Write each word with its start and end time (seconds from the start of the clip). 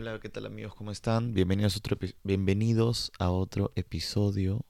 Hola, 0.00 0.18
¿qué 0.18 0.30
tal 0.30 0.46
amigos? 0.46 0.74
¿Cómo 0.74 0.92
están? 0.92 1.34
Bienvenidos 1.34 1.76
a 1.76 1.78
otro, 1.78 1.98
bienvenidos 2.24 3.12
a 3.18 3.30
otro 3.30 3.70
episodio. 3.76 4.64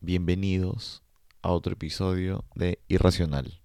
Bienvenidos 0.00 1.04
a 1.42 1.52
otro 1.52 1.74
episodio 1.74 2.44
de 2.56 2.80
Irracional. 2.88 3.60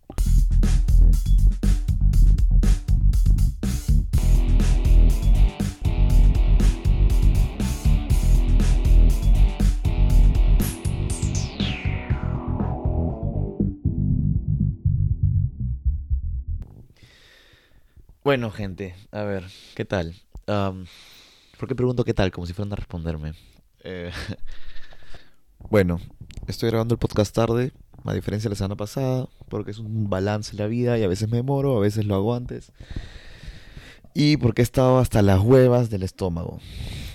Bueno, 18.23 18.51
gente, 18.51 18.93
a 19.09 19.23
ver, 19.23 19.45
¿qué 19.73 19.85
tal? 19.85 20.13
Am, 20.49 20.87
¿por 21.59 21.69
qué 21.69 21.75
pregunto 21.75 22.03
qué 22.03 22.15
tal? 22.15 22.31
Como 22.31 22.47
si 22.47 22.53
fueran 22.53 22.73
a 22.73 22.75
responderme. 22.75 23.33
Eh, 23.83 24.09
bueno, 25.69 25.99
estoy 26.47 26.69
grabando 26.69 26.95
el 26.95 26.99
podcast 26.99 27.35
tarde, 27.35 27.71
a 28.03 28.13
diferencia 28.13 28.49
de 28.49 28.53
la 28.53 28.57
semana 28.57 28.75
pasada, 28.75 29.27
porque 29.47 29.69
es 29.69 29.77
un 29.77 30.09
balance 30.09 30.51
en 30.51 30.57
la 30.57 30.65
vida 30.65 30.97
y 30.97 31.03
a 31.03 31.07
veces 31.07 31.29
me 31.29 31.37
demoro, 31.37 31.77
a 31.77 31.81
veces 31.81 32.05
lo 32.05 32.15
hago 32.15 32.33
antes. 32.33 32.71
Y 34.15 34.37
porque 34.37 34.63
he 34.63 34.63
estado 34.63 34.97
hasta 34.97 35.21
las 35.21 35.39
huevas 35.39 35.91
del 35.91 36.01
estómago. 36.01 36.59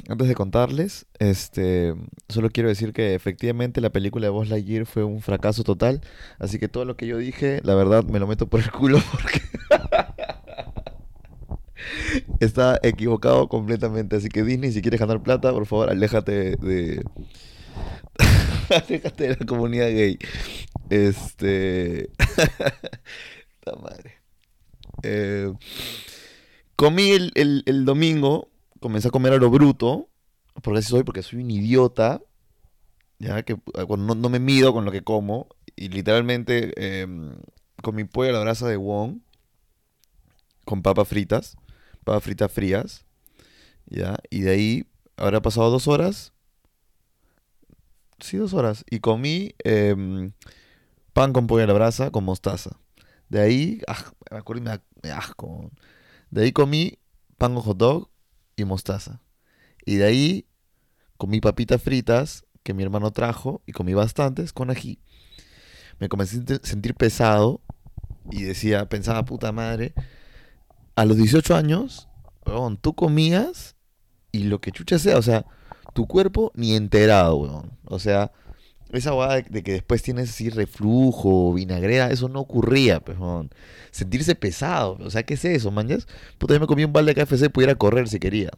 Antes 0.09 0.29
de 0.29 0.35
contarles, 0.37 1.07
este, 1.19 1.95
solo 2.29 2.51
quiero 2.51 2.69
decir 2.69 2.93
que 2.93 3.15
efectivamente 3.15 3.81
la 3.81 3.91
película 3.91 4.27
de 4.27 4.31
Buzz 4.31 4.49
Lightyear 4.49 4.87
fue 4.87 5.03
un 5.03 5.23
fracaso 5.23 5.65
total, 5.65 6.03
así 6.39 6.61
que 6.61 6.69
todo 6.69 6.85
lo 6.85 6.97
que 6.97 7.09
yo 7.09 7.19
dije, 7.19 7.61
la 7.65 7.75
verdad, 7.75 8.05
me 8.05 8.21
lo 8.21 8.29
meto 8.29 8.47
por 8.47 8.61
el 8.61 8.71
culo 8.71 9.03
porque 9.13 9.41
está 12.41 12.79
equivocado 12.83 13.49
completamente. 13.49 14.17
Así 14.17 14.29
que 14.29 14.43
Disney, 14.45 14.73
si 14.73 14.83
quieres 14.83 15.01
ganar 15.01 15.23
plata, 15.23 15.53
por 15.53 15.67
favor, 15.67 15.91
aléjate 15.91 16.57
de, 16.57 17.03
aléjate 18.71 19.29
de 19.29 19.37
la 19.41 19.47
comunidad 19.47 19.89
gay. 19.89 20.19
Este, 20.91 22.11
la 23.67 23.77
madre. 23.77 24.15
Eh, 25.03 25.53
comí 26.77 27.11
el, 27.11 27.33
el- 27.35 27.63
el 27.67 27.85
domingo, 27.85 28.49
comencé 28.81 29.09
a 29.09 29.11
comer 29.11 29.33
a 29.35 29.37
lo 29.39 29.51
bruto, 29.51 30.09
porque 30.63 30.79
así 30.81 30.89
soy, 30.89 31.05
porque 31.05 31.23
soy 31.23 31.41
un 31.43 31.51
idiota, 31.51 32.21
ya 33.19 33.43
que 33.45 33.55
eh, 33.55 33.85
cuando 33.87 34.15
no, 34.15 34.17
no 34.17 34.29
me 34.29 34.39
mido 34.41 34.73
con 34.73 34.85
lo 34.85 34.93
que 34.93 35.03
como, 35.03 35.49
y 35.77 35.89
literalmente 35.89 37.03
em, 37.03 37.37
comí 37.83 38.05
pollo 38.05 38.31
a 38.31 38.35
la 38.35 38.41
brasa 38.41 38.69
de 38.69 38.77
Wong 38.77 39.19
con 40.65 40.83
papas 40.83 41.09
fritas, 41.09 41.57
papas 42.05 42.23
fritas 42.23 42.53
frías, 42.53 43.05
ya, 43.87 44.17
y 44.31 44.41
de 44.41 44.51
ahí 44.51 44.87
habrá 45.17 45.43
pasado 45.43 45.71
dos 45.71 45.89
horas, 45.89 46.33
sí, 48.21 48.37
dos 48.37 48.55
horas, 48.55 48.85
y 48.91 49.01
comí 49.01 49.55
em, 49.65 50.33
pan 51.13 51.33
con 51.33 51.47
pollo 51.47 51.65
a 51.65 51.67
la 51.67 51.73
brasa 51.73 52.11
con 52.11 52.25
mostaza. 52.25 52.79
De 53.29 53.41
ahí, 53.41 53.81
ah, 53.89 54.13
me 54.31 54.39
acuerdo 54.39 54.63
y 54.63 54.65
me 54.65 54.81
me 55.03 55.11
asco. 55.11 55.71
De 56.31 56.43
ahí 56.43 56.53
comí 56.53 56.99
pan 57.37 57.55
con 57.55 57.63
hot 57.63 57.77
dog 57.77 58.11
y 58.57 58.65
mostaza. 58.65 59.21
Y 59.85 59.97
de 59.97 60.05
ahí 60.05 60.47
comí 61.17 61.41
papitas 61.41 61.83
fritas 61.83 62.45
que 62.63 62.75
mi 62.75 62.83
hermano 62.83 63.13
trajo 63.13 63.63
y 63.67 63.73
comí 63.73 63.95
bastantes 63.95 64.53
con 64.53 64.71
ají. 64.71 64.99
Me 65.99 66.09
comencé 66.09 66.39
a 66.39 66.67
sentir 66.67 66.95
pesado 66.95 67.61
y 68.31 68.43
decía, 68.43 68.89
pensaba, 68.89 69.25
puta 69.25 69.53
madre, 69.53 69.95
a 70.97 71.05
los 71.05 71.17
18 71.17 71.55
años, 71.55 72.09
weón, 72.47 72.77
tú 72.77 72.95
comías 72.95 73.77
y 74.33 74.45
lo 74.45 74.61
que 74.61 74.73
chucha 74.73 74.99
sea, 74.99 75.19
o 75.19 75.23
sea, 75.23 75.47
tu 75.93 76.07
cuerpo 76.07 76.53
ni 76.55 76.75
enterado, 76.75 77.37
weón. 77.37 77.73
O 77.85 77.99
sea, 77.99 78.33
esa 78.93 79.15
hueá 79.15 79.43
de, 79.43 79.63
que 79.63 79.73
después 79.73 80.03
tienes 80.03 80.31
así 80.31 80.51
reflujo, 80.51 81.53
vinagrera, 81.55 82.11
eso 82.11 82.29
no 82.29 82.41
ocurría, 82.41 83.01
pues, 83.01 83.19
weón. 83.19 83.51
Sentirse 83.91 84.35
pesado, 84.35 84.99
o 85.01 85.11
sea, 85.11 85.23
¿qué 85.25 85.35
es 85.35 85.45
eso, 85.45 85.71
manjas? 85.71 86.07
Puta, 86.39 86.55
yo 86.55 86.61
me 86.61 86.67
comí 86.67 86.85
un 86.85 86.93
balde 86.93 87.15
de 87.15 87.25
KFC, 87.25 87.51
pudiera 87.51 87.75
correr 87.75 88.09
si 88.09 88.19
quería. 88.19 88.51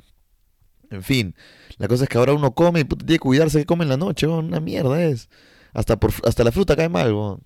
En 0.90 1.02
fin, 1.02 1.34
la 1.78 1.88
cosa 1.88 2.04
es 2.04 2.08
que 2.08 2.18
ahora 2.18 2.32
uno 2.32 2.54
come 2.54 2.80
y 2.80 2.84
puta, 2.84 3.04
tiene 3.04 3.18
que 3.18 3.20
cuidarse 3.20 3.58
que 3.58 3.66
come 3.66 3.84
en 3.84 3.90
la 3.90 3.96
noche, 3.96 4.26
weón, 4.26 4.46
una 4.46 4.60
mierda 4.60 5.02
es. 5.02 5.28
Hasta, 5.72 5.98
por, 5.98 6.12
hasta 6.24 6.44
la 6.44 6.52
fruta 6.52 6.76
cae 6.76 6.88
mal, 6.88 7.12
weón. 7.12 7.42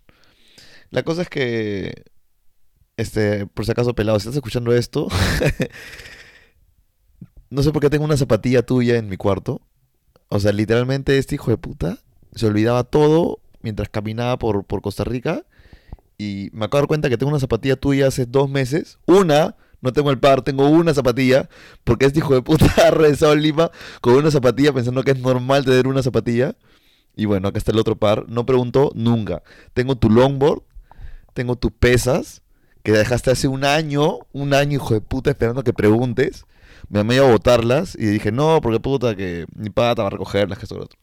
La 0.90 1.02
cosa 1.04 1.22
es 1.22 1.28
que, 1.28 2.04
este, 3.00 3.46
por 3.46 3.64
si 3.64 3.70
acaso 3.72 3.94
pelado, 3.94 4.18
si 4.18 4.24
estás 4.24 4.36
escuchando 4.36 4.74
esto, 4.74 5.08
no 7.50 7.62
sé 7.62 7.72
por 7.72 7.80
qué 7.80 7.90
tengo 7.90 8.04
una 8.04 8.16
zapatilla 8.16 8.62
tuya 8.62 8.96
en 8.96 9.08
mi 9.08 9.16
cuarto. 9.16 9.62
O 10.28 10.38
sea, 10.38 10.52
literalmente 10.52 11.18
este 11.18 11.36
hijo 11.36 11.50
de 11.50 11.56
puta 11.56 11.98
se 12.34 12.46
olvidaba 12.46 12.84
todo 12.84 13.40
mientras 13.62 13.88
caminaba 13.88 14.38
por, 14.38 14.64
por 14.64 14.82
Costa 14.82 15.04
Rica. 15.04 15.44
Y 16.18 16.50
me 16.52 16.66
acabo 16.66 16.78
de 16.78 16.82
dar 16.82 16.88
cuenta 16.88 17.08
que 17.08 17.16
tengo 17.16 17.30
una 17.30 17.40
zapatilla 17.40 17.76
tuya 17.76 18.06
hace 18.06 18.26
dos 18.26 18.50
meses. 18.50 18.98
Una, 19.06 19.56
no 19.80 19.92
tengo 19.92 20.10
el 20.10 20.18
par, 20.18 20.42
tengo 20.42 20.68
una 20.68 20.92
zapatilla. 20.92 21.48
Porque 21.84 22.04
este 22.04 22.18
hijo 22.18 22.34
de 22.34 22.42
puta 22.42 22.66
ha 22.86 22.90
regresado 22.90 23.34
Lima 23.34 23.70
con 24.02 24.14
una 24.14 24.30
zapatilla 24.30 24.72
pensando 24.72 25.02
que 25.02 25.12
es 25.12 25.18
normal 25.18 25.64
tener 25.64 25.88
una 25.88 26.02
zapatilla. 26.02 26.54
Y 27.16 27.24
bueno, 27.24 27.48
acá 27.48 27.58
está 27.58 27.72
el 27.72 27.78
otro 27.78 27.96
par. 27.96 28.26
No 28.28 28.44
preguntó 28.44 28.92
nunca. 28.94 29.42
Tengo 29.72 29.96
tu 29.96 30.10
longboard, 30.10 30.62
tengo 31.32 31.56
tus 31.56 31.72
pesas, 31.72 32.42
que 32.82 32.92
dejaste 32.92 33.30
hace 33.30 33.48
un 33.48 33.64
año, 33.64 34.20
un 34.32 34.54
año, 34.54 34.76
hijo 34.76 34.94
de 34.94 35.00
puta, 35.00 35.30
esperando 35.30 35.64
que 35.64 35.72
preguntes. 35.72 36.44
Me 36.88 37.00
amé 37.00 37.18
a 37.18 37.22
botarlas 37.22 37.94
y 37.94 38.06
dije, 38.06 38.32
no, 38.32 38.60
porque 38.60 38.80
puta, 38.80 39.14
que 39.14 39.46
mi 39.54 39.70
pata 39.70 40.02
va 40.02 40.08
a 40.08 40.10
recogerlas, 40.10 40.58
que 40.58 40.64
esto 40.64 40.76
lo 40.76 40.84
otro. 40.84 40.98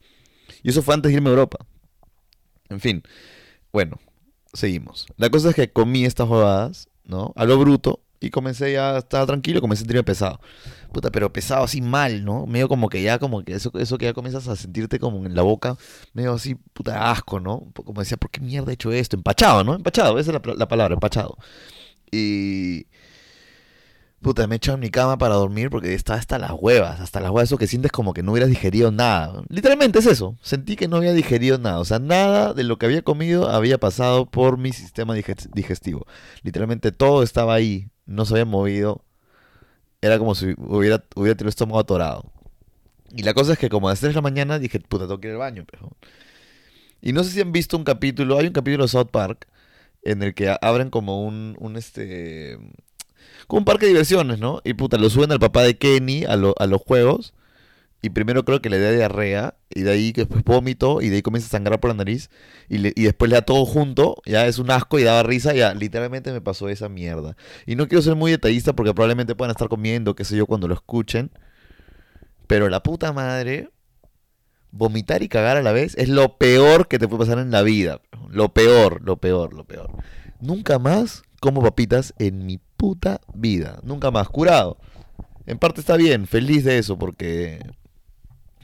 Y 0.62 0.70
eso 0.70 0.82
fue 0.82 0.94
antes 0.94 1.10
de 1.10 1.16
irme 1.16 1.28
a 1.28 1.32
Europa. 1.32 1.58
En 2.68 2.80
fin, 2.80 3.02
bueno, 3.72 3.98
seguimos. 4.52 5.06
La 5.16 5.30
cosa 5.30 5.50
es 5.50 5.54
que 5.54 5.72
comí 5.72 6.04
estas 6.04 6.28
jugadas, 6.28 6.88
¿no? 7.04 7.32
A 7.36 7.44
lo 7.44 7.58
bruto. 7.58 8.00
Y 8.20 8.30
comencé 8.30 8.72
ya, 8.72 8.98
estaba 8.98 9.26
tranquilo, 9.26 9.60
comencé 9.60 9.80
a 9.80 9.84
sentirme 9.84 10.02
pesado. 10.02 10.40
Puta, 10.92 11.10
pero 11.10 11.32
pesado 11.32 11.64
así 11.64 11.80
mal, 11.82 12.24
¿no? 12.24 12.46
Medio 12.46 12.68
como 12.68 12.88
que 12.88 13.02
ya, 13.02 13.18
como 13.18 13.44
que 13.44 13.52
eso, 13.54 13.70
eso 13.78 13.98
que 13.98 14.06
ya 14.06 14.14
comienzas 14.14 14.48
a 14.48 14.56
sentirte 14.56 14.98
como 14.98 15.24
en 15.26 15.34
la 15.34 15.42
boca, 15.42 15.76
medio 16.14 16.32
así, 16.32 16.54
puta, 16.54 17.10
asco, 17.10 17.40
¿no? 17.40 17.70
Como 17.84 18.00
decía, 18.00 18.16
¿por 18.16 18.30
qué 18.30 18.40
mierda 18.40 18.70
he 18.70 18.74
hecho 18.74 18.90
esto? 18.92 19.16
Empachado, 19.16 19.64
¿no? 19.64 19.74
Empachado, 19.74 20.18
esa 20.18 20.32
es 20.32 20.42
la, 20.46 20.54
la 20.54 20.68
palabra, 20.68 20.94
empachado. 20.94 21.36
Y... 22.10 22.86
Puta, 24.20 24.48
me 24.48 24.56
he 24.56 24.58
echado 24.58 24.74
en 24.74 24.80
mi 24.80 24.90
cama 24.90 25.16
para 25.16 25.36
dormir 25.36 25.70
porque 25.70 25.94
estaba 25.94 26.18
hasta 26.18 26.38
las 26.38 26.50
huevas, 26.58 27.00
hasta 27.00 27.20
las 27.20 27.30
huevas, 27.30 27.48
eso 27.50 27.56
que 27.56 27.68
sientes 27.68 27.92
como 27.92 28.12
que 28.12 28.24
no 28.24 28.32
hubieras 28.32 28.50
digerido 28.50 28.90
nada. 28.90 29.44
Literalmente 29.48 30.00
es 30.00 30.06
eso, 30.06 30.36
sentí 30.42 30.74
que 30.74 30.88
no 30.88 30.96
había 30.96 31.12
digerido 31.12 31.56
nada, 31.58 31.78
o 31.78 31.84
sea, 31.84 32.00
nada 32.00 32.52
de 32.52 32.64
lo 32.64 32.78
que 32.78 32.86
había 32.86 33.02
comido 33.02 33.48
había 33.48 33.78
pasado 33.78 34.26
por 34.26 34.58
mi 34.58 34.72
sistema 34.72 35.14
diges- 35.14 35.48
digestivo. 35.54 36.04
Literalmente 36.42 36.90
todo 36.90 37.22
estaba 37.22 37.54
ahí, 37.54 37.90
no 38.06 38.24
se 38.24 38.34
había 38.34 38.44
movido, 38.44 39.04
era 40.00 40.18
como 40.18 40.34
si 40.34 40.54
hubiera, 40.58 41.04
hubiera 41.16 41.36
tenido 41.36 41.48
el 41.48 41.50
estómago 41.50 41.80
atorado. 41.80 42.32
Y 43.14 43.22
la 43.24 43.34
cosa 43.34 43.54
es 43.54 43.58
que 43.58 43.68
como 43.70 43.88
a 43.88 43.92
las 43.92 44.00
3 44.00 44.12
de 44.12 44.16
la 44.16 44.22
mañana 44.22 44.58
dije, 44.58 44.80
puta, 44.80 45.04
tengo 45.06 45.20
que 45.20 45.28
ir 45.28 45.32
al 45.34 45.38
baño. 45.40 45.66
Y 47.00 47.12
no 47.12 47.22
sé 47.24 47.30
si 47.30 47.40
han 47.40 47.52
visto 47.52 47.76
un 47.76 47.84
capítulo, 47.84 48.38
hay 48.38 48.46
un 48.46 48.52
capítulo 48.52 48.84
de 48.84 48.88
South 48.88 49.08
Park 49.10 49.46
en 50.02 50.22
el 50.22 50.34
que 50.34 50.56
abren 50.60 50.90
como 50.90 51.24
un, 51.26 51.56
un 51.60 51.76
este 51.76 52.58
como 53.46 53.60
un 53.60 53.64
parque 53.64 53.86
de 53.86 53.92
diversiones, 53.92 54.38
¿no? 54.40 54.60
Y 54.64 54.74
puta, 54.74 54.98
lo 54.98 55.10
suben 55.10 55.32
al 55.32 55.40
papá 55.40 55.62
de 55.62 55.78
Kenny 55.78 56.24
a, 56.24 56.36
lo- 56.36 56.54
a 56.58 56.66
los 56.66 56.82
juegos. 56.82 57.34
Y 58.00 58.10
primero 58.10 58.44
creo 58.44 58.62
que 58.62 58.70
le 58.70 58.78
da 58.78 58.92
diarrea. 58.92 59.54
Y 59.70 59.82
de 59.82 59.90
ahí 59.90 60.12
que 60.12 60.22
después 60.22 60.44
vómito. 60.44 61.02
Y 61.02 61.08
de 61.08 61.16
ahí 61.16 61.22
comienza 61.22 61.48
a 61.48 61.50
sangrar 61.50 61.80
por 61.80 61.90
la 61.90 61.94
nariz. 61.96 62.30
Y, 62.68 62.78
le- 62.78 62.92
y 62.94 63.02
después 63.04 63.28
le 63.28 63.34
da 63.36 63.42
todo 63.42 63.64
junto. 63.66 64.22
Ya 64.24 64.46
es 64.46 64.58
un 64.58 64.70
asco 64.70 64.98
y 64.98 65.02
daba 65.02 65.22
risa. 65.24 65.52
Ya 65.54 65.74
literalmente 65.74 66.32
me 66.32 66.40
pasó 66.40 66.68
esa 66.68 66.88
mierda. 66.88 67.36
Y 67.66 67.74
no 67.76 67.88
quiero 67.88 68.02
ser 68.02 68.14
muy 68.14 68.30
detallista 68.30 68.72
porque 68.72 68.94
probablemente 68.94 69.34
puedan 69.34 69.50
estar 69.50 69.68
comiendo, 69.68 70.14
qué 70.14 70.24
sé 70.24 70.36
yo, 70.36 70.46
cuando 70.46 70.68
lo 70.68 70.74
escuchen. 70.74 71.30
Pero 72.46 72.68
la 72.68 72.82
puta 72.82 73.12
madre. 73.12 73.70
Vomitar 74.70 75.22
y 75.22 75.28
cagar 75.28 75.56
a 75.56 75.62
la 75.62 75.72
vez 75.72 75.94
es 75.96 76.10
lo 76.10 76.36
peor 76.36 76.88
que 76.88 76.98
te 76.98 77.08
puede 77.08 77.20
pasar 77.24 77.38
en 77.38 77.50
la 77.50 77.62
vida. 77.62 78.02
Lo 78.28 78.50
peor, 78.50 79.00
lo 79.02 79.16
peor, 79.16 79.54
lo 79.54 79.64
peor. 79.64 79.90
Nunca 80.40 80.78
más 80.78 81.22
como 81.40 81.62
papitas 81.62 82.12
en 82.18 82.44
mi 82.44 82.60
puta 82.76 83.20
vida. 83.32 83.80
Nunca 83.82 84.10
más. 84.10 84.28
Curado. 84.28 84.78
En 85.46 85.58
parte 85.58 85.80
está 85.80 85.96
bien, 85.96 86.26
feliz 86.26 86.64
de 86.64 86.76
eso, 86.78 86.98
porque. 86.98 87.60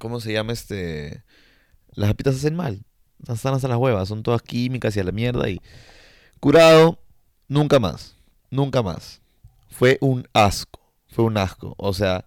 ¿Cómo 0.04 0.20
se 0.20 0.34
llama 0.34 0.52
este? 0.52 1.22
Las 1.94 2.10
papitas 2.10 2.34
hacen 2.36 2.54
mal. 2.54 2.84
Están 3.26 3.54
hasta 3.54 3.68
las 3.68 3.78
huevas, 3.78 4.06
son 4.06 4.22
todas 4.22 4.42
químicas 4.42 4.94
y 4.94 5.00
a 5.00 5.04
la 5.04 5.12
mierda. 5.12 5.48
Y. 5.48 5.62
Curado, 6.40 6.98
nunca 7.48 7.80
más. 7.80 8.14
Nunca 8.50 8.82
más. 8.82 9.22
Fue 9.70 9.96
un 10.02 10.28
asco. 10.34 10.78
Fue 11.08 11.24
un 11.24 11.38
asco. 11.38 11.74
O 11.78 11.94
sea. 11.94 12.26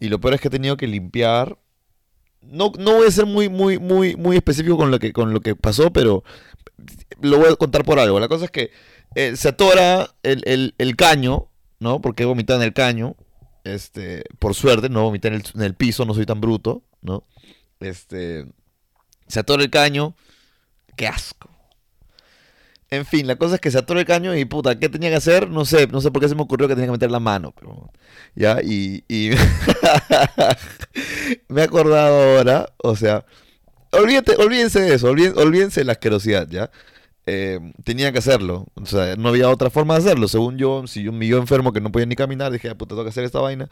Y 0.00 0.08
lo 0.08 0.18
peor 0.18 0.34
es 0.34 0.40
que 0.40 0.48
he 0.48 0.50
tenido 0.50 0.76
que 0.76 0.88
limpiar. 0.88 1.56
No, 2.40 2.72
no 2.80 2.94
voy 2.94 3.06
a 3.06 3.12
ser 3.12 3.26
muy, 3.26 3.48
muy, 3.48 3.78
muy, 3.78 4.16
muy 4.16 4.34
específico 4.34 4.76
con 4.76 4.90
lo 4.90 4.98
que, 4.98 5.12
con 5.12 5.32
lo 5.32 5.40
que 5.40 5.54
pasó, 5.54 5.92
pero 5.92 6.24
lo 7.20 7.38
voy 7.38 7.52
a 7.52 7.54
contar 7.54 7.84
por 7.84 8.00
algo. 8.00 8.18
La 8.18 8.26
cosa 8.26 8.46
es 8.46 8.50
que 8.50 8.72
eh, 9.14 9.36
se 9.36 9.50
atora 9.50 10.10
el, 10.24 10.42
el- 10.46 10.74
el 10.78 10.96
caño, 10.96 11.46
¿no? 11.78 12.00
Porque 12.00 12.24
he 12.24 12.26
vomitado 12.26 12.58
en 12.60 12.66
el 12.66 12.72
caño. 12.72 13.14
Este, 13.62 14.24
por 14.40 14.54
suerte, 14.54 14.88
no 14.88 15.04
vomité 15.04 15.28
en 15.28 15.34
el, 15.34 15.44
en 15.54 15.62
el 15.62 15.74
piso, 15.74 16.04
no 16.04 16.12
soy 16.12 16.26
tan 16.26 16.40
bruto, 16.40 16.82
¿no? 17.04 17.24
Este, 17.78 18.46
se 19.28 19.40
atora 19.40 19.62
el 19.62 19.70
caño, 19.70 20.16
qué 20.96 21.06
asco. 21.06 21.48
En 22.90 23.06
fin, 23.06 23.26
la 23.26 23.36
cosa 23.36 23.56
es 23.56 23.60
que 23.60 23.70
se 23.70 23.78
atoró 23.78 23.98
el 23.98 24.06
caño 24.06 24.36
y 24.36 24.44
puta, 24.44 24.78
¿qué 24.78 24.88
tenía 24.88 25.10
que 25.10 25.16
hacer? 25.16 25.50
No 25.50 25.64
sé, 25.64 25.88
no 25.88 26.00
sé 26.00 26.10
por 26.10 26.22
qué 26.22 26.28
se 26.28 26.34
me 26.34 26.42
ocurrió 26.42 26.68
que 26.68 26.74
tenía 26.74 26.86
que 26.86 26.92
meter 26.92 27.10
la 27.10 27.18
mano, 27.20 27.52
pero 27.58 27.90
ya, 28.34 28.60
y, 28.62 29.02
me 31.48 31.62
he 31.62 31.64
acordado 31.64 32.36
ahora, 32.36 32.68
o 32.78 32.94
sea, 32.94 33.24
olvídate, 33.90 34.36
olvídense 34.36 34.80
de 34.80 34.94
eso, 34.94 35.08
olvídense, 35.08 35.80
de 35.80 35.84
la 35.84 35.92
asquerosidad, 35.92 36.48
¿ya? 36.48 36.70
Eh, 37.26 37.58
tenía 37.84 38.12
que 38.12 38.18
hacerlo, 38.18 38.66
o 38.74 38.86
sea, 38.86 39.16
no 39.16 39.30
había 39.30 39.48
otra 39.48 39.70
forma 39.70 39.94
de 39.94 40.00
hacerlo, 40.00 40.28
según 40.28 40.58
yo, 40.58 40.86
si 40.86 41.02
yo 41.02 41.12
me 41.12 41.26
yo 41.26 41.38
enfermo 41.38 41.72
que 41.72 41.80
no 41.80 41.90
podía 41.90 42.06
ni 42.06 42.16
caminar, 42.16 42.52
dije, 42.52 42.68
ah, 42.68 42.76
puta, 42.76 42.90
tengo 42.90 43.02
que 43.04 43.10
hacer 43.10 43.24
esta 43.24 43.40
vaina, 43.40 43.68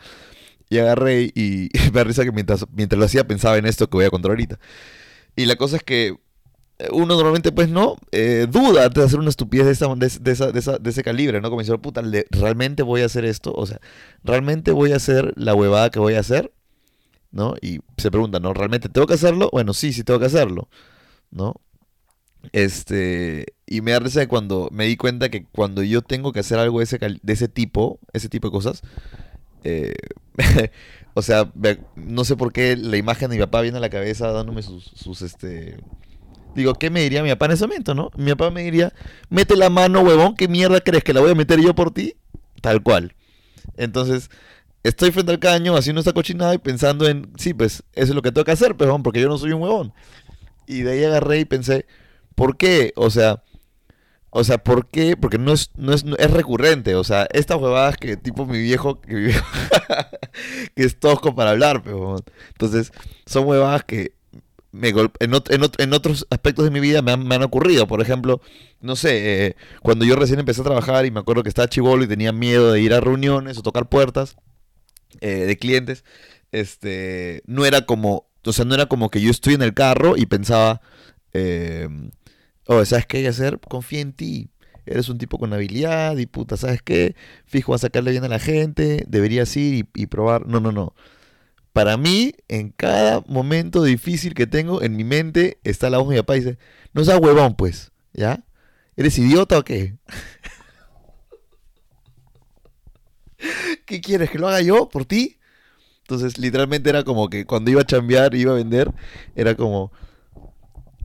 y 0.72 0.78
agarré 0.78 1.30
y, 1.34 1.68
me 1.92 1.98
da 1.98 2.04
risa 2.04 2.24
que 2.24 2.32
mientras, 2.32 2.64
mientras 2.72 2.98
lo 2.98 3.04
hacía 3.04 3.26
pensaba 3.26 3.58
en 3.58 3.66
esto 3.66 3.88
que 3.90 3.98
voy 3.98 4.06
a 4.06 4.10
contar 4.10 4.30
ahorita. 4.30 4.58
Y 5.36 5.44
la 5.44 5.56
cosa 5.56 5.76
es 5.76 5.82
que 5.82 6.16
uno 6.90 7.14
normalmente 7.14 7.52
pues 7.52 7.68
no 7.68 7.96
eh, 8.10 8.46
duda 8.50 8.88
de 8.88 9.04
hacer 9.04 9.18
una 9.18 9.28
estupidez 9.28 9.66
de, 9.66 9.72
esa, 9.72 10.50
de, 10.50 10.78
de, 10.80 10.90
ese 10.90 11.02
calibre, 11.02 11.40
¿no? 11.40 11.50
Como 11.50 11.60
decir, 11.60 11.78
puta, 11.78 12.02
¿realmente 12.30 12.82
voy 12.82 13.02
a 13.02 13.06
hacer 13.06 13.26
esto? 13.26 13.52
O 13.54 13.66
sea, 13.66 13.80
¿realmente 14.24 14.72
voy 14.72 14.92
a 14.92 14.96
hacer 14.96 15.34
la 15.36 15.54
huevada 15.54 15.90
que 15.90 15.98
voy 15.98 16.14
a 16.14 16.20
hacer? 16.20 16.52
¿No? 17.30 17.54
Y 17.60 17.80
se 17.98 18.10
pregunta, 18.10 18.40
¿no? 18.40 18.54
¿Realmente 18.54 18.88
tengo 18.88 19.06
que 19.06 19.14
hacerlo? 19.14 19.50
Bueno, 19.52 19.74
sí, 19.74 19.92
sí 19.92 20.04
tengo 20.04 20.20
que 20.20 20.26
hacerlo, 20.26 20.68
¿no? 21.30 21.54
Este, 22.52 23.54
y 23.66 23.82
me 23.82 23.92
da 23.92 24.00
risa 24.00 24.26
cuando 24.26 24.68
me 24.72 24.86
di 24.86 24.96
cuenta 24.96 25.28
que 25.28 25.44
cuando 25.44 25.82
yo 25.82 26.02
tengo 26.02 26.32
que 26.32 26.40
hacer 26.40 26.58
algo 26.58 26.78
de 26.78 26.84
ese, 26.84 26.98
de 26.98 27.32
ese 27.32 27.48
tipo, 27.48 28.00
ese 28.12 28.28
tipo 28.28 28.48
de 28.48 28.52
cosas, 28.52 28.82
eh, 29.64 29.94
o 31.14 31.22
sea, 31.22 31.50
no 31.96 32.24
sé 32.24 32.36
por 32.36 32.52
qué 32.52 32.76
la 32.76 32.96
imagen 32.96 33.30
de 33.30 33.36
mi 33.36 33.42
papá 33.42 33.60
viene 33.60 33.78
a 33.78 33.80
la 33.80 33.90
cabeza 33.90 34.32
dándome 34.32 34.62
sus, 34.62 34.84
sus 34.84 35.22
este, 35.22 35.78
Digo, 36.54 36.74
¿qué 36.74 36.90
me 36.90 37.00
diría 37.00 37.22
mi 37.22 37.30
papá 37.30 37.46
en 37.46 37.52
ese 37.52 37.66
momento, 37.66 37.94
no? 37.94 38.10
Mi 38.16 38.30
papá 38.32 38.50
me 38.50 38.62
diría, 38.62 38.92
mete 39.30 39.56
la 39.56 39.70
mano, 39.70 40.02
huevón, 40.02 40.36
¿qué 40.36 40.48
mierda 40.48 40.80
crees 40.80 41.02
que 41.02 41.14
la 41.14 41.20
voy 41.20 41.30
a 41.30 41.34
meter 41.34 41.60
yo 41.60 41.74
por 41.74 41.92
ti? 41.92 42.14
Tal 42.60 42.82
cual. 42.82 43.14
Entonces, 43.76 44.30
estoy 44.82 45.12
frente 45.12 45.32
al 45.32 45.38
caño 45.38 45.76
haciendo 45.76 46.00
esta 46.00 46.12
cochinada 46.12 46.54
y 46.54 46.58
pensando 46.58 47.08
en, 47.08 47.32
sí, 47.36 47.54
pues, 47.54 47.84
eso 47.94 48.12
es 48.12 48.14
lo 48.14 48.22
que 48.22 48.32
tengo 48.32 48.44
que 48.44 48.52
hacer, 48.52 48.76
pero 48.76 49.02
porque 49.02 49.20
yo 49.20 49.28
no 49.28 49.38
soy 49.38 49.52
un 49.52 49.62
huevón. 49.62 49.94
Y 50.66 50.82
de 50.82 50.92
ahí 50.92 51.04
agarré 51.04 51.40
y 51.40 51.44
pensé, 51.46 51.86
¿por 52.34 52.56
qué? 52.56 52.92
O 52.96 53.08
sea, 53.08 53.42
o 54.34 54.44
sea, 54.44 54.56
¿por 54.58 54.86
qué? 54.88 55.14
Porque 55.14 55.36
no 55.36 55.52
es, 55.52 55.70
no 55.76 55.92
es, 55.92 56.04
es 56.18 56.30
recurrente. 56.30 56.94
O 56.94 57.04
sea, 57.04 57.28
estas 57.32 57.60
huevadas 57.60 57.98
que 57.98 58.16
tipo 58.16 58.46
mi 58.46 58.60
viejo, 58.62 58.98
que, 59.00 59.14
mi 59.14 59.32
que 60.74 60.84
es 60.84 60.98
tosco 60.98 61.34
para 61.34 61.50
hablar, 61.50 61.82
pero 61.82 62.16
entonces 62.48 62.92
son 63.26 63.46
huevadas 63.46 63.84
que 63.84 64.14
me 64.72 64.88
en, 64.88 65.34
en, 65.78 65.92
otros 65.92 66.26
aspectos 66.30 66.64
de 66.64 66.70
mi 66.70 66.80
vida 66.80 67.02
me 67.02 67.12
han, 67.12 67.42
ocurrido. 67.42 67.86
Por 67.86 68.00
ejemplo, 68.00 68.40
no 68.80 68.96
sé, 68.96 69.48
eh, 69.48 69.56
cuando 69.82 70.06
yo 70.06 70.16
recién 70.16 70.40
empecé 70.40 70.62
a 70.62 70.64
trabajar 70.64 71.04
y 71.04 71.10
me 71.10 71.20
acuerdo 71.20 71.42
que 71.42 71.50
estaba 71.50 71.68
chivolo 71.68 72.02
y 72.02 72.08
tenía 72.08 72.32
miedo 72.32 72.72
de 72.72 72.80
ir 72.80 72.94
a 72.94 73.00
reuniones 73.00 73.58
o 73.58 73.62
tocar 73.62 73.90
puertas 73.90 74.36
eh, 75.20 75.44
de 75.44 75.58
clientes, 75.58 76.04
este, 76.52 77.42
no 77.46 77.66
era 77.66 77.84
como, 77.84 78.30
o 78.46 78.52
sea, 78.54 78.64
no 78.64 78.74
era 78.74 78.86
como 78.86 79.10
que 79.10 79.20
yo 79.20 79.30
estoy 79.30 79.52
en 79.54 79.62
el 79.62 79.74
carro 79.74 80.16
y 80.16 80.24
pensaba, 80.24 80.80
eh, 81.34 81.88
oh, 82.66 82.84
¿sabes 82.84 83.06
qué 83.06 83.18
hay 83.18 83.22
que 83.24 83.28
hacer? 83.28 83.60
Confía 83.60 84.00
en 84.00 84.12
ti. 84.12 84.50
Eres 84.84 85.08
un 85.08 85.18
tipo 85.18 85.38
con 85.38 85.52
habilidad 85.52 86.16
y 86.16 86.26
puta, 86.26 86.56
¿sabes 86.56 86.82
qué? 86.82 87.14
Fijo, 87.46 87.74
a 87.74 87.78
sacarle 87.78 88.10
bien 88.10 88.24
a 88.24 88.28
la 88.28 88.40
gente, 88.40 89.04
deberías 89.08 89.56
ir 89.56 89.86
y 89.94 90.06
probar. 90.06 90.46
No, 90.46 90.60
no, 90.60 90.72
no 90.72 90.94
para 91.72 91.96
mí, 91.96 92.34
en 92.48 92.70
cada 92.70 93.22
momento 93.26 93.82
difícil 93.82 94.34
que 94.34 94.46
tengo, 94.46 94.82
en 94.82 94.96
mi 94.96 95.04
mente 95.04 95.58
está 95.64 95.88
la 95.90 95.98
voz 95.98 96.08
de 96.08 96.14
mi 96.16 96.20
papá 96.20 96.36
y 96.36 96.40
dice, 96.40 96.58
no 96.92 97.04
seas 97.04 97.20
huevón, 97.20 97.56
pues, 97.56 97.92
¿ya? 98.12 98.44
¿Eres 98.96 99.18
idiota 99.18 99.58
o 99.58 99.64
qué? 99.64 99.96
¿Qué 103.86 104.00
quieres? 104.00 104.30
¿Que 104.30 104.38
lo 104.38 104.48
haga 104.48 104.60
yo 104.60 104.88
por 104.88 105.04
ti? 105.06 105.38
Entonces, 106.02 106.38
literalmente 106.38 106.90
era 106.90 107.04
como 107.04 107.30
que 107.30 107.46
cuando 107.46 107.70
iba 107.70 107.80
a 107.80 107.86
chambear, 107.86 108.34
iba 108.34 108.52
a 108.52 108.56
vender, 108.56 108.92
era 109.34 109.54
como, 109.54 109.92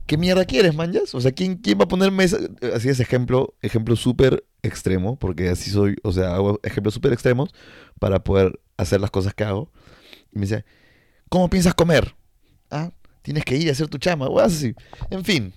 ¿qué 0.08 0.16
mierda 0.16 0.44
quieres, 0.46 0.74
manjas? 0.74 1.14
O 1.14 1.20
sea, 1.20 1.30
¿quién, 1.30 1.56
quién 1.56 1.78
va 1.78 1.84
a 1.84 1.88
ponerme 1.88 2.24
esa? 2.24 2.38
Así 2.74 2.88
es 2.88 2.98
ejemplo, 2.98 3.54
ejemplo 3.62 3.94
súper 3.94 4.44
extremo, 4.62 5.16
porque 5.18 5.50
así 5.50 5.70
soy, 5.70 5.96
o 6.02 6.12
sea, 6.12 6.34
hago 6.34 6.58
ejemplos 6.64 6.94
súper 6.94 7.12
extremos 7.12 7.50
para 8.00 8.24
poder 8.24 8.58
hacer 8.78 9.00
las 9.00 9.10
cosas 9.10 9.34
que 9.34 9.44
hago. 9.44 9.70
Y 10.32 10.38
me 10.38 10.46
dice, 10.46 10.64
¿cómo 11.28 11.50
piensas 11.50 11.74
comer? 11.74 12.14
Ah, 12.70 12.90
tienes 13.22 13.44
que 13.44 13.56
ir 13.56 13.68
a 13.68 13.72
hacer 13.72 13.88
tu 13.88 13.98
chama, 13.98 14.26
o 14.26 14.40
así. 14.40 14.74
En 15.10 15.24
fin, 15.24 15.52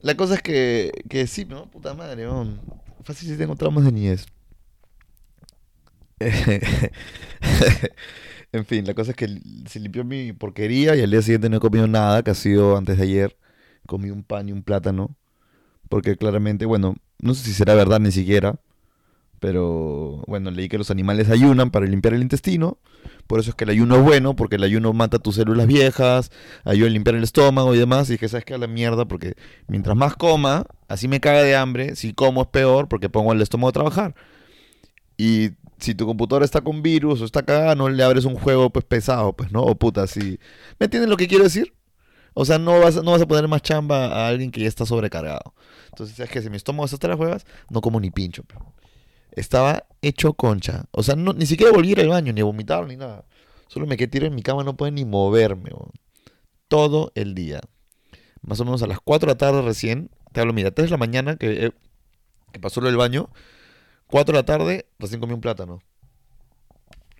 la 0.00 0.14
cosa 0.14 0.34
es 0.34 0.42
que, 0.42 0.92
que 1.08 1.26
sí, 1.26 1.46
¿no? 1.46 1.70
Puta 1.70 1.94
madre, 1.94 2.24
¿no? 2.24 2.60
fácil 3.02 3.28
si 3.28 3.36
tengo 3.36 3.56
traumas 3.56 3.84
de 3.84 3.92
niñez. 3.92 4.26
en 8.52 8.64
fin, 8.64 8.86
la 8.86 8.94
cosa 8.94 9.10
es 9.10 9.16
que 9.16 9.40
se 9.66 9.80
limpió 9.80 10.04
mi 10.04 10.32
porquería 10.32 10.94
y 10.96 11.02
al 11.02 11.10
día 11.10 11.22
siguiente 11.22 11.48
no 11.48 11.56
he 11.56 11.60
comido 11.60 11.86
nada, 11.86 12.22
que 12.22 12.30
ha 12.30 12.34
sido 12.34 12.76
antes 12.76 12.98
de 12.98 13.02
ayer. 13.02 13.36
Comí 13.86 14.10
un 14.10 14.22
pan 14.22 14.48
y 14.48 14.52
un 14.52 14.62
plátano. 14.62 15.16
Porque 15.88 16.16
claramente, 16.16 16.66
bueno, 16.66 16.96
no 17.18 17.34
sé 17.34 17.44
si 17.44 17.52
será 17.52 17.74
verdad 17.74 18.00
ni 18.00 18.12
siquiera. 18.12 18.58
Pero 19.40 20.22
bueno, 20.26 20.50
leí 20.50 20.68
que 20.68 20.78
los 20.78 20.90
animales 20.90 21.28
ayunan 21.28 21.70
para 21.70 21.86
limpiar 21.86 22.14
el 22.14 22.22
intestino. 22.22 22.78
Por 23.26 23.40
eso 23.40 23.50
es 23.50 23.56
que 23.56 23.64
el 23.64 23.70
ayuno 23.70 23.96
es 23.96 24.02
bueno, 24.02 24.34
porque 24.34 24.56
el 24.56 24.62
ayuno 24.62 24.92
mata 24.94 25.18
tus 25.18 25.34
células 25.34 25.66
viejas, 25.66 26.30
ayuda 26.64 26.88
a 26.88 26.90
limpiar 26.90 27.16
el 27.16 27.24
estómago 27.24 27.74
y 27.74 27.78
demás. 27.78 28.08
Y 28.08 28.12
dije, 28.12 28.28
¿sabes 28.28 28.44
qué? 28.46 28.54
A 28.54 28.58
la 28.58 28.66
mierda, 28.66 29.04
porque 29.04 29.34
mientras 29.66 29.96
más 29.96 30.16
coma, 30.16 30.66
así 30.88 31.08
me 31.08 31.20
caga 31.20 31.42
de 31.42 31.56
hambre. 31.56 31.94
Si 31.96 32.14
como 32.14 32.42
es 32.42 32.48
peor, 32.48 32.88
porque 32.88 33.10
pongo 33.10 33.32
el 33.32 33.42
estómago 33.42 33.68
a 33.68 33.72
trabajar. 33.72 34.14
Y 35.18 35.50
si 35.78 35.94
tu 35.94 36.06
computadora 36.06 36.44
está 36.44 36.62
con 36.62 36.82
virus 36.82 37.20
o 37.20 37.24
está 37.24 37.42
cagada, 37.42 37.74
no 37.74 37.88
le 37.88 38.02
abres 38.02 38.24
un 38.24 38.36
juego 38.36 38.70
pues 38.70 38.84
pesado, 38.84 39.34
pues, 39.34 39.52
¿no? 39.52 39.62
O 39.62 39.74
puta, 39.74 40.06
si... 40.06 40.38
¿Me 40.78 40.86
entiendes 40.86 41.10
lo 41.10 41.16
que 41.16 41.28
quiero 41.28 41.44
decir? 41.44 41.74
O 42.34 42.44
sea, 42.44 42.58
no 42.58 42.80
vas, 42.80 42.96
no 42.96 43.12
vas 43.12 43.22
a 43.22 43.26
poner 43.26 43.46
más 43.48 43.62
chamba 43.62 44.06
a 44.06 44.28
alguien 44.28 44.50
que 44.50 44.60
ya 44.60 44.68
está 44.68 44.84
sobrecargado. 44.84 45.54
Entonces, 45.90 46.18
es 46.18 46.28
que 46.28 46.42
si 46.42 46.50
mi 46.50 46.56
estómago 46.56 46.84
está 46.84 46.96
hasta 46.96 47.08
las 47.08 47.18
huevas, 47.18 47.46
no 47.70 47.80
como 47.80 48.00
ni 48.00 48.10
pincho. 48.10 48.42
Estaba 49.30 49.86
hecho 50.02 50.34
concha. 50.34 50.84
O 50.90 51.02
sea, 51.02 51.14
no, 51.14 51.32
ni 51.32 51.46
siquiera 51.46 51.72
volví 51.72 51.90
a 51.90 51.92
ir 51.92 52.00
al 52.00 52.08
baño, 52.08 52.32
ni 52.32 52.40
a 52.40 52.44
vomitar, 52.44 52.86
ni 52.86 52.96
nada. 52.96 53.24
Solo 53.68 53.86
me 53.86 53.96
quedé 53.96 54.08
tirado 54.08 54.28
en 54.28 54.34
mi 54.34 54.42
cama, 54.42 54.64
no 54.64 54.76
pude 54.76 54.90
ni 54.90 55.04
moverme. 55.04 55.70
Todo 56.68 57.12
el 57.14 57.34
día. 57.34 57.60
Más 58.42 58.60
o 58.60 58.64
menos 58.64 58.82
a 58.82 58.86
las 58.88 58.98
4 59.00 59.26
de 59.26 59.32
la 59.32 59.38
tarde 59.38 59.62
recién. 59.62 60.10
Te 60.32 60.40
hablo, 60.40 60.52
mira, 60.52 60.72
3 60.72 60.88
de 60.88 60.90
la 60.90 60.96
mañana 60.96 61.36
que, 61.36 61.66
eh, 61.66 61.72
que 62.52 62.58
pasó 62.58 62.80
lo 62.80 62.88
del 62.88 62.96
baño. 62.96 63.30
4 64.08 64.32
de 64.32 64.38
la 64.38 64.44
tarde 64.44 64.86
recién 64.98 65.20
comí 65.20 65.34
un 65.34 65.40
plátano. 65.40 65.80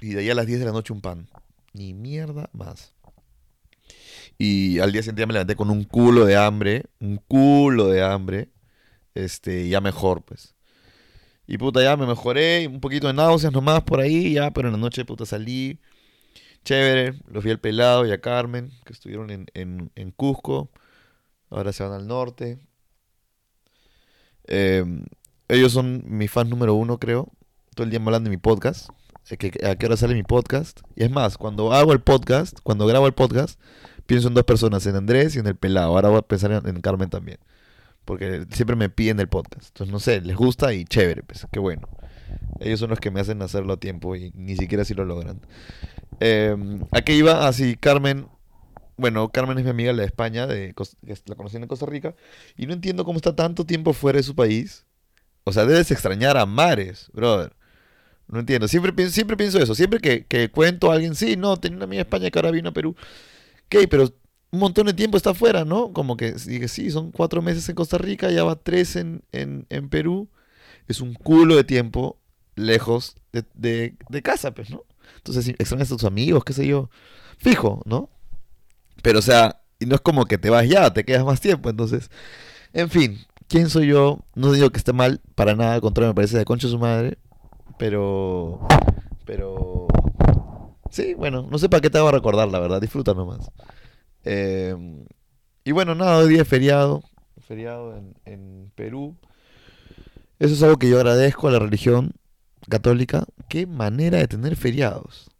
Y 0.00 0.14
de 0.14 0.20
ahí 0.20 0.30
a 0.30 0.34
las 0.34 0.46
10 0.46 0.58
de 0.58 0.66
la 0.66 0.72
noche 0.72 0.92
un 0.92 1.00
pan. 1.00 1.28
Ni 1.72 1.94
mierda 1.94 2.50
más. 2.52 2.94
Y 4.38 4.78
al 4.80 4.92
día 4.92 5.02
siguiente 5.02 5.26
me 5.26 5.32
levanté 5.34 5.56
con 5.56 5.70
un 5.70 5.84
culo 5.84 6.24
de 6.24 6.36
hambre. 6.36 6.84
Un 7.00 7.16
culo 7.16 7.88
de 7.88 8.02
hambre. 8.02 8.48
Este, 9.14 9.68
ya 9.68 9.80
mejor, 9.80 10.24
pues. 10.24 10.54
Y 11.46 11.58
puta, 11.58 11.82
ya 11.82 11.96
me 11.96 12.06
mejoré, 12.06 12.66
un 12.68 12.80
poquito 12.80 13.06
de 13.06 13.12
náuseas 13.12 13.52
nomás 13.52 13.82
por 13.82 14.00
ahí, 14.00 14.34
ya, 14.34 14.50
pero 14.52 14.68
en 14.68 14.72
la 14.72 14.78
noche, 14.78 15.04
puta, 15.04 15.26
salí. 15.26 15.78
Chévere, 16.64 17.20
los 17.28 17.44
vi 17.44 17.50
al 17.50 17.60
pelado 17.60 18.06
y 18.06 18.12
a 18.12 18.20
Carmen, 18.20 18.70
que 18.86 18.94
estuvieron 18.94 19.30
en, 19.30 19.46
en, 19.94 20.10
Cusco. 20.12 20.70
Ahora 21.50 21.72
se 21.72 21.82
van 21.84 21.92
al 21.92 22.06
norte. 22.06 22.58
Em, 24.44 25.04
ellos 25.48 25.72
son 25.72 26.02
mi 26.06 26.28
fan 26.28 26.48
número 26.48 26.74
uno, 26.74 26.98
creo. 26.98 27.30
Todo 27.74 27.84
el 27.84 27.90
día 27.90 28.00
me 28.00 28.06
hablan 28.06 28.24
de 28.24 28.30
mi 28.30 28.38
podcast. 28.38 28.88
¿A 29.30 29.36
qué 29.76 29.86
hora 29.86 29.96
sale 29.96 30.14
mi 30.14 30.22
podcast? 30.22 30.80
Y 30.96 31.04
es 31.04 31.10
más, 31.10 31.36
cuando 31.36 31.72
hago 31.72 31.92
el 31.92 32.00
podcast, 32.00 32.58
cuando 32.62 32.86
grabo 32.86 33.06
el 33.06 33.14
podcast, 33.14 33.60
pienso 34.06 34.28
en 34.28 34.34
dos 34.34 34.44
personas, 34.44 34.86
en 34.86 34.96
Andrés 34.96 35.36
y 35.36 35.38
en 35.38 35.46
el 35.46 35.56
pelado. 35.56 35.94
Ahora 35.94 36.08
voy 36.08 36.18
a 36.18 36.22
pensar 36.22 36.62
en 36.64 36.80
Carmen 36.80 37.10
también 37.10 37.38
porque 38.04 38.46
siempre 38.50 38.76
me 38.76 38.88
piden 38.88 39.20
el 39.20 39.28
podcast. 39.28 39.68
Entonces, 39.68 39.92
no 39.92 40.00
sé, 40.00 40.20
les 40.20 40.36
gusta 40.36 40.72
y 40.74 40.84
chévere, 40.84 41.22
pues, 41.22 41.46
qué 41.50 41.58
bueno. 41.58 41.88
Ellos 42.60 42.80
son 42.80 42.90
los 42.90 43.00
que 43.00 43.10
me 43.10 43.20
hacen 43.20 43.40
hacerlo 43.42 43.74
a 43.74 43.76
tiempo 43.78 44.16
y 44.16 44.32
ni 44.34 44.56
siquiera 44.56 44.82
así 44.82 44.94
lo 44.94 45.04
logran. 45.04 45.40
Eh, 46.20 46.56
¿A 46.90 47.02
qué 47.02 47.14
iba? 47.14 47.46
Así, 47.48 47.74
ah, 47.74 47.78
Carmen. 47.80 48.28
Bueno, 48.96 49.28
Carmen 49.30 49.58
es 49.58 49.64
mi 49.64 49.70
amiga 49.70 49.92
de 49.92 50.04
España, 50.04 50.46
de, 50.46 50.72
la 51.26 51.34
conocí 51.34 51.56
en 51.56 51.66
Costa 51.66 51.84
Rica, 51.84 52.14
y 52.56 52.66
no 52.66 52.74
entiendo 52.74 53.04
cómo 53.04 53.16
está 53.16 53.34
tanto 53.34 53.66
tiempo 53.66 53.92
fuera 53.92 54.18
de 54.18 54.22
su 54.22 54.36
país. 54.36 54.86
O 55.42 55.52
sea, 55.52 55.66
debes 55.66 55.90
extrañar 55.90 56.36
a 56.36 56.46
mares, 56.46 57.10
brother. 57.12 57.52
No 58.28 58.38
entiendo. 58.38 58.68
Siempre 58.68 59.10
siempre 59.10 59.36
pienso 59.36 59.58
eso. 59.58 59.74
Siempre 59.74 60.00
que, 60.00 60.24
que 60.26 60.48
cuento 60.48 60.90
a 60.90 60.94
alguien, 60.94 61.14
sí, 61.14 61.36
no, 61.36 61.56
tenía 61.56 61.76
una 61.76 61.84
amiga 61.84 61.98
de 61.98 62.08
España 62.08 62.30
que 62.30 62.38
ahora 62.38 62.52
vino 62.52 62.68
a 62.68 62.72
Perú. 62.72 62.94
Ok, 63.66 63.86
pero 63.90 64.08
un 64.50 64.60
montón 64.60 64.86
de 64.86 64.94
tiempo 64.94 65.16
está 65.16 65.30
afuera, 65.30 65.64
¿no? 65.64 65.92
Como 65.92 66.16
que 66.16 66.32
dije, 66.32 66.68
sí, 66.68 66.90
son 66.90 67.10
cuatro 67.10 67.42
meses 67.42 67.68
en 67.68 67.74
Costa 67.74 67.98
Rica, 67.98 68.30
ya 68.30 68.44
va 68.44 68.56
tres 68.56 68.96
en, 68.96 69.24
Perú. 69.90 70.28
Es 70.86 71.00
un 71.00 71.14
culo 71.14 71.56
de 71.56 71.64
tiempo 71.64 72.18
lejos 72.54 73.16
de, 73.32 73.96
casa, 74.22 74.54
pues, 74.54 74.70
¿no? 74.70 74.84
Entonces 75.16 75.48
extrañas 75.48 75.90
a 75.90 75.96
tus 75.96 76.04
amigos, 76.04 76.44
qué 76.44 76.52
sé 76.52 76.66
yo. 76.66 76.88
Fijo, 77.38 77.82
¿no? 77.84 78.10
Pero 79.02 79.18
o 79.18 79.22
sea, 79.22 79.60
y 79.78 79.86
no 79.86 79.96
es 79.96 80.00
como 80.00 80.24
que 80.26 80.38
te 80.38 80.50
vas 80.50 80.68
ya, 80.68 80.92
te 80.92 81.04
quedas 81.04 81.24
más 81.24 81.40
tiempo, 81.40 81.68
entonces... 81.68 82.10
En 82.72 82.90
fin, 82.90 83.18
¿quién 83.48 83.70
soy 83.70 83.88
yo? 83.88 84.20
No 84.34 84.52
digo 84.52 84.70
que 84.70 84.78
esté 84.78 84.92
mal, 84.92 85.20
para 85.34 85.54
nada, 85.54 85.74
al 85.74 85.80
contrario, 85.80 86.10
me 86.10 86.14
parece 86.14 86.38
de 86.38 86.44
concha 86.44 86.68
su 86.68 86.78
madre. 86.78 87.18
Pero... 87.78 88.66
Pero... 89.24 89.86
Sí, 90.94 91.12
bueno, 91.14 91.44
no 91.50 91.58
sé 91.58 91.68
para 91.68 91.80
qué 91.80 91.90
te 91.90 91.98
hago 91.98 92.12
recordar, 92.12 92.46
la 92.46 92.60
verdad, 92.60 92.80
disfruta 92.80 93.14
nomás. 93.14 93.50
Eh, 94.22 94.76
y 95.64 95.72
bueno, 95.72 95.96
nada, 95.96 96.18
hoy 96.18 96.28
día 96.28 96.42
es 96.42 96.48
feriado, 96.48 97.02
feriado 97.40 97.96
en, 97.96 98.14
en 98.24 98.70
Perú. 98.76 99.16
Eso 100.38 100.54
es 100.54 100.62
algo 100.62 100.76
que 100.76 100.88
yo 100.88 100.98
agradezco 100.98 101.48
a 101.48 101.50
la 101.50 101.58
religión 101.58 102.12
católica. 102.68 103.24
Qué 103.48 103.66
manera 103.66 104.18
de 104.18 104.28
tener 104.28 104.54
feriados. 104.54 105.32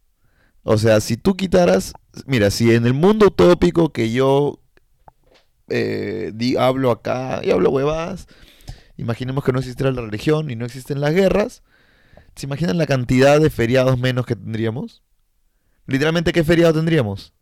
O 0.65 0.77
sea, 0.77 1.01
si 1.01 1.17
tú 1.17 1.37
quitaras, 1.37 1.93
mira, 2.27 2.51
si 2.51 2.75
en 2.75 2.85
el 2.85 2.93
mundo 2.93 3.27
utópico 3.27 3.93
que 3.93 4.11
yo 4.11 4.59
eh, 5.69 6.33
hablo 6.59 6.91
acá 6.91 7.43
y 7.45 7.53
hablo 7.53 7.71
huevadas, 7.71 8.27
imaginemos 8.97 9.45
que 9.45 9.53
no 9.53 9.61
existiera 9.61 9.93
la 9.93 10.03
religión 10.03 10.51
y 10.51 10.57
no 10.57 10.65
existen 10.65 11.01
las 11.01 11.15
guerras, 11.15 11.63
¿se 12.35 12.47
imaginan 12.47 12.77
la 12.77 12.87
cantidad 12.87 13.41
de 13.41 13.51
feriados 13.51 14.01
menos 14.01 14.27
que 14.27 14.35
tendríamos? 14.35 15.05
Literalmente, 15.87 16.33
¿qué 16.33 16.45
feriado 16.45 16.75
tendríamos? 16.75 17.35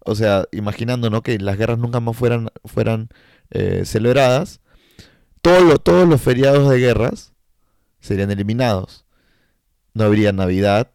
O 0.00 0.14
sea, 0.14 0.46
imaginando 0.52 1.10
¿no? 1.10 1.22
que 1.22 1.38
las 1.38 1.58
guerras 1.58 1.78
nunca 1.78 2.00
más 2.00 2.16
fueran, 2.16 2.48
fueran 2.64 3.08
eh, 3.50 3.84
celebradas, 3.84 4.60
todos 5.40 6.08
los 6.08 6.20
feriados 6.20 6.68
de 6.70 6.78
guerras 6.78 7.32
serían 8.00 8.30
eliminados. 8.30 9.06
No 9.94 10.04
habría 10.04 10.32
Navidad, 10.32 10.92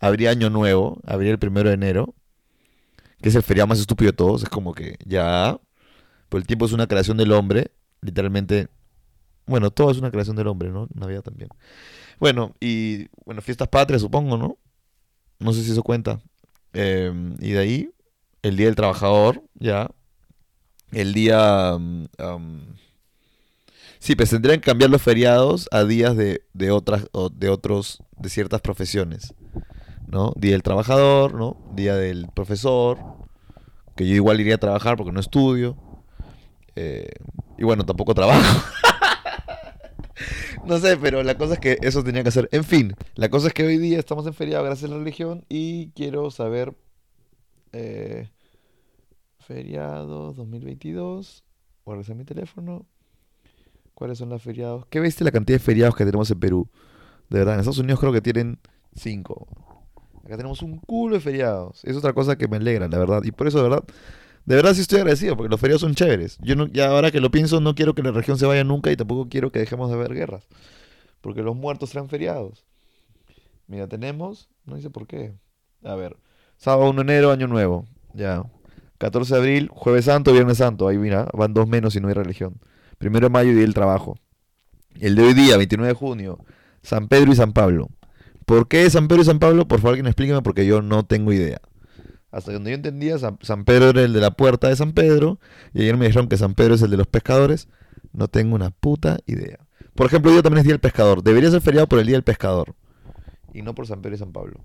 habría 0.00 0.30
Año 0.30 0.50
Nuevo, 0.50 1.00
habría 1.04 1.32
el 1.32 1.38
primero 1.38 1.68
de 1.68 1.74
enero, 1.74 2.14
que 3.20 3.28
es 3.28 3.34
el 3.34 3.42
feriado 3.42 3.66
más 3.66 3.80
estúpido 3.80 4.10
de 4.10 4.16
todos. 4.16 4.42
Es 4.42 4.48
como 4.48 4.74
que 4.74 4.96
ya, 5.04 5.58
pues 6.28 6.42
el 6.42 6.46
tiempo 6.46 6.66
es 6.66 6.72
una 6.72 6.86
creación 6.86 7.16
del 7.16 7.32
hombre, 7.32 7.72
literalmente. 8.00 8.68
Bueno, 9.46 9.70
todo 9.70 9.90
es 9.90 9.98
una 9.98 10.10
creación 10.10 10.36
del 10.36 10.46
hombre, 10.46 10.70
¿no? 10.70 10.88
Navidad 10.94 11.22
también. 11.22 11.48
Bueno, 12.18 12.54
y 12.60 13.06
bueno, 13.24 13.42
fiestas 13.42 13.68
patrias, 13.68 14.02
supongo, 14.02 14.36
¿no? 14.36 14.58
No 15.38 15.52
sé 15.52 15.62
si 15.62 15.72
eso 15.72 15.82
cuenta. 15.82 16.20
Em, 16.72 17.36
y 17.40 17.52
de 17.52 17.58
ahí, 17.58 17.90
el 18.42 18.56
Día 18.56 18.66
del 18.66 18.76
Trabajador, 18.76 19.42
ya. 19.54 19.90
El 20.92 21.12
día... 21.12 21.78
Sí, 24.00 24.14
pues 24.14 24.30
tendrían 24.30 24.60
que 24.60 24.66
cambiar 24.66 24.90
los 24.90 25.02
feriados 25.02 25.68
a 25.72 25.84
días 25.84 26.16
de, 26.16 26.42
de 26.52 26.70
otras, 26.70 27.06
de 27.32 27.48
otros, 27.48 28.02
de 28.16 28.28
ciertas 28.28 28.60
profesiones. 28.60 29.34
¿No? 30.06 30.32
Día 30.36 30.52
del 30.52 30.62
trabajador, 30.62 31.34
¿no? 31.34 31.56
Día 31.74 31.94
del 31.94 32.28
profesor, 32.34 32.98
que 33.96 34.06
yo 34.06 34.14
igual 34.14 34.40
iría 34.40 34.54
a 34.54 34.58
trabajar 34.58 34.96
porque 34.96 35.12
no 35.12 35.20
estudio. 35.20 35.76
Eh, 36.76 37.10
y 37.58 37.64
bueno, 37.64 37.84
tampoco 37.84 38.14
trabajo. 38.14 38.40
no 40.66 40.78
sé, 40.78 40.96
pero 40.96 41.22
la 41.22 41.36
cosa 41.36 41.54
es 41.54 41.60
que 41.60 41.78
eso 41.82 42.02
tenía 42.04 42.22
que 42.22 42.28
hacer. 42.30 42.48
En 42.52 42.64
fin, 42.64 42.94
la 43.14 43.28
cosa 43.28 43.48
es 43.48 43.54
que 43.54 43.64
hoy 43.64 43.78
día 43.78 43.98
estamos 43.98 44.26
en 44.26 44.34
feriado 44.34 44.64
gracias 44.64 44.90
a 44.90 44.94
la 44.94 44.98
religión 44.98 45.44
y 45.48 45.90
quiero 45.90 46.30
saber... 46.30 46.74
Eh, 47.72 48.28
feriado 49.48 50.34
2022. 50.34 51.42
Voy 51.86 52.04
a 52.06 52.14
mi 52.14 52.24
teléfono. 52.24 52.84
¿Cuáles 53.94 54.18
son 54.18 54.28
los 54.28 54.42
feriados? 54.42 54.84
¿Qué 54.90 55.00
viste 55.00 55.24
la 55.24 55.30
cantidad 55.30 55.58
de 55.58 55.64
feriados 55.64 55.96
que 55.96 56.04
tenemos 56.04 56.30
en 56.30 56.38
Perú? 56.38 56.68
De 57.30 57.38
verdad, 57.38 57.54
en 57.54 57.60
Estados 57.60 57.78
Unidos 57.78 57.98
creo 57.98 58.12
que 58.12 58.20
tienen 58.20 58.58
cinco. 58.94 59.48
Acá 60.22 60.36
tenemos 60.36 60.60
un 60.60 60.78
culo 60.78 61.14
de 61.14 61.20
feriados. 61.20 61.82
Es 61.84 61.96
otra 61.96 62.12
cosa 62.12 62.36
que 62.36 62.46
me 62.46 62.58
alegra, 62.58 62.88
la 62.88 62.98
verdad. 62.98 63.22
Y 63.24 63.32
por 63.32 63.48
eso, 63.48 63.56
de 63.56 63.70
verdad, 63.70 63.84
de 64.48 64.56
verdad 64.56 64.72
sí 64.72 64.80
estoy 64.80 65.00
agradecido, 65.00 65.36
porque 65.36 65.50
los 65.50 65.60
feriados 65.60 65.82
son 65.82 65.94
chéveres. 65.94 66.38
Yo 66.40 66.56
no, 66.56 66.68
ya 66.68 66.88
ahora 66.88 67.10
que 67.10 67.20
lo 67.20 67.30
pienso, 67.30 67.60
no 67.60 67.74
quiero 67.74 67.94
que 67.94 68.02
la 68.02 68.12
región 68.12 68.38
se 68.38 68.46
vaya 68.46 68.64
nunca 68.64 68.90
y 68.90 68.96
tampoco 68.96 69.28
quiero 69.28 69.52
que 69.52 69.58
dejemos 69.58 69.90
de 69.90 69.98
ver 69.98 70.14
guerras. 70.14 70.48
Porque 71.20 71.42
los 71.42 71.54
muertos 71.54 71.90
serán 71.90 72.08
feriados. 72.08 72.64
Mira, 73.66 73.88
tenemos, 73.88 74.48
no 74.64 74.76
dice 74.76 74.88
por 74.88 75.06
qué. 75.06 75.34
A 75.84 75.94
ver, 75.96 76.16
sábado 76.56 76.88
1 76.88 77.04
de 77.04 77.12
enero, 77.12 77.30
año 77.30 77.46
nuevo. 77.46 77.84
Ya. 78.14 78.42
14 78.96 79.34
de 79.34 79.38
abril, 79.38 79.68
jueves 79.70 80.06
santo, 80.06 80.32
viernes 80.32 80.56
santo. 80.56 80.88
Ahí 80.88 80.96
mira, 80.96 81.28
van 81.34 81.52
dos 81.52 81.68
menos 81.68 81.94
y 81.94 82.00
no 82.00 82.08
hay 82.08 82.14
religión. 82.14 82.58
Primero 82.96 83.26
de 83.26 83.30
mayo, 83.30 83.50
Día 83.50 83.60
del 83.60 83.74
Trabajo. 83.74 84.16
El 84.98 85.14
de 85.14 85.24
hoy 85.24 85.34
día, 85.34 85.58
29 85.58 85.88
de 85.88 85.94
junio, 85.94 86.38
San 86.80 87.08
Pedro 87.08 87.32
y 87.32 87.36
San 87.36 87.52
Pablo. 87.52 87.90
¿Por 88.46 88.66
qué 88.66 88.88
San 88.88 89.08
Pedro 89.08 89.20
y 89.20 89.26
San 89.26 89.40
Pablo? 89.40 89.68
Por 89.68 89.82
favor, 89.82 90.02
me 90.02 90.08
explíqueme 90.08 90.40
porque 90.40 90.64
yo 90.64 90.80
no 90.80 91.04
tengo 91.04 91.34
idea. 91.34 91.60
Hasta 92.38 92.52
donde 92.52 92.70
yo 92.70 92.76
entendía, 92.76 93.18
San, 93.18 93.64
Pedro 93.64 93.90
era 93.90 94.02
el 94.02 94.12
de 94.12 94.20
la 94.20 94.30
puerta 94.30 94.68
de 94.68 94.76
San 94.76 94.92
Pedro. 94.92 95.40
Y 95.74 95.82
ayer 95.82 95.96
me 95.96 96.06
dijeron 96.06 96.28
que 96.28 96.36
San 96.36 96.54
Pedro 96.54 96.74
es 96.74 96.82
el 96.82 96.90
de 96.90 96.96
los 96.96 97.06
pescadores. 97.06 97.68
No 98.12 98.28
tengo 98.28 98.54
una 98.54 98.70
puta 98.70 99.18
idea. 99.26 99.58
Por 99.94 100.06
ejemplo, 100.06 100.32
hoy 100.32 100.40
también 100.42 100.58
es 100.58 100.64
Día 100.64 100.74
del 100.74 100.80
Pescador. 100.80 101.22
Debería 101.22 101.50
ser 101.50 101.60
feriado 101.60 101.88
por 101.88 101.98
el 101.98 102.06
Día 102.06 102.16
del 102.16 102.22
Pescador. 102.22 102.76
Y 103.52 103.62
no 103.62 103.74
por 103.74 103.86
San 103.86 104.00
Pedro 104.00 104.14
y 104.14 104.18
San 104.18 104.32
Pablo. 104.32 104.64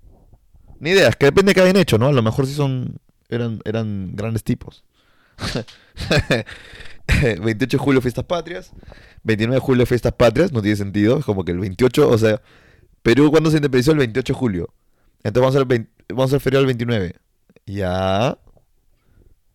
Ni 0.78 0.90
idea, 0.90 1.08
es 1.08 1.16
que 1.16 1.26
depende 1.26 1.50
de 1.50 1.54
qué 1.54 1.60
hayan 1.62 1.76
hecho, 1.76 1.98
¿no? 1.98 2.06
A 2.06 2.12
lo 2.12 2.22
mejor 2.22 2.46
sí 2.46 2.54
son. 2.54 3.00
eran, 3.28 3.60
eran 3.64 4.14
grandes 4.14 4.44
tipos. 4.44 4.84
28 7.42 7.76
de 7.76 7.78
julio, 7.78 8.00
fiestas 8.00 8.24
patrias. 8.24 8.72
29 9.24 9.56
de 9.56 9.60
julio, 9.60 9.86
fiestas 9.86 10.12
patrias. 10.12 10.52
No 10.52 10.62
tiene 10.62 10.76
sentido. 10.76 11.18
Es 11.18 11.24
como 11.24 11.44
que 11.44 11.50
el 11.50 11.58
28, 11.58 12.08
o 12.08 12.18
sea, 12.18 12.40
Perú, 13.02 13.32
cuando 13.32 13.50
se 13.50 13.56
independizó? 13.56 13.90
El 13.92 13.98
28 13.98 14.32
de 14.32 14.38
julio. 14.38 14.74
Entonces 15.24 15.56
vamos 16.08 16.32
a 16.32 16.36
hacer 16.36 16.40
feriado 16.40 16.60
el 16.60 16.66
29. 16.66 17.16
Ya. 17.66 18.38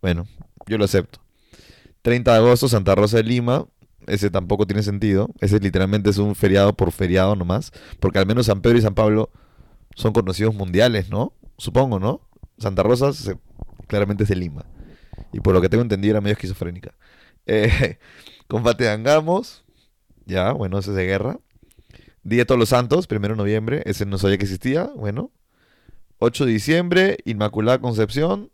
Bueno, 0.00 0.26
yo 0.66 0.78
lo 0.78 0.84
acepto. 0.84 1.20
30 2.02 2.32
de 2.32 2.38
agosto, 2.38 2.68
Santa 2.68 2.94
Rosa 2.94 3.18
de 3.18 3.24
Lima. 3.24 3.66
Ese 4.06 4.30
tampoco 4.30 4.66
tiene 4.66 4.82
sentido. 4.82 5.30
Ese 5.40 5.60
literalmente 5.60 6.10
es 6.10 6.18
un 6.18 6.34
feriado 6.34 6.74
por 6.74 6.92
feriado 6.92 7.36
nomás. 7.36 7.72
Porque 8.00 8.18
al 8.18 8.26
menos 8.26 8.46
San 8.46 8.62
Pedro 8.62 8.78
y 8.78 8.82
San 8.82 8.94
Pablo 8.94 9.30
son 9.94 10.12
conocidos 10.12 10.54
mundiales, 10.54 11.10
¿no? 11.10 11.34
Supongo, 11.58 11.98
¿no? 11.98 12.26
Santa 12.58 12.82
Rosa 12.82 13.10
claramente 13.86 14.24
es 14.24 14.28
de 14.28 14.36
Lima. 14.36 14.64
Y 15.32 15.40
por 15.40 15.54
lo 15.54 15.60
que 15.60 15.68
tengo 15.68 15.82
entendido 15.82 16.12
era 16.12 16.20
medio 16.20 16.34
esquizofrénica. 16.34 16.94
Eh, 17.46 17.98
combate 18.46 18.84
de 18.84 18.90
Angamos. 18.90 19.64
Ya, 20.24 20.52
bueno, 20.52 20.78
ese 20.78 20.90
es 20.90 20.96
de 20.96 21.06
guerra. 21.06 21.40
Día 22.22 22.40
de 22.40 22.44
Todos 22.44 22.60
los 22.60 22.68
Santos, 22.68 23.08
primero 23.08 23.34
de 23.34 23.38
noviembre. 23.38 23.82
Ese 23.86 24.06
no 24.06 24.18
sabía 24.18 24.36
que 24.38 24.44
existía. 24.44 24.84
Bueno. 24.94 25.32
8 26.20 26.44
de 26.44 26.52
diciembre, 26.52 27.18
Inmaculada 27.24 27.80
Concepción. 27.80 28.50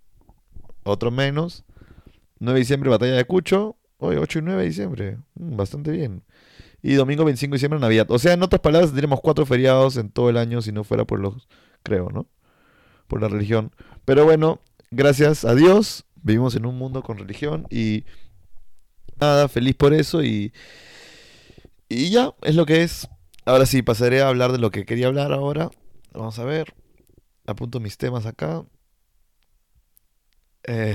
Otro 0.84 1.10
menos. 1.10 1.64
9 2.38 2.54
de 2.54 2.60
diciembre, 2.60 2.90
Batalla 2.90 3.14
de 3.14 3.24
Cucho. 3.24 3.76
Hoy, 3.98 4.16
8 4.16 4.38
y 4.38 4.42
9 4.42 4.62
de 4.62 4.68
diciembre. 4.68 5.18
Mm, 5.34 5.56
bastante 5.56 5.90
bien. 5.90 6.22
Y 6.80 6.94
domingo 6.94 7.24
25 7.24 7.52
de 7.52 7.56
diciembre, 7.56 7.80
Navidad. 7.80 8.08
O 8.10 8.20
sea, 8.20 8.34
en 8.34 8.42
otras 8.44 8.60
palabras, 8.60 8.90
tendríamos 8.90 9.20
cuatro 9.20 9.44
feriados 9.46 9.96
en 9.96 10.10
todo 10.10 10.30
el 10.30 10.36
año 10.36 10.62
si 10.62 10.70
no 10.70 10.84
fuera 10.84 11.04
por 11.04 11.18
los. 11.18 11.48
Creo, 11.82 12.08
¿no? 12.10 12.28
Por 13.08 13.20
la 13.20 13.28
religión. 13.28 13.72
Pero 14.04 14.24
bueno, 14.24 14.60
gracias 14.92 15.44
a 15.44 15.56
Dios, 15.56 16.04
vivimos 16.22 16.54
en 16.54 16.66
un 16.66 16.78
mundo 16.78 17.02
con 17.02 17.18
religión 17.18 17.66
y 17.68 18.04
nada, 19.20 19.48
feliz 19.48 19.74
por 19.74 19.92
eso 19.92 20.22
y, 20.22 20.52
y 21.88 22.10
ya, 22.10 22.32
es 22.42 22.54
lo 22.54 22.64
que 22.64 22.84
es. 22.84 23.08
Ahora 23.44 23.66
sí, 23.66 23.82
pasaré 23.82 24.22
a 24.22 24.28
hablar 24.28 24.52
de 24.52 24.58
lo 24.58 24.70
que 24.70 24.84
quería 24.84 25.08
hablar 25.08 25.32
ahora. 25.32 25.70
Vamos 26.12 26.38
a 26.38 26.44
ver. 26.44 26.74
Apunto 27.46 27.80
mis 27.80 27.96
temas 27.96 28.26
acá. 28.26 28.64
Eh, 30.64 30.94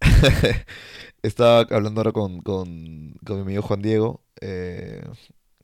estaba 1.22 1.60
hablando 1.70 2.00
ahora 2.00 2.12
con, 2.12 2.40
con, 2.40 3.14
con, 3.24 3.36
mi 3.36 3.42
amigo 3.42 3.62
Juan 3.62 3.82
Diego, 3.82 4.24
eh, 4.40 5.02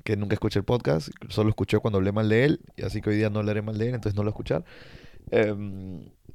que 0.05 0.17
nunca 0.17 0.35
escuché 0.35 0.59
el 0.59 0.65
podcast, 0.65 1.09
solo 1.29 1.49
escuché 1.49 1.79
cuando 1.79 1.99
hablé 1.99 2.13
mal 2.13 2.29
de 2.29 2.45
él, 2.45 2.61
y 2.77 2.83
así 2.83 3.01
que 3.01 3.11
hoy 3.11 3.17
día 3.17 3.31
no 3.31 3.39
hablaré 3.41 3.63
mal 3.63 3.79
de 3.79 3.89
él, 3.89 3.95
entonces 3.95 4.17
no 4.17 4.25
lo 4.25 4.31
escuchar. 4.31 4.65
Eh, 5.31 5.55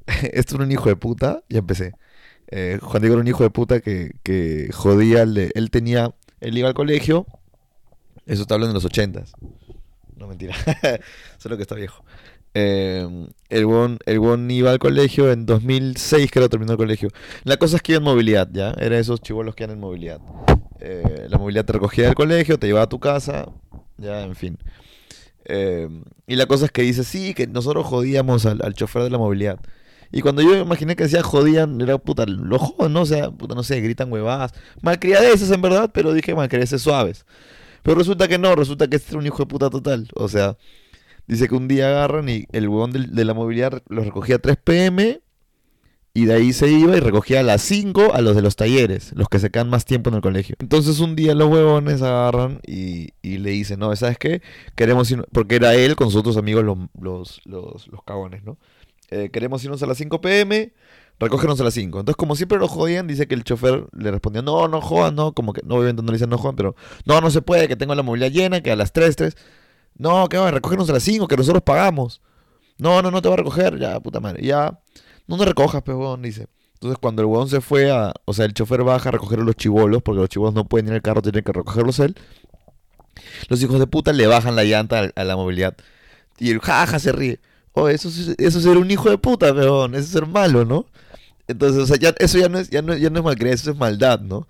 esto 0.34 0.56
es 0.56 0.62
un 0.62 0.72
hijo 0.72 0.90
de 0.90 0.96
puta, 0.96 1.44
ya 1.50 1.60
empecé. 1.60 1.94
Eh, 2.48 2.80
Juan 2.82 3.02
Diego 3.02 3.16
era 3.16 3.22
un 3.22 3.28
hijo 3.28 3.44
de 3.44 3.50
puta 3.50 3.80
que, 3.80 4.70
jodía. 4.74 5.24
él 5.24 5.70
tenía. 5.72 6.14
Él 6.40 6.58
iba 6.58 6.68
al 6.68 6.74
colegio. 6.74 7.26
Eso 8.26 8.44
está 8.44 8.56
hablando 8.56 8.72
en 8.72 8.76
los 8.76 8.86
ochentas. 8.86 9.34
No 10.16 10.28
mentira. 10.28 10.56
Solo 11.38 11.56
que 11.56 11.64
está 11.64 11.76
viejo. 11.76 12.04
Eh, 12.54 13.08
el 13.50 13.66
buen 13.66 13.98
el 14.06 14.52
iba 14.52 14.72
al 14.72 14.80
colegio 14.80 15.32
en 15.32 15.46
2006, 15.46 16.30
creo, 16.32 16.50
terminó 16.50 16.74
el 16.74 16.78
colegio. 16.78 17.10
La 17.44 17.58
cosa 17.58 17.78
es 17.78 17.82
que 17.82 17.94
iba 17.94 17.98
en 17.98 18.04
movilidad, 18.04 18.48
¿ya? 18.52 18.74
Era 18.80 19.00
esos 19.00 19.22
chivolos 19.22 19.56
que 19.56 19.64
iban 19.64 19.76
en 19.76 19.80
movilidad. 19.80 20.20
Eh, 20.80 21.28
la 21.30 21.38
movilidad 21.38 21.66
te 21.66 21.74
recogía 21.74 22.06
del 22.06 22.16
colegio, 22.16 22.60
te 22.60 22.68
llevaba 22.68 22.86
a 22.86 22.90
tu 22.90 23.00
casa, 23.00 23.48
ya, 23.98 24.24
en 24.24 24.36
fin. 24.36 24.58
y 26.28 26.36
la 26.36 26.46
cosa 26.46 26.66
es 26.66 26.72
que 26.72 26.84
dice, 26.84 27.04
sí, 27.04 27.34
que 27.34 27.48
nosotros 27.48 27.86
jodíamos 27.86 28.46
al, 28.46 28.62
al 28.64 28.74
chofer 28.74 29.04
de 29.04 29.10
la 29.10 29.18
movilidad. 29.18 29.60
Y 30.14 30.22
cuando 30.22 30.44
yo 30.44 30.56
imaginé 30.56 30.96
que 30.96 31.06
decía 31.06 31.24
jodían, 31.24 31.82
era 31.82 31.98
puta, 31.98 32.26
los 32.28 32.62
joden, 32.62 32.94
¿no? 32.94 33.02
O 33.02 33.06
sea, 33.08 33.32
puta, 33.32 33.56
no 33.56 33.64
sé, 33.64 33.82
gritan 33.82 34.12
huevadas. 34.12 34.54
Malcriadeces 34.84 35.50
en 35.50 35.60
verdad, 35.60 35.90
pero 35.92 36.14
dije 36.14 36.36
malcriadeces 36.36 36.84
suaves. 36.84 37.26
Pero 37.82 37.98
resulta 37.98 38.28
que 38.28 38.38
no, 38.38 38.56
resulta 38.56 38.88
que 38.88 38.98
este 38.98 39.10
era 39.12 39.20
un 39.20 39.26
hijo 39.26 39.40
de 39.40 39.48
puta 39.48 39.72
total. 39.72 40.08
O 40.14 40.30
sea, 40.30 40.56
Dice 41.28 41.48
que 41.48 41.56
un 41.56 41.68
día 41.68 41.88
agarran 41.90 42.28
y 42.30 42.46
el 42.52 42.68
huevón 42.68 42.92
de, 42.92 43.26
la 43.26 43.34
movilidad 43.34 43.82
los 43.88 44.06
recogía 44.06 44.36
a 44.36 44.40
3 44.40 44.58
pm 44.64 45.22
y 46.14 46.26
de 46.26 46.34
ahí 46.34 46.54
se 46.54 46.70
iba 46.70 46.96
y 46.96 47.00
recogía 47.00 47.40
a 47.40 47.44
las 47.44 47.62
5 47.62 48.14
a 48.14 48.22
los 48.22 48.36
de 48.36 48.42
los 48.42 48.56
talleres, 48.56 49.14
los 49.16 49.30
que 49.30 49.40
se 49.40 49.50
quedan 49.50 49.70
más 49.70 49.86
tiempo 49.86 50.10
en 50.10 50.16
el 50.16 50.22
colegio. 50.22 50.56
Entonces 50.60 51.00
un 51.00 51.16
día 51.16 51.34
los 51.34 51.50
huevones 51.50 52.02
agarran 52.02 52.60
y, 52.68 53.10
y 53.22 53.38
le 53.38 53.52
dicen, 53.52 53.80
no, 53.80 53.96
¿sabes 53.96 54.18
qué? 54.18 54.42
Queremos 54.76 55.10
ir, 55.10 55.26
porque 55.32 55.56
era 55.56 55.74
él 55.74 55.96
con 55.96 56.12
sus 56.12 56.20
otros 56.20 56.38
amigos 56.38 56.64
los, 56.64 56.78
los, 57.00 57.42
los, 57.46 57.88
los 57.88 58.04
cagones, 58.04 58.44
¿no? 58.44 58.58
Eh, 59.10 59.30
queremos 59.32 59.64
irnos 59.64 59.82
a 59.82 59.86
las 59.86 59.98
5 59.98 60.22
pm, 60.22 60.74
recógenos 61.20 61.60
a 61.62 61.64
las 61.64 61.74
5. 61.74 62.00
Entonces 62.00 62.18
como 62.18 62.36
siempre 62.36 62.60
lo 62.60 62.68
jodían, 62.68 63.08
dice 63.08 63.28
que 63.28 63.36
el 63.36 63.44
chofer 63.44 63.86
le 63.98 64.12
respondía, 64.12 64.42
no, 64.42 64.68
no 64.68 64.82
jodan, 64.82 65.16
no, 65.16 65.34
como 65.34 65.54
que, 65.54 65.62
no, 65.66 65.76
obviamente 65.76 66.04
no 66.04 66.08
le 66.08 66.14
dicen 66.18 66.30
no 66.30 66.38
jodan, 66.38 66.56
pero 66.56 66.76
no, 67.06 67.22
no 67.22 67.32
se 67.32 67.42
puede, 67.42 67.68
que 67.68 67.76
tengo 67.76 67.96
la 67.96 68.04
movilidad 68.04 68.32
llena, 68.32 68.62
que 68.62 68.72
a 68.72 68.76
las 68.76 68.94
3, 68.94 69.16
3. 69.16 69.36
No, 69.98 70.28
que 70.30 70.38
va, 70.38 70.52
recógenos 70.52 70.90
a 70.90 70.94
las 70.94 71.04
5, 71.04 71.28
que 71.28 71.38
nosotros 71.38 71.64
pagamos. 71.64 72.22
No, 72.78 73.02
no, 73.02 73.12
no 73.12 73.22
te 73.22 73.28
va 73.30 73.36
a 73.36 73.38
recoger, 73.38 73.78
ya, 73.80 74.00
puta 74.00 74.20
madre. 74.20 74.44
Ya, 74.46 74.80
no 75.28 75.38
te 75.38 75.46
recojas, 75.46 75.82
pues, 75.84 75.98
dice. 76.22 76.48
Entonces, 76.76 76.98
cuando 77.00 77.22
el 77.22 77.28
huevón 77.28 77.48
se 77.50 77.62
fue 77.62 77.92
a. 77.92 78.14
O 78.26 78.34
sea, 78.34 78.46
el 78.46 78.54
chofer 78.54 78.84
baja 78.84 79.10
a 79.10 79.12
recoger 79.14 79.40
a 79.40 79.44
los 79.44 79.56
chivolos, 79.56 80.02
porque 80.02 80.20
los 80.22 80.30
chivolos 80.30 80.54
no 80.54 80.66
pueden 80.66 80.88
ir 80.88 80.94
al 80.94 81.02
carro, 81.02 81.22
tienen 81.22 81.44
que 81.44 81.54
recogerlos 81.54 82.00
él. 82.00 82.16
Los 83.48 83.62
hijos 83.62 83.80
de 83.80 83.88
puta 83.88 84.12
le 84.14 84.28
bajan 84.28 84.56
la 84.56 84.64
llanta 84.64 85.00
a, 85.16 85.22
a 85.22 85.24
la 85.24 85.36
movilidad. 85.36 85.76
Y 86.40 86.52
el 86.52 86.60
jaja 86.60 87.00
se 87.00 87.12
ríe. 87.12 87.40
Oh, 87.74 87.88
eso, 87.90 88.10
es- 88.10 88.36
eso 88.38 88.58
es 88.58 88.64
ser 88.64 88.78
un 88.78 88.90
hijo 88.92 89.10
de 89.10 89.18
puta, 89.18 89.54
huevón. 89.54 89.96
Eso 89.96 90.04
es 90.04 90.10
ser 90.10 90.26
malo, 90.28 90.66
¿no? 90.66 90.86
Entonces, 91.48 91.82
o 91.84 91.88
sea, 91.88 91.98
ya, 91.98 92.14
eso 92.20 92.38
ya 92.38 92.50
no 92.50 92.60
es, 92.60 92.70
ya 92.70 92.82
no, 92.82 92.96
ya 92.96 93.10
no 93.10 93.20
es 93.20 93.26
malcriado, 93.26 93.56
eso 93.56 93.72
es 93.72 93.78
maldad, 93.78 94.20
¿no? 94.22 94.48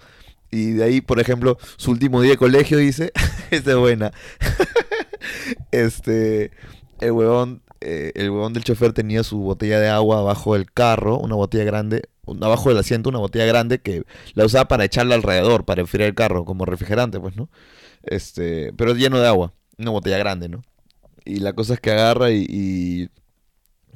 Y 0.51 0.71
de 0.73 0.83
ahí, 0.83 1.01
por 1.01 1.19
ejemplo, 1.19 1.57
su 1.77 1.91
último 1.91 2.21
día 2.21 2.31
de 2.31 2.37
colegio 2.37 2.77
dice, 2.77 3.11
esta 3.51 3.71
es 3.71 3.77
buena. 3.77 4.11
Este, 5.71 6.51
el 7.01 7.11
huevón, 7.11 7.61
eh, 7.81 8.11
el 8.15 8.29
huevón 8.29 8.53
del 8.53 8.63
chofer 8.63 8.93
tenía 8.93 9.23
su 9.23 9.39
botella 9.39 9.79
de 9.79 9.89
agua 9.89 10.19
abajo 10.19 10.53
del 10.55 10.71
carro, 10.71 11.17
una 11.19 11.35
botella 11.35 11.63
grande, 11.65 12.03
abajo 12.41 12.69
del 12.69 12.77
asiento, 12.79 13.09
una 13.09 13.19
botella 13.19 13.45
grande 13.45 13.79
que 13.81 14.03
la 14.33 14.45
usaba 14.45 14.67
para 14.67 14.85
echarla 14.85 15.15
alrededor, 15.15 15.65
para 15.65 15.81
enfriar 15.81 16.09
el 16.09 16.15
carro, 16.15 16.45
como 16.45 16.65
refrigerante, 16.65 17.19
pues, 17.19 17.35
¿no? 17.35 17.49
Este, 18.03 18.73
pero 18.77 18.95
lleno 18.95 19.19
de 19.19 19.27
agua, 19.27 19.53
una 19.77 19.91
botella 19.91 20.17
grande, 20.19 20.49
¿no? 20.49 20.63
Y 21.25 21.39
la 21.39 21.53
cosa 21.53 21.75
es 21.75 21.81
que 21.81 21.91
agarra 21.91 22.31
y, 22.31 22.45
y, 22.49 23.09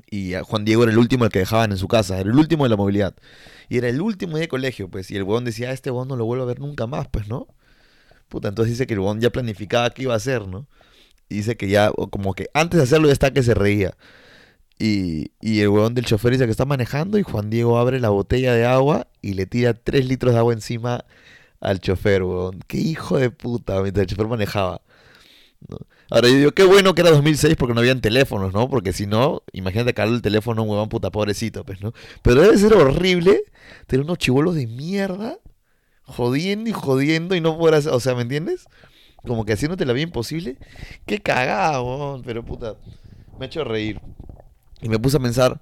y 0.10 0.34
Juan 0.44 0.66
Diego 0.66 0.84
era 0.84 0.92
el 0.92 0.98
último 0.98 1.26
el 1.26 1.32
que 1.32 1.40
dejaban 1.40 1.72
en 1.72 1.78
su 1.78 1.88
casa, 1.88 2.20
era 2.20 2.30
el 2.30 2.38
último 2.38 2.64
de 2.64 2.70
la 2.70 2.78
movilidad. 2.78 3.16
Y 3.70 3.78
era 3.78 3.90
el 3.90 4.02
último 4.02 4.38
de 4.38 4.48
colegio, 4.48 4.90
pues, 4.90 5.12
y 5.12 5.16
el 5.18 5.24
huevón 5.24 5.46
decía, 5.46 5.70
"Ah, 5.70 5.74
este 5.74 5.92
huevón 5.92 6.08
no 6.08 6.16
lo 6.16 6.26
vuelvo 6.26 6.44
a 6.44 6.48
ver 6.48 6.60
nunca 6.60 6.88
más, 6.88 7.08
pues, 7.10 7.28
¿no? 7.28 7.48
Puta, 8.30 8.50
entonces 8.50 8.74
dice 8.74 8.88
que 8.88 8.94
el 8.96 9.00
huevón 9.02 9.22
ya 9.22 9.32
planificaba 9.32 9.90
qué 9.92 10.04
iba 10.04 10.14
a 10.14 10.18
hacer, 10.18 10.48
¿no? 10.48 10.68
Dice 11.30 11.58
que 11.58 11.70
ya, 11.70 11.92
como 11.92 12.34
que 12.34 12.50
antes 12.54 12.78
de 12.78 12.84
hacerlo 12.84 13.08
ya 13.08 13.14
está 13.14 13.32
que 13.32 13.44
se 13.44 13.54
reía. 13.54 13.96
Y, 14.80 15.32
y 15.42 15.62
el 15.62 15.70
huevón 15.70 15.96
del 15.96 16.06
chofer 16.06 16.32
dice 16.32 16.46
que 16.46 16.52
está 16.52 16.66
manejando 16.66 17.18
y 17.18 17.24
Juan 17.24 17.50
Diego 17.50 17.80
abre 17.80 18.00
la 18.00 18.10
botella 18.10 18.54
de 18.54 18.66
agua 18.66 19.08
y 19.22 19.34
le 19.34 19.46
tira 19.48 19.74
3 19.74 20.08
litros 20.08 20.34
de 20.34 20.40
agua 20.40 20.54
encima 20.54 21.06
al 21.60 21.80
chofer, 21.80 22.24
huevón. 22.24 22.60
Qué 22.68 22.78
hijo 22.78 23.18
de 23.18 23.32
puta, 23.32 23.82
mientras 23.82 24.04
el 24.04 24.08
chofer 24.10 24.28
manejaba. 24.28 24.82
Ahora 26.10 26.30
yo 26.30 26.36
digo, 26.36 26.52
qué 26.52 26.64
bueno 26.64 26.96
que 26.96 27.02
era 27.02 27.12
2006 27.12 27.56
porque 27.58 27.74
no 27.74 27.82
habían 27.82 28.00
teléfonos, 28.00 28.54
¿no? 28.54 28.70
Porque 28.70 28.94
si 28.94 29.08
no, 29.08 29.44
imagínate 29.52 29.94
caerle 29.94 30.16
el 30.16 30.22
teléfono 30.22 30.62
a 30.62 30.64
un 30.64 30.70
huevón 30.70 30.90
puta 30.90 31.12
pobrecito, 31.12 31.66
pues, 31.66 31.82
¿no? 31.82 31.94
Pero 32.22 32.42
debe 32.42 32.58
ser 32.58 32.74
horrible 32.74 33.42
tener 33.88 34.06
unos 34.06 34.18
chivolos 34.18 34.56
de 34.56 34.68
mierda 34.68 35.38
jodiendo 36.04 36.70
y 36.70 36.74
jodiendo 36.74 37.36
y 37.36 37.42
no 37.42 37.58
poder 37.58 37.76
hacer, 37.76 37.92
o 37.94 38.00
sea, 38.00 38.16
¿me 38.16 38.22
entiendes? 38.22 38.68
Como 39.28 39.46
que 39.46 39.54
haciéndote 39.54 39.86
la 39.86 39.94
vida 39.94 40.04
imposible. 40.04 40.58
Qué 41.06 41.20
cagada, 41.20 41.82
weón, 41.82 42.24
pero 42.24 42.44
puta, 42.46 42.76
me 43.40 43.46
ha 43.46 43.48
hecho 43.48 43.64
reír. 43.64 44.02
Y 44.82 44.90
me 44.90 45.00
puse 45.00 45.18
a 45.18 45.20
pensar, 45.20 45.60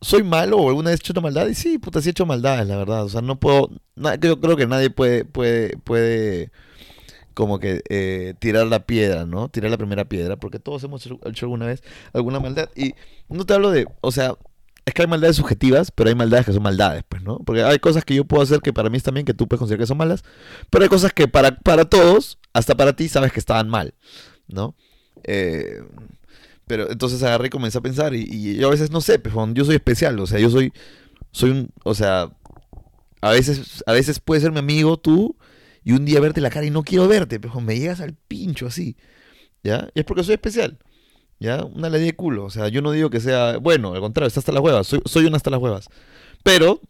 ¿soy 0.00 0.22
malo 0.24 0.58
o 0.58 0.68
alguna 0.68 0.90
vez 0.90 1.00
he 1.00 1.02
hecho 1.02 1.12
una 1.14 1.22
maldad? 1.22 1.48
Y 1.48 1.54
sí, 1.54 1.78
puta, 1.78 2.00
sí 2.02 2.08
he 2.08 2.12
hecho 2.12 2.26
maldades, 2.26 2.66
la 2.68 2.76
verdad. 2.76 3.04
O 3.04 3.08
sea, 3.08 3.22
no 3.22 3.38
puedo, 3.40 3.70
na- 3.96 4.16
yo 4.16 4.40
creo 4.40 4.56
que 4.56 4.66
nadie 4.66 4.90
puede, 4.90 5.24
puede, 5.24 5.78
puede 5.78 6.50
como 7.34 7.58
que 7.60 7.82
eh, 7.90 8.34
tirar 8.38 8.66
la 8.68 8.86
piedra, 8.86 9.26
¿no? 9.26 9.48
Tirar 9.48 9.70
la 9.70 9.78
primera 9.78 10.06
piedra, 10.06 10.36
porque 10.36 10.58
todos 10.58 10.82
hemos 10.84 11.04
hecho, 11.06 11.18
hecho 11.24 11.46
alguna 11.46 11.66
vez 11.66 11.82
alguna 12.14 12.40
maldad. 12.40 12.70
Y 12.76 12.94
no 13.28 13.44
te 13.46 13.54
hablo 13.54 13.70
de, 13.70 13.86
o 14.00 14.12
sea, 14.12 14.36
es 14.86 14.94
que 14.94 15.02
hay 15.02 15.08
maldades 15.08 15.36
subjetivas, 15.36 15.90
pero 15.90 16.08
hay 16.08 16.14
maldades 16.14 16.46
que 16.46 16.52
son 16.52 16.62
maldades, 16.62 17.02
pues, 17.08 17.20
¿no? 17.20 17.40
Porque 17.40 17.64
hay 17.64 17.80
cosas 17.80 18.04
que 18.04 18.14
yo 18.14 18.24
puedo 18.24 18.42
hacer 18.42 18.60
que 18.60 18.72
para 18.72 18.88
mí 18.88 18.96
están 18.96 19.14
bien, 19.14 19.26
que 19.26 19.34
tú 19.34 19.48
puedes 19.48 19.58
considerar 19.58 19.82
que 19.82 19.88
son 19.88 19.98
malas, 19.98 20.22
pero 20.70 20.84
hay 20.84 20.88
cosas 20.88 21.12
que 21.12 21.26
para, 21.26 21.58
para 21.58 21.84
todos, 21.86 22.38
hasta 22.52 22.76
para 22.76 22.94
ti, 22.94 23.08
sabes 23.08 23.32
que 23.32 23.40
estaban 23.40 23.68
mal, 23.68 23.94
¿no? 24.46 24.76
Eh, 25.24 25.82
pero 26.68 26.88
entonces 26.90 27.20
agarré 27.24 27.48
y 27.48 27.50
comencé 27.50 27.78
a 27.78 27.80
pensar, 27.80 28.14
y, 28.14 28.56
yo 28.56 28.68
a 28.68 28.70
veces 28.70 28.92
no 28.92 29.00
sé, 29.00 29.18
pues, 29.18 29.34
yo 29.54 29.64
soy 29.64 29.74
especial, 29.74 30.20
o 30.20 30.26
sea, 30.26 30.38
yo 30.38 30.50
soy, 30.50 30.72
soy 31.32 31.50
un, 31.50 31.70
o 31.82 31.94
sea, 31.94 32.30
a 33.22 33.30
veces, 33.30 33.82
a 33.86 33.92
veces 33.92 34.20
puedes 34.20 34.44
ser 34.44 34.52
mi 34.52 34.60
amigo 34.60 34.98
tú, 34.98 35.36
y 35.82 35.92
un 35.94 36.04
día 36.04 36.20
verte 36.20 36.40
la 36.40 36.50
cara 36.50 36.64
y 36.64 36.70
no 36.70 36.84
quiero 36.84 37.08
verte, 37.08 37.40
pero 37.40 37.60
me 37.60 37.76
llegas 37.76 38.00
al 38.00 38.14
pincho 38.14 38.68
así, 38.68 38.96
¿ya? 39.64 39.88
Y 39.94 40.00
es 40.00 40.04
porque 40.04 40.22
soy 40.22 40.34
especial. 40.34 40.78
¿Ya? 41.38 41.64
Una 41.64 41.90
ley 41.90 42.04
de 42.04 42.16
culo. 42.16 42.44
O 42.44 42.50
sea, 42.50 42.68
yo 42.68 42.82
no 42.82 42.92
digo 42.92 43.10
que 43.10 43.20
sea. 43.20 43.58
Bueno, 43.58 43.94
al 43.94 44.00
contrario, 44.00 44.28
está 44.28 44.40
hasta 44.40 44.52
las 44.52 44.62
huevas. 44.62 44.86
Soy, 44.86 45.02
soy 45.04 45.26
una 45.26 45.36
hasta 45.36 45.50
las 45.50 45.60
huevas. 45.60 45.88
Pero, 46.42 46.80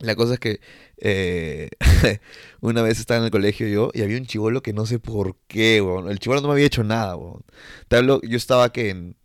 la 0.00 0.16
cosa 0.16 0.34
es 0.34 0.40
que 0.40 0.60
eh, 0.98 1.70
una 2.60 2.82
vez 2.82 3.00
estaba 3.00 3.18
en 3.18 3.24
el 3.24 3.30
colegio 3.30 3.66
yo 3.68 3.90
y 3.94 4.02
había 4.02 4.18
un 4.18 4.26
chivolo 4.26 4.62
que 4.62 4.72
no 4.72 4.86
sé 4.86 4.98
por 4.98 5.36
qué, 5.46 5.80
weón. 5.80 6.10
El 6.10 6.18
chivolo 6.18 6.40
no 6.40 6.48
me 6.48 6.54
había 6.54 6.66
hecho 6.66 6.84
nada, 6.84 7.16
weón. 7.16 7.44
Te 7.88 7.96
hablo, 7.96 8.20
yo 8.22 8.36
estaba 8.36 8.72
que 8.72 8.90
en 8.90 9.16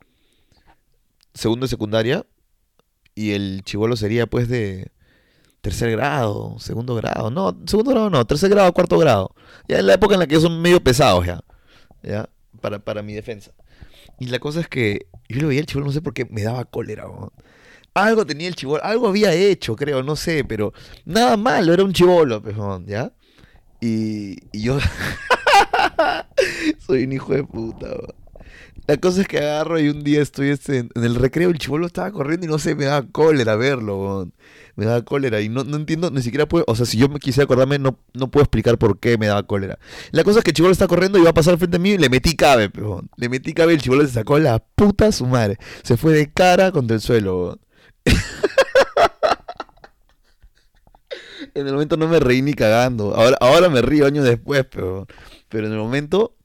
segundo 1.33 1.65
de 1.65 1.69
secundaria 1.69 2.25
y 3.15 3.31
el 3.31 3.63
chivolo 3.63 3.95
sería 3.95 4.27
pues 4.27 4.47
de 4.49 4.91
tercer 5.61 5.91
grado, 5.91 6.57
segundo 6.59 6.95
grado. 6.95 7.31
No, 7.31 7.57
segundo 7.65 7.91
grado 7.91 8.09
no, 8.09 8.25
tercer 8.25 8.49
grado, 8.49 8.73
cuarto 8.73 8.97
grado. 8.97 9.35
Ya 9.67 9.79
en 9.79 9.87
la 9.87 9.93
época 9.95 10.15
en 10.15 10.21
la 10.21 10.27
que 10.27 10.39
son 10.39 10.61
medio 10.61 10.81
pesados 10.83 11.25
ya. 11.25 11.41
¿Ya? 12.03 12.29
Para, 12.61 12.79
para 12.79 13.03
mi 13.03 13.13
defensa. 13.13 13.51
Y 14.19 14.27
la 14.27 14.39
cosa 14.39 14.61
es 14.61 14.67
que 14.67 15.07
yo 15.29 15.41
lo 15.41 15.47
veía 15.49 15.59
el 15.59 15.65
chivolo, 15.65 15.87
no 15.87 15.91
sé 15.91 16.01
por 16.01 16.13
qué 16.13 16.25
me 16.25 16.43
daba 16.43 16.65
cólera. 16.65 17.07
weón. 17.07 17.31
Algo 17.93 18.25
tenía 18.25 18.47
el 18.47 18.55
chivolo, 18.55 18.83
algo 18.83 19.07
había 19.07 19.33
hecho, 19.33 19.75
creo, 19.75 20.03
no 20.03 20.15
sé, 20.15 20.43
pero 20.43 20.73
nada 21.05 21.35
malo, 21.35 21.73
era 21.73 21.83
un 21.83 21.93
chivolo, 21.93 22.41
pejón, 22.41 22.85
¿ya? 22.85 23.11
Y, 23.81 24.37
yo 24.57 24.79
soy 26.79 27.03
un 27.03 27.13
hijo 27.13 27.33
de 27.33 27.43
puta. 27.43 27.87
weón. 27.87 28.26
La 28.87 28.95
cosa 28.97 29.19
es 29.21 29.27
que 29.27 29.37
agarro 29.37 29.79
y 29.79 29.89
un 29.89 30.01
día 30.01 30.21
estoy 30.21 30.49
este, 30.49 30.77
en 30.77 31.03
el 31.03 31.15
recreo, 31.15 31.49
el 31.49 31.57
chivolo 31.57 31.85
estaba 31.87 32.09
corriendo 32.11 32.45
y 32.45 32.49
no 32.49 32.57
sé, 32.57 32.73
me 32.73 32.85
daba 32.85 33.05
cólera 33.05 33.57
verlo, 33.57 33.97
weón. 33.97 34.33
Me 34.77 34.85
daba 34.85 35.01
cólera 35.01 35.41
y 35.41 35.49
no, 35.49 35.65
no 35.65 35.75
entiendo, 35.75 36.09
ni 36.09 36.21
siquiera 36.21 36.47
puedo, 36.47 36.63
o 36.67 36.75
sea, 36.75 36.85
si 36.85 36.97
yo 36.97 37.09
me 37.09 37.19
quisiera 37.19 37.43
acordarme, 37.43 37.79
no, 37.79 37.99
no 38.13 38.31
puedo 38.31 38.43
explicar 38.43 38.77
por 38.77 38.99
qué 38.99 39.17
me 39.17 39.27
daba 39.27 39.43
cólera. 39.43 39.77
La 40.11 40.23
cosa 40.23 40.39
es 40.39 40.45
que 40.45 40.51
el 40.51 40.55
chivolo 40.55 40.71
está 40.71 40.87
corriendo 40.87 41.19
y 41.19 41.23
va 41.23 41.31
a 41.31 41.33
pasar 41.33 41.57
frente 41.57 41.75
a 41.75 41.79
mí 41.79 41.91
y 41.91 41.97
le 41.97 42.09
metí 42.09 42.35
cabe, 42.35 42.69
peón. 42.69 43.09
Le 43.17 43.27
metí 43.27 43.53
cabe 43.53 43.73
y 43.73 43.75
el 43.75 43.81
chivolo 43.81 44.05
se 44.05 44.13
sacó 44.13 44.39
la 44.39 44.59
puta 44.59 45.11
su 45.11 45.25
madre. 45.25 45.57
Se 45.83 45.97
fue 45.97 46.13
de 46.13 46.31
cara 46.31 46.71
contra 46.71 46.95
el 46.95 47.01
suelo, 47.01 47.43
weón. 47.43 47.59
En 51.53 51.65
el 51.65 51.73
momento 51.73 51.97
no 51.97 52.07
me 52.07 52.19
reí 52.19 52.43
ni 52.43 52.53
cagando. 52.53 53.15
Ahora, 53.15 53.37
ahora 53.41 53.69
me 53.69 53.81
río 53.81 54.05
años 54.05 54.25
después, 54.25 54.65
pero, 54.69 55.07
pero 55.49 55.65
en 55.65 55.73
el 55.73 55.79
momento, 55.79 56.36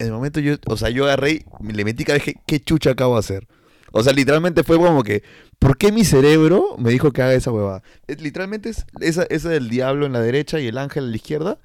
en 0.00 0.06
el 0.08 0.12
momento 0.12 0.40
yo, 0.40 0.56
o 0.66 0.76
sea, 0.76 0.90
yo 0.90 1.04
agarré 1.04 1.44
le 1.62 1.84
metí 1.84 2.04
cabe 2.04 2.18
y 2.18 2.20
dije, 2.22 2.40
¿qué 2.46 2.60
chucha 2.60 2.90
acabo 2.90 3.14
de 3.14 3.20
hacer? 3.20 3.46
O 3.92 4.02
sea, 4.02 4.12
literalmente 4.12 4.64
fue 4.64 4.76
como 4.78 5.02
que, 5.02 5.22
¿por 5.58 5.76
qué 5.76 5.92
mi 5.92 6.04
cerebro 6.04 6.76
me 6.78 6.90
dijo 6.90 7.12
que 7.12 7.22
haga 7.22 7.34
esa 7.34 7.52
huevada? 7.52 7.82
Es- 8.06 8.20
literalmente 8.20 8.70
es 8.70 8.86
esa, 9.00 9.48
del 9.50 9.68
diablo 9.68 10.06
en 10.06 10.12
la 10.12 10.20
derecha 10.20 10.60
y 10.60 10.66
el 10.68 10.78
ángel 10.78 11.04
en 11.04 11.10
la 11.10 11.16
izquierda. 11.16 11.58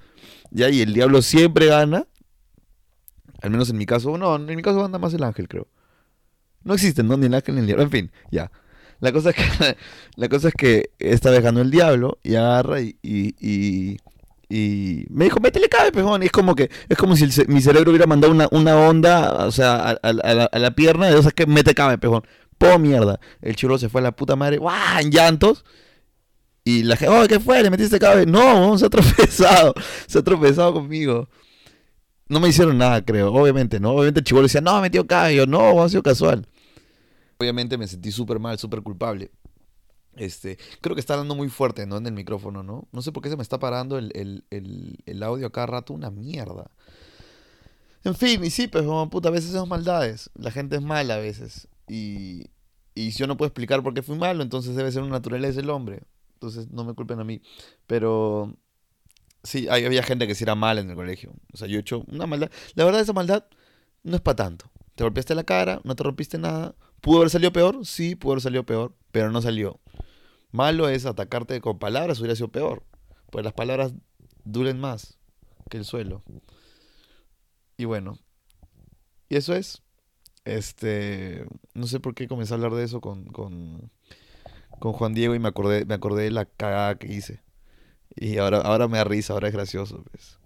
Ya, 0.52 0.69
y 0.69 0.82
el 0.82 0.93
diablo 0.93 1.21
siempre 1.21 1.67
gana. 1.67 2.08
Al 3.41 3.52
menos 3.52 3.69
en 3.69 3.78
mi 3.78 3.86
caso, 3.86 4.17
no, 4.17 4.36
en 4.36 4.45
mi 4.56 4.62
caso 4.62 4.84
anda 4.84 4.98
más 5.00 5.13
el 5.13 5.24
ángel, 5.24 5.48
creo. 5.48 5.67
No 6.63 6.74
existen, 6.74 7.08
¿no? 7.08 7.17
Ni 7.17 7.28
el 7.28 7.34
ángel 7.34 7.56
ni 7.56 7.62
el 7.62 7.67
diablo. 7.67 7.84
En 7.84 7.91
fin, 7.91 8.12
ya. 8.32 8.52
La 9.00 9.12
cosa 9.12 9.32
es 9.32 9.36
que, 9.36 9.78
la 10.15 10.30
cosa 10.30 10.48
es 10.50 10.54
que 10.56 10.91
vez 11.32 11.43
ganó 11.43 11.62
el 11.62 11.71
diablo 11.71 12.17
y 12.24 12.36
agarra 12.36 12.82
y, 12.82 12.98
y, 13.04 13.36
y, 13.39 13.98
y 14.49 15.05
me 15.10 15.25
dijo, 15.25 15.39
métele 15.39 15.69
cabe, 15.69 15.91
pejón. 15.91 16.23
Y 16.23 16.27
es 16.27 16.31
como 16.31 16.55
que, 16.55 16.69
es 16.88 16.97
como 16.97 17.15
si 17.15 17.27
mi 17.47 17.62
cerebro 17.62 17.91
hubiera 17.91 18.05
mandado 18.05 18.34
una, 18.34 18.47
una 18.51 18.77
onda, 18.77 19.45
o 19.45 19.51
sea, 19.51 19.97
a, 20.01 20.13
la, 20.13 20.49
a 20.51 20.60
la 20.60 20.71
pierna, 20.71 21.08
de 21.08 21.19
esas 21.19 21.34
que 21.34 21.45
mete 21.45 21.73
cabe, 21.73 21.97
pejón. 21.97 22.23
Po 22.58 22.79
mierda. 22.79 23.19
El 23.41 23.55
chulo 23.55 23.77
se 23.77 23.89
fue 23.89 24.01
a 24.01 24.03
la 24.05 24.12
puta 24.15 24.36
madre, 24.36 24.58
¡guau! 24.58 24.99
En 24.99 25.12
llantos. 25.12 25.65
Y 26.63 26.84
la 26.84 26.95
gente, 26.97 27.15
oh, 27.15 27.27
¿qué 27.27 27.39
fue? 27.39 27.62
¿Le 27.62 27.69
metiste 27.69 27.99
cabe? 27.99 28.25
No, 28.25 28.77
se 28.77 28.86
ha 28.86 28.89
tropezado. 28.89 29.73
Se 30.08 30.19
ha 30.19 30.23
tropezado 30.23 30.73
conmigo. 30.73 31.29
No 32.27 32.39
me 32.39 32.49
hicieron 32.49 32.77
nada, 32.77 33.05
creo. 33.05 33.31
Obviamente, 33.31 33.79
¿no? 33.79 33.91
Obviamente 33.91 34.21
el 34.21 34.23
chivolo 34.23 34.43
decía, 34.43 34.62
no, 34.62 34.81
metió 34.81 35.05
cabe. 35.05 35.36
Yo, 35.36 35.45
no, 35.45 35.84
ha 35.84 35.89
sido 35.89 36.01
casual. 36.01 36.47
Obviamente 37.38 37.77
me 37.77 37.88
sentí 37.88 38.12
súper 38.12 38.39
mal, 38.39 38.58
súper 38.58 38.81
culpable. 38.81 39.29
Este, 40.15 40.58
creo 40.82 40.95
que 40.95 40.99
está 40.99 41.13
hablando 41.13 41.36
muy 41.36 41.49
fuerte, 41.49 41.86
¿no? 41.86 41.97
En 41.97 42.08
el 42.08 42.13
micrófono, 42.13 42.63
¿no? 42.63 42.88
No 42.91 43.01
sé 43.01 43.12
por 43.12 43.21
qué 43.21 43.30
se 43.30 43.36
me 43.36 43.43
está 43.43 43.60
parando 43.60 43.97
el, 43.97 44.12
el, 44.15 44.45
el, 44.49 44.97
el 45.06 45.23
audio 45.23 45.51
cada 45.51 45.67
rato, 45.67 45.93
una 45.93 46.12
mierda. 46.12 46.71
En 48.04 48.15
fin, 48.15 48.43
y 48.43 48.49
sí, 48.51 48.67
pues, 48.67 48.86
como, 48.86 49.10
puta, 49.10 49.30
a 49.30 49.32
veces 49.32 49.51
son 49.51 49.67
maldades. 49.67 50.30
La 50.36 50.51
gente 50.51 50.75
es 50.75 50.82
mala 50.82 51.15
a 51.15 51.19
veces. 51.19 51.67
Y, 51.88 52.51
y 52.93 53.10
yo 53.12 53.28
no 53.28 53.36
puedo 53.36 53.47
explicar 53.47 53.82
por 53.84 53.93
qué 53.93 54.04
fui 54.04 54.17
malo, 54.17 54.43
entonces 54.43 54.75
debe 54.75 54.91
ser 54.91 55.01
una 55.01 55.12
naturaleza 55.12 55.60
del 55.60 55.69
hombre. 55.71 56.04
Entonces 56.36 56.69
no 56.69 56.84
me 56.84 56.93
culpen 56.93 57.19
a 57.19 57.23
mí. 57.23 57.41
Pero 57.88 58.56
sí, 59.43 59.67
había 59.67 60.04
gente 60.04 60.28
que 60.28 60.36
sí 60.36 60.43
era 60.43 60.56
mala 60.56 60.82
en 60.82 60.89
el 60.89 60.95
colegio. 60.95 61.34
O 61.51 61.58
sea, 61.58 61.67
yo 61.67 61.78
he 61.78 61.82
hecho 61.82 62.06
una 62.08 62.28
maldad. 62.28 62.51
La 62.75 62.86
verdad, 62.86 63.01
esa 63.01 63.13
maldad 63.13 63.45
no 64.04 64.15
es 64.15 64.21
para 64.21 64.36
tanto. 64.36 64.69
Te 64.93 65.04
golpeaste 65.04 65.36
la 65.36 65.43
cara, 65.43 65.82
no 65.84 65.95
te 65.95 66.04
rompiste 66.04 66.38
nada. 66.38 66.75
¿Pudo 67.01 67.17
haber 67.17 67.30
salido 67.30 67.51
peor? 67.51 67.86
Sí, 67.86 68.15
pudo 68.15 68.34
haber 68.34 68.41
salido 68.41 68.65
peor, 68.65 68.95
pero 69.12 69.32
no 69.32 69.41
salió. 69.41 69.80
Malo 70.55 70.87
es 70.87 71.05
atacarte 71.05 71.59
con 71.59 71.79
palabras, 71.79 72.19
hubiera 72.19 72.33
sido 72.33 72.47
peor. 72.47 72.83
Pues 73.29 73.43
las 73.43 73.53
palabras 73.53 73.93
duren 74.45 74.79
más 74.79 75.19
que 75.69 75.75
el 75.75 75.83
suelo. 75.83 76.23
Y 77.75 77.83
bueno, 77.83 78.17
y 79.27 79.35
eso 79.35 79.53
es. 79.53 79.83
Este, 80.45 81.45
no 81.73 81.87
sé 81.87 81.99
por 81.99 82.15
qué 82.15 82.29
comencé 82.29 82.53
a 82.53 82.55
hablar 82.55 82.73
de 82.73 82.85
eso 82.85 83.01
con, 83.01 83.25
con, 83.25 83.91
con 84.79 84.93
Juan 84.93 85.13
Diego 85.13 85.35
y 85.35 85.39
me 85.39 85.49
acordé, 85.49 85.83
me 85.83 85.95
acordé 85.95 86.23
de 86.23 86.31
la 86.31 86.45
cagada 86.45 86.95
que 86.95 87.11
hice. 87.11 87.43
Y 88.15 88.37
ahora, 88.37 88.59
ahora 88.59 88.87
me 88.87 88.97
da 88.97 89.03
risa, 89.03 89.33
ahora 89.33 89.49
es 89.49 89.53
gracioso, 89.53 90.05
pues. 90.09 90.39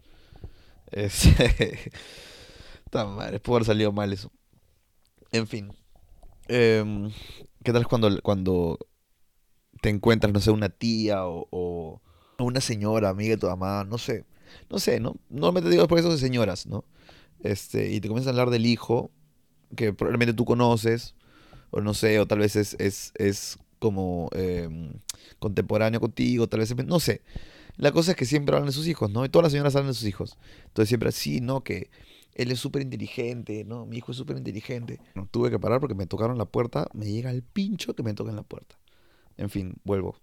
Este, 0.89 1.91
tan 2.89 3.15
madre, 3.15 3.39
pudo 3.39 3.57
haber 3.57 3.67
salido 3.67 3.91
mal 3.91 4.11
eso. 4.11 4.31
En 5.31 5.45
fin. 5.45 5.71
em, 6.47 7.11
¿qué 7.63 7.71
tal 7.71 7.87
cuando, 7.87 8.19
cuando 8.23 8.79
te 9.81 9.89
encuentras, 9.89 10.33
no 10.33 10.39
sé, 10.39 10.51
una 10.51 10.69
tía 10.69 11.25
o, 11.25 11.47
o 11.51 12.01
una 12.39 12.61
señora, 12.61 13.09
amiga 13.09 13.31
de 13.31 13.37
tu 13.37 13.47
mamá, 13.47 13.83
no 13.83 13.97
sé, 13.97 14.25
no 14.69 14.79
sé, 14.79 14.99
¿no? 14.99 15.15
Normalmente 15.29 15.69
digo 15.69 15.87
por 15.87 15.99
eso 15.99 16.11
de 16.11 16.17
señoras, 16.17 16.65
¿no? 16.65 16.85
Este, 17.41 17.91
y 17.91 18.01
te 18.01 18.07
comienzan 18.07 18.35
a 18.35 18.41
hablar 18.41 18.49
del 18.49 18.65
hijo 18.65 19.11
que 19.75 19.93
probablemente 19.93 20.33
tú 20.33 20.45
conoces, 20.45 21.15
o 21.71 21.81
no 21.81 21.93
sé, 21.93 22.19
o 22.19 22.27
tal 22.27 22.39
vez 22.39 22.55
es, 22.55 22.75
es, 22.79 23.11
es 23.15 23.57
como 23.79 24.29
em, 24.33 24.93
contemporáneo 25.39 25.99
contigo, 25.99 26.47
tal 26.47 26.59
vez, 26.59 26.75
no 26.85 26.99
sé. 26.99 27.21
La 27.77 27.91
cosa 27.91 28.11
es 28.11 28.17
que 28.17 28.25
siempre 28.25 28.55
hablan 28.55 28.67
de 28.67 28.73
sus 28.73 28.87
hijos, 28.87 29.09
¿no? 29.09 29.23
Y 29.23 29.29
todas 29.29 29.43
las 29.43 29.51
señoras 29.53 29.75
hablan 29.75 29.91
de 29.91 29.97
sus 29.97 30.07
hijos. 30.07 30.37
Entonces 30.65 30.89
siempre 30.89 31.09
así, 31.09 31.39
¿no? 31.39 31.63
Que 31.63 31.89
él 32.33 32.51
es 32.51 32.59
súper 32.59 32.81
inteligente, 32.81 33.63
¿no? 33.63 33.85
Mi 33.85 33.97
hijo 33.97 34.11
es 34.11 34.17
súper 34.17 34.37
inteligente. 34.37 34.99
No, 35.15 35.27
tuve 35.29 35.49
que 35.49 35.59
parar 35.59 35.79
porque 35.79 35.95
me 35.95 36.05
tocaron 36.05 36.37
la 36.37 36.45
puerta, 36.45 36.87
me 36.93 37.05
llega 37.05 37.31
el 37.31 37.41
pincho 37.41 37.95
que 37.95 38.03
me 38.03 38.13
toquen 38.13 38.35
la 38.35 38.43
puerta. 38.43 38.78
En 39.39 39.49
fin, 39.49 39.75
vuelvo. 39.85 40.17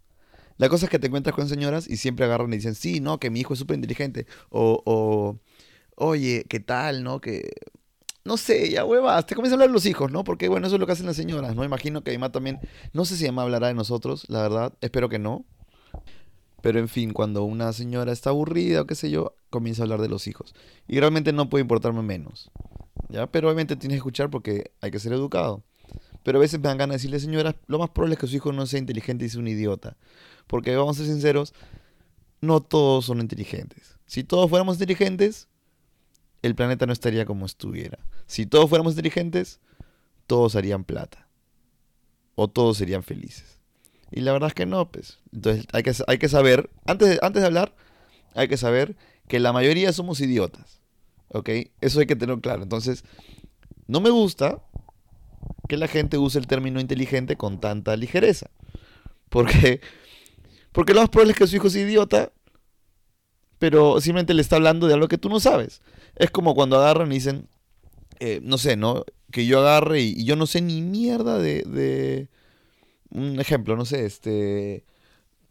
La 0.59 0.69
cosa 0.69 0.87
es 0.87 0.91
que 0.91 0.99
te 0.99 1.07
encuentras 1.07 1.35
con 1.35 1.49
señoras 1.49 1.89
y 1.89 1.97
siempre 1.97 2.27
agarran 2.27 2.53
y 2.53 2.57
dicen, 2.57 2.75
sí, 2.75 3.01
no, 3.01 3.19
que 3.19 3.31
mi 3.31 3.41
hijo 3.41 3.55
es 3.55 3.59
súper 3.59 3.77
inteligente. 3.77 4.27
O, 4.51 4.83
o, 4.85 5.39
oye, 5.97 6.45
¿qué 6.49 6.61
tal, 6.61 7.03
no? 7.03 7.21
Que, 7.21 7.51
no 8.25 8.37
sé, 8.37 8.71
ya 8.71 8.85
huevas, 8.85 9.27
te 9.27 9.35
comienzan 9.35 9.59
a 9.59 9.65
hablar 9.65 9.71
de 9.71 9.75
los 9.75 9.87
hijos, 9.87 10.13
¿no? 10.13 10.23
Porque, 10.23 10.49
bueno, 10.49 10.67
eso 10.67 10.77
es 10.77 10.81
lo 10.81 10.87
que 10.87 10.93
hacen 10.93 11.07
las 11.07 11.17
señoras, 11.17 11.55
¿no? 11.57 11.65
Imagino 11.65 12.03
que 12.03 12.13
Emma 12.13 12.31
también, 12.31 12.61
no 12.93 13.05
sé 13.05 13.17
si 13.17 13.27
Emma 13.27 13.43
hablará 13.43 13.69
de 13.69 13.75
nosotros, 13.75 14.27
la 14.29 14.43
verdad, 14.43 14.75
espero 14.83 15.09
que 15.09 15.19
no. 15.19 15.47
Pero, 16.63 16.79
en 16.79 16.89
fin, 16.89 17.13
cuando 17.13 17.45
una 17.45 17.73
señora 17.73 18.13
está 18.13 18.31
aburrida 18.31 18.83
o 18.83 18.87
qué 18.87 18.95
sé 18.95 19.11
yo, 19.11 19.35
comienza 19.51 19.83
a 19.83 19.85
hablar 19.85 20.01
de 20.03 20.09
los 20.09 20.27
hijos. 20.27 20.55
Y 20.89 21.01
realmente 21.01 21.33
no 21.33 21.49
puede 21.49 21.63
importarme 21.63 22.03
menos, 22.03 22.51
¿ya? 23.09 23.27
Pero 23.27 23.49
obviamente 23.49 23.77
tienes 23.77 23.97
que 23.97 23.99
escuchar 23.99 24.31
porque 24.31 24.73
hay 24.81 24.91
que 24.91 24.99
ser 24.99 25.13
educado. 25.13 25.63
Pero 26.27 26.39
a 26.39 26.41
veces 26.41 26.59
me 26.59 26.67
dan 26.67 26.77
ganas 26.77 26.95
de 26.95 26.97
decirle, 26.97 27.21
señora, 27.21 27.55
lo 27.69 27.79
más 27.79 27.91
probable 27.91 28.15
es 28.15 28.21
que 28.21 28.27
su 28.27 28.35
hijo 28.35 28.51
no 28.51 28.67
sea 28.67 28.81
inteligente 28.81 29.25
y 29.25 29.29
sea 29.29 29.39
un 29.39 29.47
idiota. 29.47 29.97
Porque 30.49 30.75
vamos 30.75 30.97
a 30.97 31.05
ser 31.05 31.07
sinceros, 31.07 31.55
no 32.41 32.61
todos 32.61 33.05
son 33.05 33.21
inteligentes. 33.21 33.97
Si 34.07 34.25
todos 34.25 34.51
fuéramos 34.51 34.75
inteligentes, 34.75 35.47
el 36.43 36.57
planeta 36.57 36.85
no 36.85 36.93
estaría 36.93 37.27
como 37.27 37.47
estuviera. 37.47 38.01
Si 38.27 38.45
todos 38.45 38.69
fuéramos 38.69 38.95
inteligentes, 38.95 39.61
todos 40.27 40.57
harían 40.57 40.83
plata. 40.83 41.29
O 42.35 42.49
todos 42.49 42.79
serían 42.79 43.05
felices. 43.05 43.61
Y 44.11 44.23
la 44.23 44.33
verdad 44.33 44.49
es 44.49 44.55
que 44.55 44.67
no, 44.67 44.91
pues. 44.91 45.21
Entonces 45.33 45.69
hay 45.73 45.85
que, 45.85 45.93
hay 46.09 46.19
que 46.19 46.29
saber, 46.29 46.71
antes 46.87 47.09
de, 47.09 47.21
antes 47.23 47.41
de 47.41 47.47
hablar, 47.47 47.77
hay 48.35 48.49
que 48.49 48.57
saber 48.57 48.97
que 49.29 49.39
la 49.39 49.53
mayoría 49.53 49.93
somos 49.93 50.21
idiotas. 50.21 50.81
¿Ok? 51.29 51.51
Eso 51.81 52.01
hay 52.01 52.07
que 52.07 52.17
tenerlo 52.17 52.41
claro. 52.41 52.65
Entonces, 52.65 53.05
no 53.87 54.01
me 54.01 54.11
gusta 54.11 54.61
que 55.69 55.77
la 55.77 55.89
gente 55.89 56.19
use 56.19 56.39
el 56.39 56.47
término 56.47 56.81
inteligente 56.81 57.37
con 57.37 57.61
tanta 57.61 57.97
ligereza. 57.97 58.51
Porque, 59.29 59.81
porque 60.73 60.95
lo 60.95 61.01
más 61.01 61.11
probable 61.11 61.33
es 61.33 61.39
que 61.39 61.47
su 61.47 61.57
hijo 61.57 61.71
sea 61.71 61.83
idiota, 61.83 62.33
pero 63.59 64.01
simplemente 64.01 64.35
le 64.35 64.43
está 64.43 64.57
hablando 64.57 64.87
de 64.87 64.95
algo 64.95 65.09
que 65.09 65.19
tú 65.19 65.29
no 65.29 65.41
sabes. 65.41 65.83
Es 66.17 66.31
como 66.31 66.55
cuando 66.55 66.77
agarran 66.77 67.11
y 67.11 67.17
dicen, 67.17 67.49
eh, 68.21 68.41
no 68.43 68.59
sé, 68.59 68.77
¿no? 68.77 69.05
Que 69.31 69.47
yo 69.47 69.61
agarre 69.61 70.01
y, 70.01 70.25
yo 70.25 70.37
no 70.37 70.47
sé 70.47 70.61
ni 70.61 70.83
mierda 70.83 71.39
de, 71.39 71.63
de... 71.63 72.29
Un 73.11 73.41
ejemplo, 73.41 73.77
no 73.77 73.85
sé, 73.85 74.05
este... 74.05 74.85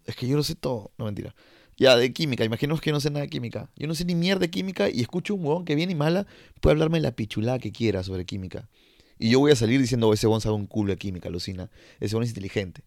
Es 0.05 0.15
que 0.15 0.27
yo 0.27 0.35
no 0.35 0.43
sé 0.43 0.55
todo, 0.55 0.91
no 0.97 1.05
mentira. 1.05 1.33
Ya, 1.77 1.97
de 1.97 2.13
química, 2.13 2.45
imaginaos 2.45 2.79
que 2.79 2.89
yo 2.89 2.93
no 2.93 2.99
sé 3.01 3.09
nada 3.09 3.21
de 3.21 3.29
química. 3.29 3.69
Yo 3.75 3.87
no 3.87 3.95
sé 3.95 4.05
ni 4.05 4.15
mierda 4.15 4.41
de 4.41 4.49
química 4.49 4.89
y 4.89 5.01
escucho 5.01 5.35
un 5.35 5.43
huevón 5.43 5.65
que 5.65 5.75
viene 5.75 5.91
y 5.91 5.95
mala, 5.95 6.25
puede 6.61 6.73
hablarme 6.73 6.99
la 7.01 7.11
pichulada 7.11 7.59
que 7.59 7.71
quiera 7.71 8.03
sobre 8.03 8.25
química. 8.25 8.69
Y 9.17 9.29
yo 9.29 9.39
voy 9.39 9.51
a 9.51 9.55
salir 9.55 9.79
diciendo, 9.79 10.09
"Oh, 10.09 10.13
ese 10.13 10.27
huevón 10.27 10.41
sabe 10.41 10.55
un 10.55 10.67
culo 10.67 10.91
de 10.91 10.97
química, 10.97 11.29
alucina. 11.29 11.69
Ese 11.99 12.15
huevón 12.15 12.23
es 12.23 12.29
inteligente. 12.29 12.83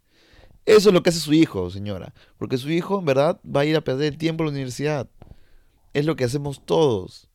Eso 0.67 0.91
es 0.91 0.95
lo 0.95 1.03
que 1.03 1.11
hace 1.11 1.21
su 1.21 1.33
hijo, 1.33 1.71
señora. 1.71 2.13
Porque 2.37 2.59
su 2.59 2.71
hijo, 2.71 2.99
en 2.99 3.07
verdad, 3.07 3.41
va 3.45 3.61
a 3.61 3.65
ir 3.65 3.77
a 3.77 3.81
perder 3.81 4.13
el 4.13 4.19
tiempo 4.19 4.43
en 4.45 4.49
la 4.49 4.53
universidad. 4.53 5.09
Es 5.95 6.05
lo 6.05 6.17
que 6.17 6.25
hacemos 6.25 6.65
todos. 6.65 7.29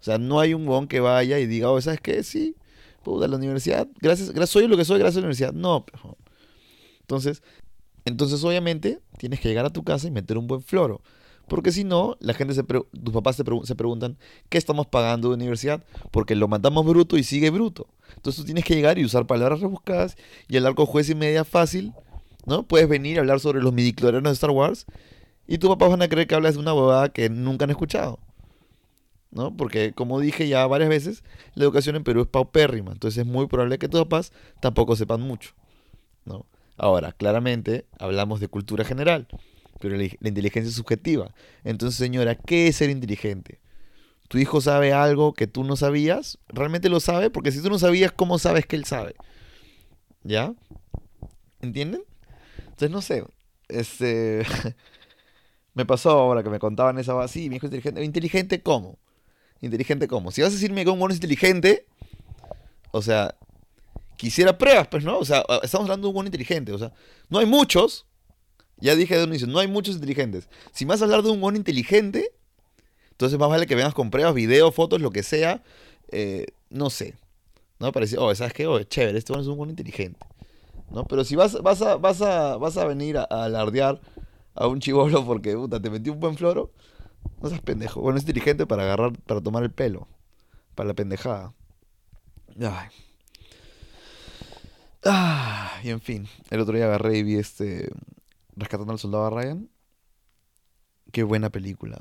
O 0.00 0.04
sea, 0.04 0.18
no 0.18 0.38
hay 0.38 0.54
un 0.54 0.62
huevón 0.68 0.86
que 0.86 1.00
vaya 1.00 1.38
y 1.40 1.46
diga, 1.46 1.70
oh, 1.70 1.80
¿sabes 1.80 2.00
qué? 2.00 2.22
Sí, 2.22 2.54
puta, 3.02 3.26
la 3.26 3.36
universidad, 3.36 3.88
gracias, 4.00 4.30
gracias, 4.30 4.50
soy 4.50 4.68
lo 4.68 4.76
que 4.76 4.84
soy 4.84 4.98
gracias 4.98 5.16
a 5.16 5.20
la 5.20 5.26
universidad. 5.26 5.52
No, 5.52 5.84
pero... 5.84 6.16
Entonces, 7.00 7.42
entonces 8.04 8.42
obviamente 8.44 9.00
tienes 9.18 9.40
que 9.40 9.48
llegar 9.48 9.64
a 9.64 9.70
tu 9.70 9.82
casa 9.84 10.06
y 10.06 10.10
meter 10.10 10.38
un 10.38 10.46
buen 10.46 10.62
floro. 10.62 11.02
Porque 11.48 11.70
si 11.70 11.84
no, 11.84 12.16
la 12.20 12.34
gente 12.34 12.54
se 12.54 12.62
tus 12.64 13.12
papás 13.12 13.36
se, 13.36 13.44
se 13.64 13.74
preguntan, 13.74 14.18
¿qué 14.48 14.58
estamos 14.58 14.86
pagando 14.86 15.28
de 15.28 15.34
universidad? 15.34 15.84
Porque 16.10 16.34
lo 16.34 16.48
mandamos 16.48 16.84
bruto 16.84 17.16
y 17.16 17.22
sigue 17.22 17.50
bruto. 17.50 17.86
Entonces 18.16 18.40
tú 18.40 18.44
tienes 18.44 18.64
que 18.64 18.74
llegar 18.74 18.98
y 18.98 19.04
usar 19.04 19.26
palabras 19.26 19.60
rebuscadas 19.60 20.16
y 20.48 20.56
hablar 20.56 20.74
con 20.74 20.86
juez 20.86 21.08
y 21.08 21.14
media 21.14 21.44
fácil, 21.44 21.92
¿no? 22.46 22.64
Puedes 22.64 22.88
venir 22.88 23.18
a 23.18 23.20
hablar 23.20 23.40
sobre 23.40 23.62
los 23.62 23.72
midichlorianos 23.72 24.30
de 24.30 24.34
Star 24.34 24.50
Wars 24.50 24.86
y 25.46 25.58
tus 25.58 25.70
papás 25.70 25.90
van 25.90 26.02
a 26.02 26.08
creer 26.08 26.26
que 26.26 26.34
hablas 26.34 26.54
de 26.54 26.60
una 26.60 26.74
huevada 26.74 27.10
que 27.10 27.30
nunca 27.30 27.64
han 27.64 27.70
escuchado. 27.70 28.18
¿no? 29.30 29.54
Porque, 29.54 29.92
como 29.92 30.18
dije 30.18 30.48
ya 30.48 30.66
varias 30.66 30.88
veces, 30.88 31.22
la 31.54 31.64
educación 31.64 31.94
en 31.94 32.04
Perú 32.04 32.22
es 32.22 32.26
paupérrima. 32.26 32.92
Entonces 32.92 33.18
es 33.18 33.26
muy 33.26 33.46
probable 33.46 33.78
que 33.78 33.88
tus 33.88 34.00
papás 34.00 34.32
tampoco 34.60 34.96
sepan 34.96 35.20
mucho, 35.20 35.52
¿no? 36.24 36.46
Ahora, 36.78 37.12
claramente 37.12 37.86
hablamos 37.98 38.40
de 38.40 38.48
cultura 38.48 38.84
general, 38.84 39.28
pero 39.80 39.96
la, 39.96 40.04
inteligencia 40.04 40.68
es 40.68 40.74
subjetiva. 40.74 41.34
Entonces, 41.64 41.98
señora, 41.98 42.34
¿qué 42.34 42.68
es 42.68 42.76
ser 42.76 42.90
inteligente? 42.90 43.60
¿Tu 44.28 44.38
hijo 44.38 44.60
sabe 44.60 44.92
algo 44.92 45.34
que 45.34 45.46
tú 45.46 45.64
no 45.64 45.76
sabías? 45.76 46.38
¿Realmente 46.48 46.88
lo 46.88 47.00
sabe? 47.00 47.30
Porque 47.30 47.52
si 47.52 47.62
tú 47.62 47.70
no 47.70 47.78
sabías, 47.78 48.12
¿cómo 48.12 48.38
sabes 48.38 48.66
que 48.66 48.76
él 48.76 48.84
sabe? 48.84 49.14
¿Ya? 50.24 50.52
¿Entienden? 51.60 52.02
Entonces, 52.58 52.90
no 52.90 53.02
sé. 53.02 53.24
Este... 53.68 54.44
me 55.76 55.84
pasó 55.84 56.10
ahora 56.10 56.42
que 56.42 56.48
me 56.48 56.58
contaban 56.58 56.98
esa 56.98 57.22
así, 57.22 57.50
mi 57.50 57.56
hijo 57.56 57.66
es 57.66 57.72
inteligente. 57.72 58.02
¿Inteligente 58.02 58.62
cómo? 58.62 58.98
¿Inteligente 59.60 60.08
cómo? 60.08 60.30
Si 60.30 60.40
vas 60.40 60.50
a 60.50 60.54
decirme 60.54 60.84
que 60.84 60.90
un 60.90 60.98
mono 60.98 61.12
es 61.12 61.18
inteligente, 61.18 61.86
o 62.92 63.02
sea, 63.02 63.34
quisiera 64.16 64.56
pruebas, 64.56 64.88
pues, 64.88 65.04
¿no? 65.04 65.18
O 65.18 65.24
sea, 65.24 65.44
estamos 65.62 65.84
hablando 65.84 66.06
de 66.06 66.08
un 66.08 66.14
mono 66.14 66.26
inteligente, 66.28 66.72
o 66.72 66.78
sea, 66.78 66.92
no 67.28 67.38
hay 67.38 67.46
muchos. 67.46 68.06
Ya 68.78 68.94
dije 68.94 69.16
de 69.16 69.24
un 69.24 69.30
inicio, 69.30 69.46
no 69.46 69.58
hay 69.58 69.68
muchos 69.68 69.94
inteligentes. 69.94 70.48
Si 70.72 70.84
vas 70.84 71.00
a 71.00 71.04
hablar 71.04 71.22
de 71.22 71.30
un 71.30 71.40
mono 71.40 71.56
inteligente, 71.56 72.32
entonces 73.12 73.38
más 73.38 73.48
vale 73.48 73.66
que 73.66 73.74
vengas 73.74 73.94
con 73.94 74.10
pruebas, 74.10 74.34
videos, 74.34 74.74
fotos, 74.74 75.00
lo 75.00 75.10
que 75.10 75.22
sea. 75.22 75.62
eh, 76.08 76.46
no 76.70 76.90
sé. 76.90 77.14
¿No? 77.78 77.92
Para 77.92 78.04
decir, 78.04 78.18
oh, 78.18 78.34
¿sabes 78.34 78.52
qué? 78.54 78.66
Oh, 78.66 78.82
chévere, 78.82 79.18
este 79.18 79.32
mono 79.32 79.42
es 79.42 79.48
un 79.48 79.58
mono 79.58 79.70
inteligente. 79.70 80.18
¿No? 80.90 81.04
Pero 81.04 81.24
si 81.24 81.36
vas, 81.36 81.60
vas, 81.62 81.82
a, 81.82 81.96
vas, 81.96 82.20
a, 82.22 82.56
vas 82.56 82.76
a 82.76 82.84
venir 82.86 83.18
a, 83.18 83.26
a 83.30 83.44
alardear 83.44 84.00
a 84.54 84.66
un 84.66 84.80
chivolo 84.80 85.24
porque 85.26 85.54
puta, 85.54 85.80
te 85.80 85.90
metí 85.90 86.10
un 86.10 86.20
buen 86.20 86.36
floro, 86.36 86.70
no 87.42 87.48
seas 87.48 87.60
pendejo. 87.60 88.00
Bueno, 88.00 88.18
es 88.18 88.22
inteligente 88.24 88.66
para 88.66 88.84
agarrar, 88.84 89.12
para 89.26 89.40
tomar 89.40 89.62
el 89.62 89.70
pelo. 89.70 90.08
Para 90.74 90.88
la 90.88 90.94
pendejada. 90.94 91.52
Ay. 92.60 92.88
Ah, 95.04 95.80
y 95.84 95.90
en 95.90 96.00
fin, 96.00 96.28
el 96.50 96.60
otro 96.60 96.74
día 96.74 96.86
agarré 96.86 97.18
y 97.18 97.22
vi 97.22 97.36
este. 97.36 97.90
Rescatando 98.56 98.92
al 98.92 98.98
soldado 98.98 99.30
Ryan. 99.30 99.68
Qué 101.12 101.22
buena 101.22 101.50
película. 101.50 101.98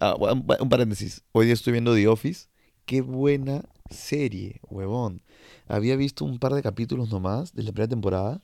Ah, 0.00 0.16
un, 0.16 0.68
paréntesis. 0.68 1.24
Hoy 1.32 1.46
día 1.46 1.54
estoy 1.54 1.72
viendo 1.72 1.94
The 1.94 2.08
Office. 2.08 2.48
Qué 2.86 3.00
buena 3.00 3.64
serie, 3.90 4.60
huevón. 4.68 5.22
Había 5.66 5.96
visto 5.96 6.24
un 6.24 6.38
par 6.38 6.54
de 6.54 6.62
capítulos 6.62 7.10
nomás 7.10 7.54
de 7.54 7.62
la 7.62 7.72
primera 7.72 7.88
temporada. 7.88 8.42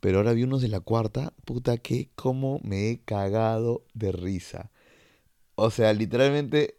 Pero 0.00 0.18
ahora 0.18 0.32
vi 0.32 0.44
unos 0.44 0.62
de 0.62 0.68
la 0.68 0.80
cuarta. 0.80 1.32
Puta 1.44 1.78
que 1.78 2.10
como 2.14 2.60
me 2.64 2.90
he 2.90 3.00
cagado 3.00 3.84
de 3.94 4.12
risa. 4.12 4.70
O 5.56 5.70
sea, 5.70 5.92
literalmente 5.92 6.76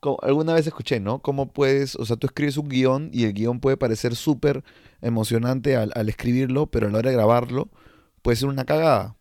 co- 0.00 0.18
alguna 0.22 0.54
vez 0.54 0.66
escuché, 0.66 1.00
¿no? 1.00 1.20
Cómo 1.22 1.52
puedes, 1.52 1.96
o 1.96 2.04
sea, 2.04 2.16
tú 2.16 2.26
escribes 2.26 2.56
un 2.56 2.68
guion 2.68 3.10
y 3.12 3.24
el 3.24 3.32
guion 3.34 3.60
puede 3.60 3.76
parecer 3.76 4.16
súper 4.16 4.64
emocionante 5.00 5.76
al, 5.76 5.92
al 5.94 6.08
escribirlo, 6.08 6.66
pero 6.66 6.88
a 6.88 6.90
la 6.90 6.98
hora 6.98 7.10
de 7.10 7.16
grabarlo 7.16 7.70
puede 8.28 8.36
ser 8.36 8.50
una 8.50 8.66
cagada. 8.66 9.16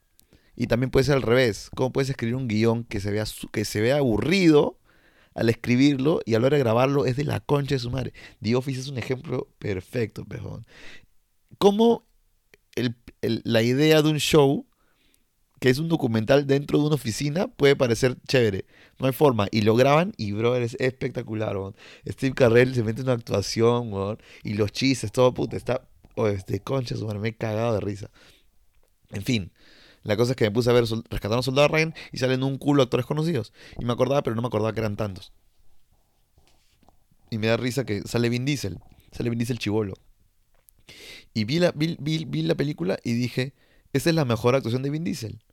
Y 0.54 0.68
también 0.68 0.92
puede 0.92 1.06
ser 1.06 1.16
al 1.16 1.22
revés. 1.22 1.70
¿Cómo 1.74 1.94
puedes 1.94 2.10
escribir 2.10 2.36
un 2.36 2.50
guion 2.50 2.84
que 2.84 3.00
se 3.00 3.10
vea, 3.10 3.24
que 3.54 3.64
se 3.64 3.80
vea 3.80 4.00
aburrido 4.00 4.82
al 5.34 5.48
escribirlo 5.48 6.20
y 6.26 6.36
a 6.36 6.42
la 6.42 6.48
hora 6.48 6.58
de 6.58 6.64
grabarlo 6.64 7.06
es 7.06 7.16
de 7.16 7.24
la 7.24 7.40
concha 7.40 7.76
de 7.76 7.80
su 7.80 7.90
madre? 7.90 8.12
The 8.42 8.58
Office 8.58 8.82
es 8.82 8.90
un 8.90 8.98
ejemplo 8.98 9.48
perfecto, 9.60 10.26
pejón. 10.26 10.68
¿Cómo 11.58 12.06
el- 12.76 12.98
la 13.22 13.62
idea 13.62 14.02
de 14.02 14.10
un 14.10 14.18
show, 14.18 14.68
que 15.62 15.70
es 15.70 15.80
un 15.80 15.88
documental 15.88 16.46
dentro 16.46 16.78
de 16.78 16.88
una 16.88 16.96
oficina, 16.96 17.48
puede 17.48 17.78
parecer 17.78 18.18
chévere? 18.28 18.66
No 19.00 19.08
hay 19.08 19.14
forma. 19.14 19.48
Y 19.52 19.62
lo 19.62 19.74
graban 19.78 20.12
y, 20.18 20.34
brother, 20.34 20.64
es 20.64 20.76
espectacular, 20.82 21.56
weón. 21.56 21.78
Steve 22.06 22.36
Carrell 22.36 22.76
se 22.76 22.84
mete 22.84 23.00
en 23.00 23.08
una 23.08 23.14
actuación, 23.14 23.94
weón. 23.94 24.18
Y 24.44 24.56
los 24.56 24.74
chistes, 24.74 25.14
todo 25.14 25.34
puta, 25.34 25.56
está... 25.56 25.88
Oh, 26.16 26.28
es 26.28 26.46
de 26.46 26.60
concha, 26.60 26.98
su 26.98 27.06
madre, 27.06 27.20
me 27.20 27.30
he 27.30 27.38
cagado 27.38 27.76
de 27.76 27.80
risa. 27.80 28.10
En 29.12 29.24
fin, 29.24 29.52
la 30.04 30.18
cosa 30.18 30.32
es 30.32 30.36
que 30.38 30.46
me 30.46 30.52
puse 30.52 30.70
a 30.70 30.74
ver 30.74 30.84
Rescataron 31.10 31.40
a 31.40 31.44
Soldado 31.44 31.68
Ryan 31.70 31.94
y 32.12 32.18
salen 32.18 32.44
un 32.44 32.58
culo 32.58 32.84
actores 32.84 33.06
conocidos. 33.06 33.54
Y 33.80 33.86
me 33.86 33.94
acordaba, 33.94 34.22
pero 34.24 34.36
no 34.36 34.42
me 34.42 34.48
acordaba 34.48 34.74
que 34.74 34.80
eran 34.80 34.96
tantos. 34.98 35.32
Y 37.30 37.38
me 37.38 37.48
da 37.48 37.58
risa 37.58 37.86
que 37.86 38.02
sale 38.04 38.30
Vin 38.30 38.46
Diesel. 38.46 38.80
Sale 39.12 39.30
Vin 39.30 39.40
Diesel 39.40 39.60
chivolo. 39.60 39.94
Y 41.34 41.44
vi 41.44 41.60
la, 41.60 41.72
vi, 41.72 41.98
vi- 42.00 42.26
vi 42.26 42.42
la 42.44 42.56
película 42.56 42.98
y 43.04 43.14
dije, 43.14 43.54
esa 43.94 44.10
es 44.10 44.16
la 44.16 44.26
mejor 44.26 44.56
actuación 44.56 44.82
de 44.84 44.90
Vin 44.90 45.04
Diesel. 45.04 45.44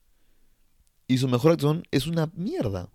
Y 1.09 1.19
su 1.19 1.29
mejor 1.29 1.53
actuación 1.53 1.83
es 1.91 2.07
una 2.07 2.31
mierda. 2.35 2.89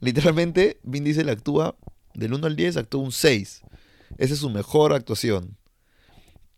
Literalmente, 0.00 0.80
Vin 0.82 1.04
Diesel 1.04 1.28
actúa 1.28 1.76
del 2.14 2.34
1 2.34 2.46
al 2.46 2.56
10, 2.56 2.76
actúa 2.78 3.02
un 3.02 3.12
6. 3.12 3.62
Esa 4.18 4.34
es 4.34 4.40
su 4.40 4.50
mejor 4.50 4.92
actuación. 4.92 5.56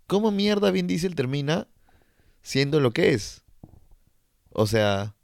¿Cómo 0.06 0.30
mierda 0.30 0.70
Vin 0.70 0.86
Diesel 0.86 1.14
termina 1.14 1.66
siendo 2.44 2.78
lo 2.78 2.92
que 2.92 3.14
es? 3.14 3.42
O 4.50 4.68
sea, 4.68 5.16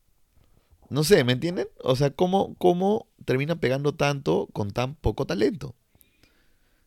no 0.88 1.04
sé, 1.04 1.22
¿me 1.22 1.34
entienden? 1.34 1.68
O 1.84 1.94
sea, 1.94 2.10
¿cómo, 2.10 2.56
cómo 2.56 3.06
termina 3.24 3.60
pegando 3.60 3.94
tanto 3.94 4.48
con 4.52 4.72
tan 4.72 4.96
poco 4.96 5.26
talento? 5.26 5.76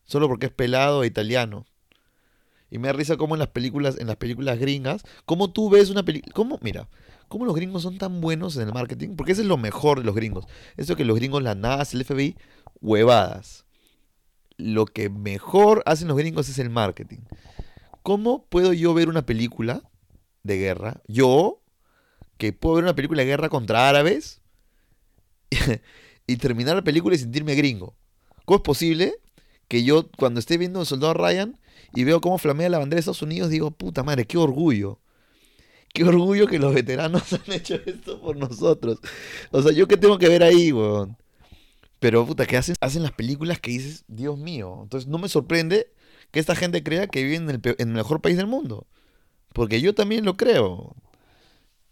Solo 0.04 0.28
porque 0.28 0.46
es 0.46 0.52
pelado 0.52 1.02
e 1.02 1.06
italiano. 1.06 1.64
Y 2.70 2.78
me 2.78 2.88
da 2.88 2.92
risa 2.92 3.16
como 3.16 3.36
en 3.36 3.38
las 3.38 3.48
películas, 3.48 3.96
en 3.98 4.08
las 4.08 4.16
películas 4.16 4.58
gringas, 4.58 5.04
cómo 5.24 5.52
tú 5.52 5.70
ves 5.70 5.88
una 5.88 6.02
película, 6.02 6.34
cómo, 6.34 6.58
mira, 6.60 6.88
cómo 7.28 7.46
los 7.46 7.54
gringos 7.54 7.82
son 7.82 7.96
tan 7.96 8.20
buenos 8.20 8.56
en 8.56 8.66
el 8.66 8.74
marketing, 8.74 9.14
porque 9.16 9.32
eso 9.32 9.42
es 9.42 9.48
lo 9.48 9.56
mejor 9.56 10.00
de 10.00 10.04
los 10.04 10.16
gringos. 10.16 10.46
Eso 10.76 10.96
que 10.96 11.04
los 11.04 11.16
gringos, 11.16 11.42
la 11.42 11.54
NASA, 11.54 11.96
el 11.96 12.04
FBI, 12.04 12.36
huevadas. 12.80 13.64
Lo 14.56 14.86
que 14.86 15.08
mejor 15.08 15.82
hacen 15.86 16.08
los 16.08 16.16
gringos 16.16 16.48
es 16.48 16.58
el 16.58 16.70
marketing. 16.70 17.20
¿Cómo 18.02 18.44
puedo 18.46 18.72
yo 18.72 18.92
ver 18.92 19.08
una 19.08 19.24
película 19.24 19.82
de 20.44 20.58
guerra? 20.58 21.02
Yo, 21.08 21.62
que 22.38 22.52
puedo 22.52 22.76
ver 22.76 22.84
una 22.84 22.94
película 22.94 23.22
de 23.22 23.26
guerra 23.26 23.48
contra 23.48 23.88
árabes 23.88 24.40
y 26.26 26.36
terminar 26.36 26.76
la 26.76 26.84
película 26.84 27.16
y 27.16 27.18
sentirme 27.18 27.54
gringo. 27.56 27.96
¿Cómo 28.44 28.58
es 28.58 28.62
posible 28.62 29.14
que 29.68 29.82
yo, 29.82 30.08
cuando 30.16 30.38
esté 30.38 30.58
viendo 30.58 30.80
el 30.80 30.86
Soldado 30.86 31.14
Ryan 31.14 31.58
y 31.94 32.04
veo 32.04 32.20
cómo 32.20 32.38
flamea 32.38 32.68
la 32.68 32.78
bandera 32.78 32.96
de 32.96 33.00
Estados 33.00 33.22
Unidos, 33.22 33.50
digo, 33.50 33.70
puta 33.72 34.02
madre, 34.02 34.26
qué 34.26 34.38
orgullo? 34.38 35.00
Qué 35.92 36.04
orgullo 36.04 36.46
que 36.46 36.58
los 36.58 36.74
veteranos 36.74 37.32
han 37.32 37.52
hecho 37.52 37.76
esto 37.86 38.20
por 38.20 38.36
nosotros. 38.36 38.98
O 39.50 39.62
sea, 39.62 39.72
¿yo 39.72 39.88
qué 39.88 39.96
tengo 39.96 40.18
que 40.18 40.28
ver 40.28 40.42
ahí, 40.42 40.72
weón? 40.72 41.16
Pero, 42.00 42.26
puta, 42.26 42.46
que 42.46 42.56
hacen, 42.56 42.74
hacen 42.80 43.02
las 43.02 43.12
películas 43.12 43.60
que 43.60 43.70
dices, 43.70 44.04
Dios 44.08 44.36
mío. 44.36 44.80
Entonces, 44.82 45.08
no 45.08 45.18
me 45.18 45.28
sorprende 45.28 45.86
que 46.32 46.40
esta 46.40 46.54
gente 46.56 46.82
crea 46.82 47.06
que 47.06 47.22
vive 47.22 47.36
en 47.36 47.48
el, 47.48 47.60
en 47.78 47.88
el 47.88 47.94
mejor 47.94 48.20
país 48.20 48.36
del 48.36 48.46
mundo. 48.46 48.86
Porque 49.54 49.80
yo 49.80 49.94
también 49.94 50.24
lo 50.24 50.36
creo. 50.36 50.94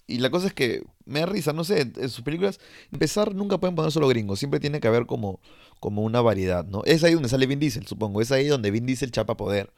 Y 0.07 0.19
la 0.19 0.31
cosa 0.31 0.49
es 0.49 0.53
que 0.53 0.83
me 1.07 1.21
da 1.21 1.27
risa, 1.27 1.53
no 1.53 1.65
sé, 1.65 1.81
en 1.81 2.11
sus 2.11 2.23
películas, 2.23 2.61
empezar 2.91 3.35
nunca 3.35 3.59
pueden 3.59 3.77
poner 3.77 3.93
solo 3.93 4.09
gringos, 4.09 4.41
siempre 4.41 4.61
tiene 4.61 4.81
que 4.81 4.89
haber 4.89 5.07
como, 5.07 5.41
como 5.81 6.03
una 6.03 6.21
variedad, 6.21 6.67
¿no? 6.67 6.83
Es 6.85 7.05
ahí 7.05 7.15
donde 7.15 7.29
sale 7.29 7.47
Vin 7.47 7.61
Diesel, 7.61 7.87
supongo, 7.87 8.21
es 8.21 8.33
ahí 8.33 8.49
donde 8.49 8.71
Vin 8.71 8.85
Diesel 8.85 9.13
chapa 9.13 9.37
poder. 9.37 9.73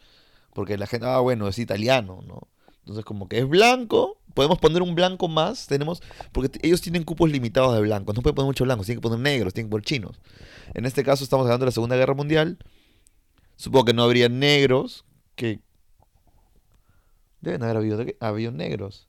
Porque 0.55 0.79
la 0.79 0.87
gente, 0.87 1.07
ah, 1.07 1.21
bueno, 1.21 1.47
es 1.47 1.59
italiano, 1.59 2.25
¿no? 2.27 2.49
Entonces 2.81 3.05
como 3.05 3.29
que 3.29 3.39
es 3.39 3.49
blanco, 3.49 4.19
podemos 4.33 4.59
poner 4.59 4.83
un 4.83 4.95
blanco 4.95 5.29
más, 5.29 5.67
tenemos, 5.67 6.03
porque 6.33 6.59
ellos 6.63 6.81
tienen 6.81 7.05
cupos 7.05 7.31
limitados 7.31 7.75
de 7.75 7.83
blancos, 7.83 8.15
no 8.15 8.23
pueden 8.23 8.35
poner 8.35 8.47
muchos 8.47 8.65
blancos, 8.65 8.87
tienen 8.87 9.01
que 9.01 9.09
poner 9.09 9.21
negros, 9.21 9.53
tienen 9.53 9.69
que 9.69 9.73
poner 9.73 9.85
chinos. 9.85 10.21
En 10.73 10.87
este 10.87 11.05
caso 11.05 11.23
estamos 11.23 11.45
hablando 11.45 11.65
de 11.65 11.69
la 11.69 11.73
Segunda 11.73 11.97
Guerra 11.97 12.15
Mundial, 12.15 12.59
supongo 13.57 13.85
que 13.85 13.93
no 13.93 14.03
habría 14.03 14.29
negros, 14.29 15.05
que 15.37 15.61
deben 17.45 17.63
haber 17.63 17.77
habido, 17.77 18.05
habido 18.21 18.53
negros. 18.53 19.09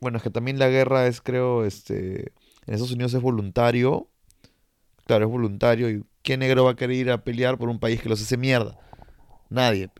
Bueno, 0.00 0.18
es 0.18 0.22
que 0.22 0.30
también 0.30 0.58
la 0.58 0.68
guerra 0.68 1.06
es, 1.06 1.20
creo, 1.20 1.64
este, 1.64 2.32
en 2.66 2.74
Estados 2.74 2.92
Unidos 2.92 3.14
es 3.14 3.22
voluntario. 3.22 4.08
Claro, 5.06 5.26
es 5.26 5.30
voluntario. 5.30 5.90
¿Y 5.90 6.04
qué 6.22 6.36
negro 6.36 6.64
va 6.64 6.72
a 6.72 6.76
querer 6.76 6.96
ir 6.96 7.10
a 7.10 7.24
pelear 7.24 7.58
por 7.58 7.68
un 7.68 7.80
país 7.80 8.02
que 8.02 8.08
los 8.08 8.20
hace 8.20 8.36
mierda? 8.36 8.78
Nadie. 9.48 9.90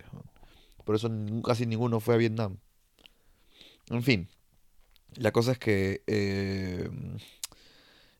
Por 0.85 0.95
eso 0.95 1.11
casi 1.45 1.67
ninguno 1.67 2.01
fue 2.01 2.15
a 2.15 2.19
Vietnam. 2.19 2.59
En 3.91 4.03
fin, 4.03 4.29
la 5.15 5.33
cosa 5.33 5.53
es 5.53 5.59
que... 5.59 6.03
eh, 6.07 6.91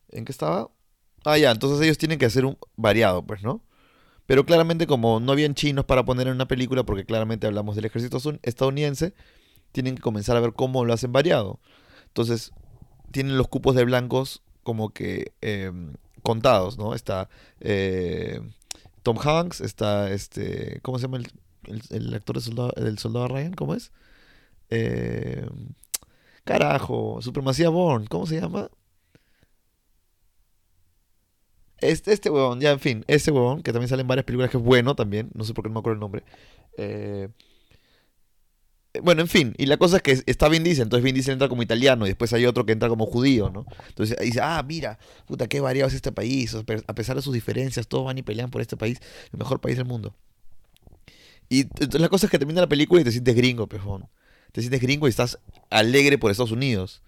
¿En 0.09 0.25
qué 0.25 0.31
estaba? 0.31 0.69
Ah, 1.25 1.37
ya, 1.37 1.51
entonces 1.51 1.81
ellos 1.83 1.97
tienen 1.97 2.17
que 2.19 2.25
hacer 2.25 2.45
un 2.45 2.57
variado, 2.77 3.25
pues, 3.25 3.43
¿no? 3.43 3.61
Pero 4.27 4.45
claramente 4.45 4.87
como 4.87 5.19
no 5.21 5.33
habían 5.33 5.55
chinos 5.55 5.85
para 5.85 6.05
poner 6.05 6.27
en 6.27 6.35
una 6.35 6.47
película, 6.49 6.85
porque 6.85 7.05
claramente 7.05 7.47
hablamos 7.47 7.75
del 7.77 7.85
ejército 7.85 8.19
estadounidense, 8.43 9.13
tienen 9.71 9.95
que 9.95 10.01
comenzar 10.03 10.37
a 10.37 10.41
ver 10.41 10.53
cómo 10.53 10.85
lo 10.85 10.93
hacen 10.93 11.11
variado. 11.13 11.59
Entonces, 12.07 12.51
tienen 13.11 13.37
los 13.37 13.47
cupos 13.47 13.75
de 13.75 13.85
blancos 13.85 14.43
como 14.63 14.91
que 14.91 15.33
eh, 15.41 15.71
contados, 16.23 16.77
¿no? 16.77 16.93
Está 16.93 17.29
eh, 17.61 18.41
Tom 19.03 19.17
Hanks, 19.19 19.61
está 19.61 20.11
este, 20.11 20.79
¿cómo 20.83 20.99
se 20.99 21.03
llama 21.03 21.17
el, 21.17 21.81
el- 21.91 22.13
actor 22.15 22.37
de 22.37 22.41
soldado, 22.41 22.73
del 22.77 22.99
soldado 22.99 23.27
Ryan? 23.29 23.53
¿Cómo 23.53 23.75
es? 23.75 23.91
Eh, 24.69 25.47
carajo, 26.43 27.21
Supremacía 27.21 27.69
Born, 27.69 28.05
¿cómo 28.07 28.25
se 28.25 28.39
llama? 28.39 28.69
Este, 31.79 32.11
este 32.11 32.29
huevón, 32.29 32.59
ya 32.59 32.71
en 32.71 32.79
fin, 32.79 33.05
este 33.07 33.31
huevón, 33.31 33.61
que 33.61 33.71
también 33.71 33.87
sale 33.89 34.01
en 34.01 34.07
varias 34.07 34.25
películas, 34.25 34.49
que 34.49 34.57
es 34.57 34.63
bueno 34.63 34.95
también, 34.95 35.29
no 35.33 35.43
sé 35.43 35.53
por 35.53 35.63
qué 35.63 35.69
no 35.69 35.75
me 35.75 35.79
acuerdo 35.79 35.93
el 35.95 35.99
nombre. 35.99 36.23
Eh, 36.77 37.29
bueno, 39.03 39.21
en 39.21 39.27
fin, 39.27 39.53
y 39.59 39.67
la 39.67 39.77
cosa 39.77 39.97
es 39.97 40.01
que 40.01 40.23
está 40.25 40.49
Vin 40.49 40.63
Diesel, 40.63 40.83
entonces 40.83 41.03
Vin 41.03 41.13
Diesel 41.13 41.33
entra 41.33 41.47
como 41.49 41.61
italiano 41.61 42.05
y 42.07 42.09
después 42.09 42.33
hay 42.33 42.47
otro 42.47 42.65
que 42.65 42.71
entra 42.71 42.89
como 42.89 43.05
judío, 43.05 43.51
¿no? 43.51 43.67
Entonces 43.89 44.17
dice, 44.19 44.39
ah, 44.41 44.63
mira, 44.67 44.97
puta, 45.27 45.47
qué 45.47 45.59
variado 45.59 45.87
es 45.87 45.93
este 45.93 46.11
país, 46.11 46.55
a 46.55 46.63
pe- 46.63 46.83
a 46.87 46.95
pesar 46.95 47.15
de 47.15 47.21
sus 47.21 47.33
diferencias, 47.33 47.87
todos 47.87 48.05
van 48.05 48.17
y 48.17 48.23
pelean 48.23 48.49
por 48.49 48.61
este 48.61 48.75
país, 48.75 48.99
el 49.31 49.37
mejor 49.37 49.61
país 49.61 49.77
del 49.77 49.85
mundo. 49.85 50.15
Y 51.47 51.65
t- 51.65 51.99
la 51.99 52.09
cosa 52.09 52.25
es 52.25 52.31
que 52.31 52.39
termina 52.39 52.61
la 52.61 52.67
película 52.67 53.01
y 53.01 53.03
te 53.03 53.11
sientes 53.11 53.35
gringo, 53.35 53.67
pejón. 53.67 54.07
Te 54.51 54.61
sientes 54.61 54.81
gringo 54.81 55.07
y 55.07 55.11
estás 55.11 55.37
alegre 55.69 56.17
por 56.17 56.31
Estados 56.31 56.51
Unidos. 56.51 57.03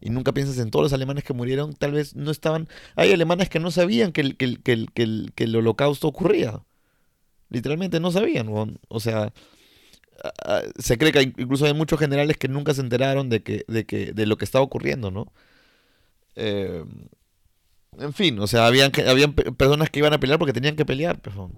Y 0.00 0.10
nunca 0.10 0.32
piensas 0.32 0.58
en 0.58 0.70
todos 0.70 0.84
los 0.84 0.92
alemanes 0.92 1.24
que 1.24 1.32
murieron, 1.32 1.72
tal 1.74 1.92
vez 1.92 2.14
no 2.14 2.30
estaban... 2.30 2.68
Hay 2.96 3.12
alemanes 3.12 3.48
que 3.48 3.60
no 3.60 3.70
sabían 3.70 4.12
que 4.12 4.20
el, 4.20 4.36
que 4.36 4.44
el, 4.44 4.62
que 4.62 4.72
el, 4.72 4.92
que 4.92 5.02
el, 5.02 5.32
que 5.34 5.44
el 5.44 5.56
holocausto 5.56 6.06
ocurría. 6.08 6.62
Literalmente 7.48 8.00
no 8.00 8.10
sabían. 8.10 8.48
O 8.88 9.00
sea, 9.00 9.32
se 10.78 10.98
cree 10.98 11.12
que 11.12 11.22
incluso 11.22 11.66
hay 11.66 11.74
muchos 11.74 11.98
generales 11.98 12.36
que 12.36 12.48
nunca 12.48 12.74
se 12.74 12.80
enteraron 12.80 13.28
de 13.28 13.42
que, 13.42 13.64
de 13.68 13.84
que, 13.84 14.12
de 14.12 14.26
lo 14.26 14.36
que 14.36 14.44
estaba 14.44 14.64
ocurriendo, 14.64 15.10
¿no? 15.10 15.32
Eh, 16.34 16.84
en 17.98 18.12
fin, 18.12 18.38
o 18.40 18.46
sea, 18.46 18.66
habían, 18.66 18.92
habían 19.08 19.32
pe- 19.32 19.52
personas 19.52 19.88
que 19.90 20.00
iban 20.00 20.12
a 20.12 20.20
pelear 20.20 20.38
porque 20.38 20.52
tenían 20.52 20.76
que 20.76 20.84
pelear, 20.84 21.20
pero 21.20 21.50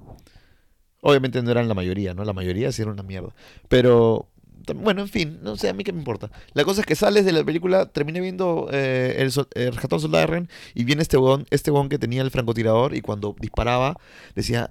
obviamente 1.00 1.42
no 1.42 1.50
eran 1.50 1.68
la 1.68 1.74
mayoría, 1.74 2.14
¿no? 2.14 2.24
La 2.24 2.32
mayoría 2.32 2.70
sí 2.70 2.82
era 2.82 2.92
una 2.92 3.02
mierda. 3.02 3.34
Pero, 3.68 4.28
bueno, 4.74 5.02
en 5.02 5.08
fin, 5.08 5.38
no 5.42 5.56
sé, 5.56 5.68
a 5.68 5.72
mí 5.72 5.84
qué 5.84 5.92
me 5.92 5.98
importa. 5.98 6.30
La 6.54 6.64
cosa 6.64 6.80
es 6.80 6.86
que 6.86 6.94
sales 6.94 7.24
de 7.24 7.32
la 7.32 7.44
película, 7.44 7.86
terminé 7.86 8.20
viendo 8.20 8.68
eh, 8.72 9.16
el, 9.18 9.32
el 9.54 10.48
y 10.74 10.84
viene 10.84 11.02
este 11.02 11.16
huevón, 11.16 11.46
este 11.50 11.70
huevón 11.70 11.88
que 11.88 11.98
tenía 11.98 12.22
el 12.22 12.30
francotirador 12.30 12.94
y 12.94 13.00
cuando 13.00 13.34
disparaba 13.38 13.96
decía, 14.34 14.68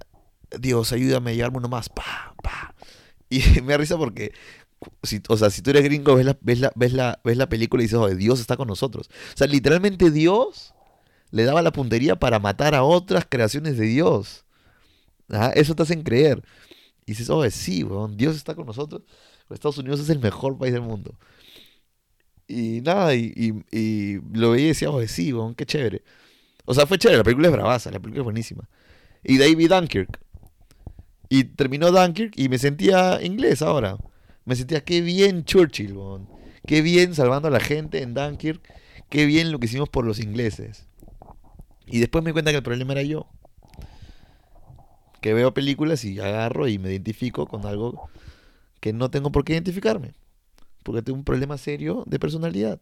Dios, 0.58 0.92
ayúdame 0.92 1.32
a 1.32 1.34
llevarme 1.34 1.58
uno 1.58 1.68
más, 1.68 1.88
pa, 1.88 2.34
pa. 2.42 2.74
Y 3.30 3.40
me 3.60 3.72
da 3.72 3.78
risa 3.78 3.98
porque, 3.98 4.32
si, 5.02 5.20
o 5.28 5.36
sea, 5.36 5.50
si 5.50 5.60
tú 5.62 5.70
eres 5.70 5.84
gringo, 5.84 6.14
ves 6.14 6.24
la, 6.24 6.38
ves 6.40 6.60
la, 6.60 6.72
ves 6.74 6.92
la, 6.94 7.20
ves 7.24 7.36
la 7.36 7.48
película 7.48 7.82
y 7.82 7.86
dices, 7.86 7.98
oh, 7.98 8.08
Dios 8.08 8.40
está 8.40 8.56
con 8.56 8.68
nosotros. 8.68 9.10
O 9.34 9.36
sea, 9.36 9.46
literalmente 9.46 10.10
Dios 10.10 10.74
le 11.30 11.44
daba 11.44 11.62
la 11.62 11.72
puntería 11.72 12.16
para 12.16 12.38
matar 12.38 12.74
a 12.74 12.84
otras 12.84 13.26
creaciones 13.28 13.76
de 13.76 13.86
Dios. 13.86 14.44
Ajá, 15.28 15.50
Eso 15.50 15.74
te 15.74 15.82
hacen 15.82 16.02
creer. 16.02 16.42
Y 17.06 17.12
dices, 17.12 17.30
oh, 17.30 17.48
sí, 17.50 17.84
weón, 17.84 18.16
Dios 18.16 18.36
está 18.36 18.54
con 18.54 18.66
nosotros. 18.66 19.02
Estados 19.54 19.78
Unidos 19.78 20.00
es 20.00 20.10
el 20.10 20.18
mejor 20.18 20.58
país 20.58 20.72
del 20.72 20.82
mundo. 20.82 21.14
Y 22.46 22.80
nada, 22.80 23.14
y, 23.14 23.52
lo 24.32 24.52
veía 24.52 24.64
y 24.64 24.68
decía, 24.68 24.90
oh, 24.90 25.06
sí, 25.06 25.32
weón, 25.32 25.54
qué 25.54 25.66
chévere. 25.66 26.02
O 26.64 26.74
sea, 26.74 26.86
fue 26.86 26.98
chévere, 26.98 27.18
la 27.18 27.24
película 27.24 27.48
es 27.48 27.52
bravaza, 27.52 27.90
la 27.90 28.00
película 28.00 28.22
es 28.22 28.24
buenísima. 28.24 28.68
Y 29.22 29.38
David 29.38 29.70
Dunkirk. 29.70 30.20
Y 31.28 31.44
terminó 31.44 31.92
Dunkirk 31.92 32.32
y 32.36 32.48
me 32.48 32.58
sentía 32.58 33.22
inglés 33.22 33.60
ahora. 33.60 33.98
Me 34.46 34.56
sentía, 34.56 34.82
qué 34.82 35.02
bien 35.02 35.44
Churchill, 35.44 35.92
weón. 35.92 36.28
Qué 36.66 36.80
bien 36.80 37.14
salvando 37.14 37.48
a 37.48 37.50
la 37.50 37.60
gente 37.60 38.02
en 38.02 38.14
Dunkirk. 38.14 38.62
Qué 39.10 39.26
bien 39.26 39.52
lo 39.52 39.58
que 39.58 39.66
hicimos 39.66 39.90
por 39.90 40.06
los 40.06 40.18
ingleses. 40.18 40.86
Y 41.86 41.98
después 42.00 42.24
me 42.24 42.30
di 42.30 42.32
cuenta 42.32 42.50
que 42.50 42.58
el 42.58 42.62
problema 42.62 42.92
era 42.92 43.02
yo. 43.02 43.28
Que 45.20 45.34
veo 45.34 45.52
películas 45.52 46.04
y 46.04 46.18
agarro 46.20 46.68
y 46.68 46.78
me 46.78 46.90
identifico 46.90 47.46
con 47.46 47.66
algo 47.66 48.08
que 48.80 48.92
no 48.92 49.10
tengo 49.10 49.32
por 49.32 49.44
qué 49.44 49.54
identificarme. 49.54 50.14
Porque 50.82 51.02
tengo 51.02 51.18
un 51.18 51.24
problema 51.24 51.58
serio 51.58 52.04
de 52.06 52.18
personalidad. 52.18 52.80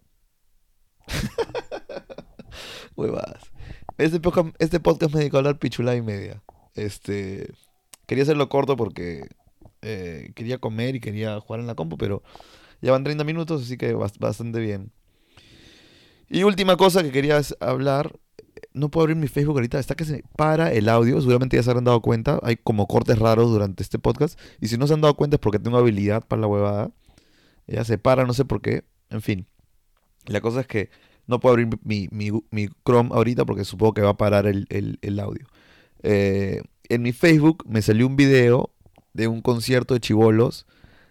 Huevadas. 2.97 3.51
Este 3.99 4.21
podcast, 4.21 4.49
este 4.59 4.81
podcast 4.81 5.15
me 5.15 5.21
dedicó 5.21 5.37
a 5.37 5.41
hablar 5.41 5.59
pichula 5.59 5.97
y 5.97 6.03
media. 6.03 6.43
Este, 6.75 7.53
quería 8.07 8.25
hacerlo 8.25 8.49
corto 8.49 8.77
porque 8.77 9.29
eh, 9.83 10.33
quería 10.35 10.59
comer 10.59 10.97
y 10.97 11.01
quería 11.01 11.41
jugar 11.41 11.61
en 11.61 11.67
la 11.67 11.75
compu, 11.75 11.97
pero 11.97 12.23
ya 12.81 12.93
van 12.93 13.05
30 13.05 13.25
minutos, 13.25 13.63
así 13.63 13.77
que 13.77 13.93
bastante 13.95 14.61
bien. 14.61 14.93
Y 16.29 16.43
última 16.43 16.77
cosa 16.77 17.03
que 17.03 17.13
quería 17.13 17.41
hablar. 17.61 18.19
No 18.73 18.91
puedo 18.91 19.05
abrir 19.05 19.17
mi 19.17 19.29
Facebook 19.29 19.57
ahorita, 19.57 19.79
está 19.79 19.95
que 19.95 20.05
se 20.05 20.25
para 20.37 20.73
el 20.73 20.89
audio. 20.89 21.21
Seguramente 21.21 21.57
ya 21.57 21.63
se 21.63 21.71
habrán 21.71 21.85
dado 21.85 22.01
cuenta. 22.01 22.41
Hay 22.43 22.57
como 22.57 22.87
cortes 22.87 23.19
raros 23.19 23.51
durante 23.51 23.83
este 23.83 23.99
podcast. 23.99 24.39
Y 24.61 24.69
si 24.69 24.79
no 24.79 24.87
se 24.87 24.95
han 24.95 25.01
dado 25.01 25.17
cuenta 25.17 25.37
es 25.37 25.41
porque 25.41 25.59
tengo 25.59 25.79
habilidad 25.79 26.27
para 26.27 26.41
la 26.41 26.47
huevada. 26.47 26.91
Ya 27.67 27.85
se 27.85 27.99
para, 27.99 28.25
no 28.25 28.33
sé 28.35 28.45
por 28.45 28.61
qué. 28.61 28.85
En 29.11 29.23
fin. 29.23 29.47
La 30.27 30.41
cosa 30.41 30.61
es 30.61 30.67
que 30.67 30.91
no 31.27 31.41
puedo 31.41 31.55
abrir 31.55 31.69
mi, 31.83 32.09
mi, 32.11 32.69
Chrome 32.85 33.11
ahorita 33.13 33.45
porque 33.45 33.65
supongo 33.65 33.95
que 33.95 34.03
va 34.03 34.11
a 34.11 34.17
parar 34.17 34.47
el, 34.47 35.21
audio. 35.21 35.47
Eh, 36.03 36.63
en 36.89 37.03
mi 37.03 37.13
Facebook 37.13 37.65
me 37.67 37.83
salió 37.83 38.07
un 38.07 38.17
video 38.17 38.71
de 39.13 39.29
un 39.29 39.43
concierto 39.43 39.95
de 39.95 40.01
chivolos 40.01 40.67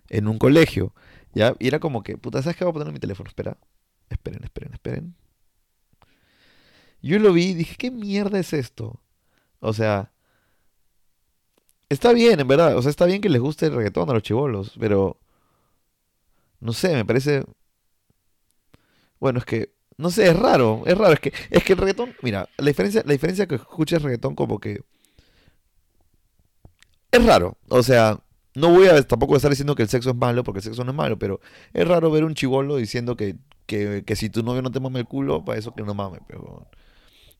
en 0.09 0.27
un 0.27 0.37
colegio. 0.37 0.93
¿ya? 1.33 1.55
Y 1.59 1.67
era 1.67 1.79
como 1.79 2.03
que, 2.03 2.17
puta, 2.17 2.41
¿sabes 2.41 2.57
qué 2.57 2.63
voy 2.63 2.71
a 2.71 2.73
poner 2.73 2.87
en 2.87 2.93
mi 2.93 2.99
teléfono? 2.99 3.27
Espera. 3.27 3.57
Esperen, 4.09 4.43
esperen, 4.43 4.73
esperen. 4.73 5.15
Yo 7.01 7.19
lo 7.19 7.33
vi 7.33 7.47
y 7.49 7.53
dije, 7.53 7.75
¿qué 7.77 7.91
mierda 7.91 8.39
es 8.39 8.53
esto? 8.53 9.01
O 9.59 9.73
sea, 9.73 10.11
está 11.89 12.13
bien, 12.13 12.39
en 12.39 12.47
verdad. 12.47 12.77
O 12.77 12.81
sea, 12.81 12.89
está 12.89 13.05
bien 13.05 13.21
que 13.21 13.29
les 13.29 13.41
guste 13.41 13.67
el 13.67 13.75
reggaetón 13.75 14.09
a 14.09 14.13
los 14.13 14.23
chivolos, 14.23 14.73
pero 14.79 15.19
no 16.59 16.73
sé, 16.73 16.93
me 16.95 17.05
parece. 17.05 17.43
Bueno, 19.19 19.39
es 19.39 19.45
que 19.45 19.75
no 19.97 20.09
sé, 20.09 20.27
es 20.27 20.37
raro, 20.37 20.83
es 20.85 20.97
raro. 20.97 21.13
Es 21.13 21.19
que, 21.19 21.33
es 21.49 21.63
que 21.63 21.73
el 21.73 21.79
reggaetón, 21.79 22.13
mira, 22.21 22.49
la 22.57 22.67
diferencia, 22.67 23.01
la 23.05 23.13
diferencia 23.13 23.47
que 23.47 23.55
escuchas 23.55 24.01
reggaetón 24.01 24.35
como 24.35 24.59
que... 24.59 24.83
Es 27.11 27.25
raro. 27.25 27.57
O 27.69 27.81
sea, 27.81 28.19
no 28.55 28.71
voy 28.71 28.87
a 28.87 29.01
tampoco 29.03 29.35
estar 29.35 29.49
diciendo 29.49 29.75
que 29.75 29.83
el 29.83 29.89
sexo 29.89 30.09
es 30.09 30.15
malo, 30.15 30.43
porque 30.43 30.59
el 30.59 30.63
sexo 30.63 30.83
no 30.83 30.91
es 30.91 30.97
malo, 30.97 31.17
pero 31.17 31.39
es 31.73 31.87
raro 31.87 32.11
ver 32.11 32.25
un 32.25 32.35
chivolo 32.35 32.75
diciendo 32.75 33.15
que, 33.15 33.37
que, 33.65 34.03
que 34.05 34.15
si 34.15 34.29
tu 34.29 34.43
novio 34.43 34.61
no 34.61 34.71
te 34.71 34.79
mame 34.81 34.99
el 34.99 35.07
culo, 35.07 35.45
para 35.45 35.59
eso 35.59 35.73
que 35.73 35.83
no 35.83 35.93
mame. 35.93 36.19
Pero... 36.27 36.67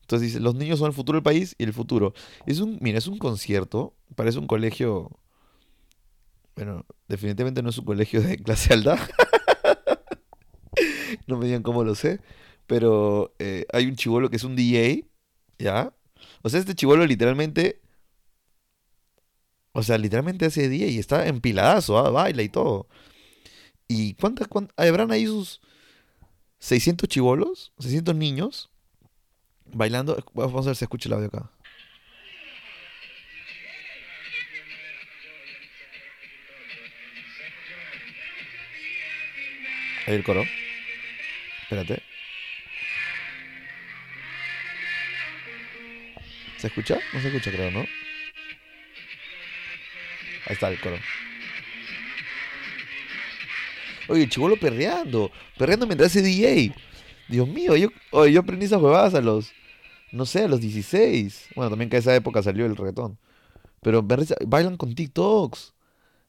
Entonces 0.06 0.28
dice, 0.28 0.40
los 0.40 0.54
niños 0.54 0.78
son 0.78 0.86
el 0.86 0.92
futuro 0.92 1.16
del 1.16 1.24
país 1.24 1.56
y 1.58 1.64
el 1.64 1.72
futuro. 1.72 2.14
Es 2.46 2.60
un, 2.60 2.78
mira, 2.80 2.98
es 2.98 3.08
un 3.08 3.18
concierto, 3.18 3.92
parece 4.14 4.38
un 4.38 4.46
colegio... 4.46 5.10
Bueno, 6.54 6.86
definitivamente 7.08 7.60
no 7.60 7.70
es 7.70 7.78
un 7.78 7.84
colegio 7.84 8.22
de 8.22 8.38
clase 8.38 8.72
alta. 8.72 8.96
no 11.26 11.38
me 11.38 11.46
digan 11.46 11.64
cómo 11.64 11.82
lo 11.82 11.96
sé. 11.96 12.20
Pero 12.68 13.34
eh, 13.40 13.66
hay 13.72 13.86
un 13.86 13.96
chivolo 13.96 14.30
que 14.30 14.36
es 14.36 14.44
un 14.44 14.54
DJ, 14.54 15.08
¿ya? 15.58 15.92
O 16.42 16.50
sea, 16.50 16.60
este 16.60 16.76
chivolo 16.76 17.04
literalmente. 17.04 17.80
O 19.72 19.82
sea, 19.82 19.98
literalmente 19.98 20.46
hace 20.46 20.68
DJ 20.68 20.90
y 20.90 20.98
está 21.00 21.26
empiladazo, 21.26 21.98
¿ah? 21.98 22.10
baila 22.10 22.44
y 22.44 22.48
todo. 22.48 22.86
¿Y 23.88 24.14
cuántas, 24.14 24.46
cuántas 24.46 24.72
habrán 24.78 25.10
ahí 25.10 25.26
sus 25.26 25.60
600 26.60 27.08
chivolos? 27.08 27.72
600 27.80 28.14
niños 28.14 28.70
bailando. 29.72 30.22
Vamos 30.34 30.66
a 30.66 30.70
ver 30.70 30.76
si 30.76 30.84
escucha 30.84 31.08
el 31.08 31.14
audio 31.14 31.28
acá. 31.28 31.50
Ahí 40.06 40.14
el 40.14 40.24
coro. 40.24 40.44
Espérate. 41.62 42.02
¿Se 46.58 46.68
escucha? 46.68 46.98
No 47.12 47.20
se 47.20 47.28
escucha, 47.28 47.50
creo, 47.50 47.70
¿no? 47.70 47.80
Ahí 47.80 50.52
está 50.52 50.68
el 50.68 50.80
coro. 50.80 50.98
Oye, 54.08 54.28
chivolo 54.28 54.56
perreando. 54.56 55.32
Perreando 55.58 55.86
mientras 55.86 56.12
hace 56.12 56.22
DJ. 56.22 56.72
Dios 57.28 57.48
mío, 57.48 57.76
yo, 57.76 57.88
yo 58.26 58.40
aprendí 58.40 58.66
esas 58.66 58.80
huevadas 58.80 59.14
a 59.14 59.20
los. 59.20 59.52
No 60.12 60.26
sé, 60.26 60.44
a 60.44 60.48
los 60.48 60.60
16. 60.60 61.48
Bueno, 61.56 61.70
también 61.70 61.90
que 61.90 61.96
a 61.96 61.98
esa 61.98 62.14
época 62.14 62.42
salió 62.42 62.66
el 62.66 62.76
reggaetón. 62.76 63.18
Pero 63.82 64.02
bailan 64.02 64.76
con 64.76 64.94
TikToks. 64.94 65.74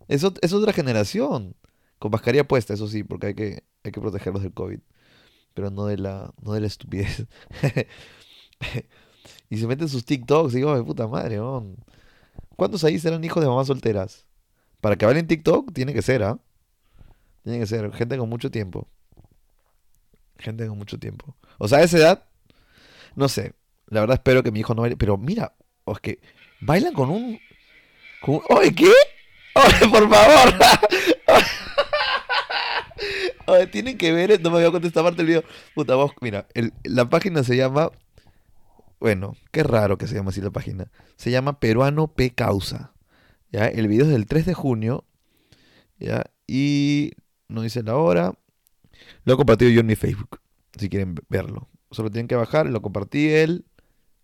Es, 0.08 0.24
es 0.42 0.54
otra 0.54 0.74
generación. 0.74 1.56
Con 2.00 2.12
mascarilla 2.12 2.48
puesta, 2.48 2.74
eso 2.74 2.88
sí, 2.88 3.04
porque 3.04 3.28
hay 3.28 3.34
que, 3.36 3.64
hay 3.84 3.92
que 3.92 4.02
protegerlos 4.02 4.44
del 4.44 4.54
COVID. 4.54 4.80
Pero 5.54 5.72
no 5.72 5.86
de 5.86 5.98
la, 5.98 6.34
no 6.42 6.54
de 6.54 6.62
la 6.62 6.68
estupidez. 6.68 7.26
Y 9.50 9.58
se 9.58 9.68
meten 9.68 9.88
sus 9.88 10.06
TikToks. 10.06 10.54
Y 10.54 10.58
digo, 10.58 10.76
de 10.76 10.84
puta 10.84 11.08
madre, 11.08 11.40
¿Cuántos 12.56 12.84
ahí 12.84 13.00
serán 13.00 13.24
hijos 13.24 13.42
de 13.42 13.50
mamás 13.50 13.68
solteras? 13.68 14.26
Para 14.82 14.96
que 14.96 15.06
bailen 15.06 15.28
TikTok, 15.28 15.74
tiene 15.74 15.94
que 15.94 16.02
ser, 16.02 16.24
¿ah? 16.24 16.40
Tiene 17.44 17.60
que 17.60 17.68
ser. 17.68 17.92
Gente 17.94 18.18
con 18.18 18.30
mucho 18.30 18.52
tiempo. 18.52 18.88
Gente 20.40 20.68
con 20.68 20.78
mucho 20.78 20.98
tiempo. 21.00 21.36
O 21.58 21.68
sea, 21.68 21.80
a 21.80 21.84
esa 21.84 21.98
edad, 21.98 22.26
no 23.16 23.30
sé. 23.30 23.54
La 23.88 24.02
verdad 24.02 24.16
espero 24.16 24.44
que 24.44 24.52
mi 24.52 24.60
hijo 24.60 24.76
no 24.76 24.82
baile. 24.82 24.98
Pero 24.98 25.18
mira, 25.18 25.54
o 25.86 25.94
es 25.94 26.00
que 26.00 26.20
bailan 26.62 26.94
con 26.94 27.10
un. 27.10 27.40
¿Oye, 28.50 28.74
qué? 28.76 28.92
¡Oye, 29.56 29.90
por 29.90 30.10
favor! 30.10 30.54
Tienen 33.72 33.98
que 33.98 34.12
ver. 34.12 34.42
No 34.42 34.52
me 34.52 34.58
había 34.58 34.72
contestado 34.72 35.06
parte 35.06 35.18
del 35.18 35.28
video. 35.28 35.44
Puta, 35.74 35.96
vos, 35.96 36.12
mira, 36.22 36.48
la 36.84 37.10
página 37.10 37.44
se 37.44 37.56
llama 37.56 37.92
bueno, 39.00 39.36
qué 39.52 39.64
raro 39.64 39.98
que 39.98 40.08
se 40.08 40.16
llama 40.16 40.30
así 40.30 40.42
la 40.42 40.50
página. 40.52 40.92
Se 41.18 41.30
llama 41.32 41.60
Peruano 41.60 42.08
P 42.08 42.32
Causa. 42.32 42.94
¿ya? 43.52 43.68
El 43.68 43.88
video 43.88 44.06
es 44.06 44.12
del 44.12 44.26
3 44.26 44.46
de 44.46 44.54
junio. 44.54 45.06
¿ya? 46.00 46.24
Y 46.48 47.12
no 47.48 47.62
dice 47.62 47.84
la 47.84 47.96
hora. 47.96 48.34
Lo 49.24 49.34
he 49.34 49.38
compartido 49.38 49.72
yo 49.72 49.82
en 49.82 49.88
mi 49.88 49.96
Facebook. 49.96 50.40
Si 50.78 50.90
quieren 50.90 51.16
verlo. 51.30 51.68
Solo 51.92 52.12
tienen 52.12 52.28
que 52.28 52.36
bajar. 52.36 52.68
Lo 52.68 52.82
compartí 52.82 53.30
él 53.30 53.66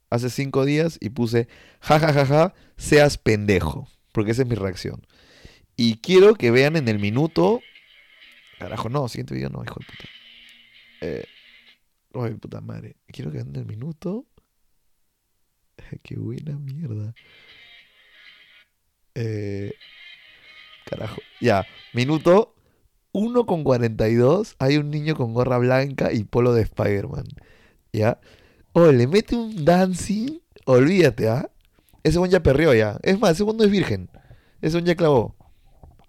hace 0.09 0.29
5 0.29 0.65
días 0.65 0.97
y 1.01 1.09
puse 1.09 1.47
jajajaja, 1.81 2.13
ja, 2.13 2.25
ja, 2.25 2.49
ja, 2.49 2.55
seas 2.77 3.17
pendejo. 3.17 3.87
Porque 4.11 4.31
esa 4.31 4.43
es 4.43 4.47
mi 4.47 4.55
reacción. 4.55 5.05
Y 5.75 5.97
quiero 5.97 6.35
que 6.35 6.51
vean 6.51 6.75
en 6.75 6.87
el 6.87 6.99
minuto. 6.99 7.61
Carajo, 8.59 8.89
no, 8.89 9.07
siguiente 9.07 9.33
video 9.33 9.49
no, 9.49 9.63
hijo 9.63 9.79
de 9.79 9.85
puta. 9.85 10.09
Eh, 11.01 11.25
ay, 12.13 12.33
puta 12.35 12.61
madre. 12.61 12.95
Quiero 13.07 13.31
que 13.31 13.37
vean 13.37 13.49
en 13.49 13.55
el 13.55 13.65
minuto. 13.65 14.25
Qué 16.03 16.15
buena 16.15 16.57
mierda. 16.59 17.13
Eh, 19.15 19.73
carajo. 20.85 21.21
Ya, 21.41 21.65
minuto 21.93 22.52
1 23.13 23.45
con 23.45 23.63
42. 23.63 24.55
Hay 24.59 24.77
un 24.77 24.89
niño 24.89 25.15
con 25.15 25.33
gorra 25.33 25.57
blanca 25.57 26.11
y 26.11 26.25
polo 26.25 26.53
de 26.53 26.63
Spider-Man. 26.63 27.25
¿Ya? 27.93 28.19
Oh, 28.73 28.91
le 28.91 29.07
mete 29.07 29.35
un 29.35 29.63
dancing. 29.63 30.39
Olvídate, 30.65 31.29
¿ah? 31.29 31.49
Ese 32.03 32.19
buen 32.19 32.31
ya 32.31 32.41
perreó 32.41 32.73
ya. 32.73 32.97
Es 33.03 33.19
más, 33.19 33.31
ese 33.31 33.43
buen 33.43 33.55
no 33.55 33.63
es 33.63 33.71
virgen. 33.71 34.09
Ese 34.61 34.75
buen 34.75 34.85
ya 34.85 34.95
clavó. 34.95 35.35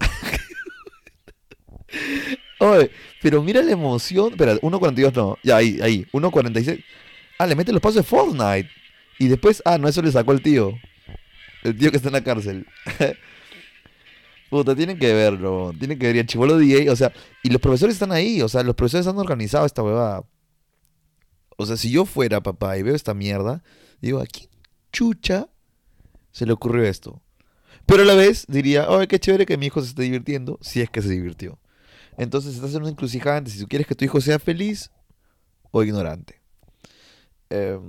Oye, 2.59 2.91
pero 3.23 3.43
mira 3.43 3.63
la 3.63 3.73
emoción. 3.73 4.33
Espera, 4.33 4.57
1.42 4.57 5.15
no. 5.15 5.39
Ya, 5.45 5.57
ahí, 5.57 5.79
ahí. 5.83 6.07
1.46. 6.13 6.83
Ah, 7.39 7.47
le 7.47 7.55
mete 7.55 7.73
los 7.73 7.81
pasos 7.81 7.97
de 7.97 8.03
Fortnite. 8.03 8.69
Y 9.19 9.29
después, 9.29 9.63
ah, 9.65 9.79
no, 9.79 9.89
eso 9.89 10.03
le 10.03 10.11
sacó 10.11 10.33
el 10.33 10.43
tío. 10.43 10.73
El 11.63 11.77
tío 11.77 11.91
que 11.91 11.99
está 11.99 12.09
en 12.09 12.15
la 12.15 12.25
cárcel. 12.25 12.67
Puta, 14.55 14.77
tienen 14.77 14.99
que 15.01 15.13
verlo. 15.13 15.73
Tienen 15.77 15.99
que 15.99 16.07
ver. 16.07 16.17
Y 16.17 16.19
el 16.21 16.27
chivolo 16.27 16.57
DJ, 16.57 16.89
o 16.91 16.95
sea, 16.95 17.13
y 17.43 17.51
los 17.51 17.61
profesores 17.61 17.97
están 17.97 18.13
ahí. 18.13 18.41
O 18.41 18.49
sea, 18.49 18.63
los 18.63 18.77
profesores 18.77 19.09
han 19.09 19.19
organizado 19.19 19.67
esta 19.67 19.83
huevada. 19.83 20.25
O 21.57 21.67
sea, 21.67 21.77
si 21.77 21.91
yo 21.91 22.05
fuera 22.05 22.41
papá 22.41 22.79
y 22.79 22.83
veo 22.83 22.95
esta 22.95 23.15
mierda, 23.15 23.65
digo, 24.01 24.21
¿a 24.21 24.27
quién 24.27 24.49
chucha 24.93 25.49
se 26.31 26.47
le 26.47 26.53
ocurrió 26.53 26.85
esto? 26.85 27.21
Pero 27.85 28.03
a 28.03 28.05
la 28.07 28.15
vez 28.15 28.45
diría, 28.49 28.89
oh, 28.89 29.05
qué 29.09 29.19
chévere 29.19 29.45
que 29.45 29.57
mi 29.57 29.67
hijo 29.67 29.81
se 29.81 29.89
esté 29.89 30.03
divirtiendo, 30.03 30.59
si 30.63 30.81
es 30.81 30.89
que 30.89 31.03
se 31.03 31.09
divirtió. 31.09 31.59
Entonces 32.17 32.55
estás 32.55 32.75
en 32.75 32.83
una 32.83 32.91
encrucijada 32.91 33.45
si 33.47 33.59
tú 33.59 33.67
quieres 33.67 33.89
que 33.89 33.97
tu 33.97 34.05
hijo 34.05 34.21
sea 34.21 34.39
feliz 34.39 34.93
o 35.73 35.83
ignorante. 35.83 36.41
Eh, 37.51 37.81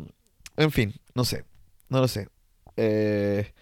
En 0.57 0.72
fin, 0.72 0.95
no 1.13 1.26
sé. 1.26 1.45
No 1.89 2.01
lo 2.01 2.07
sé. 2.07 2.28
Eh, 2.76 3.53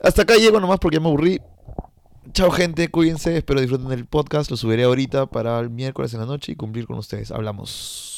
hasta 0.00 0.22
acá 0.22 0.36
llego 0.36 0.60
nomás 0.60 0.78
porque 0.78 1.00
me 1.00 1.08
aburrí. 1.08 1.40
Chao 2.32 2.50
gente, 2.50 2.88
cuídense, 2.88 3.36
espero 3.36 3.60
disfruten 3.60 3.88
del 3.88 4.06
podcast. 4.06 4.50
Lo 4.50 4.56
subiré 4.56 4.84
ahorita 4.84 5.26
para 5.26 5.58
el 5.60 5.70
miércoles 5.70 6.14
en 6.14 6.20
la 6.20 6.26
noche 6.26 6.52
y 6.52 6.56
cumplir 6.56 6.86
con 6.86 6.98
ustedes. 6.98 7.30
Hablamos. 7.30 8.13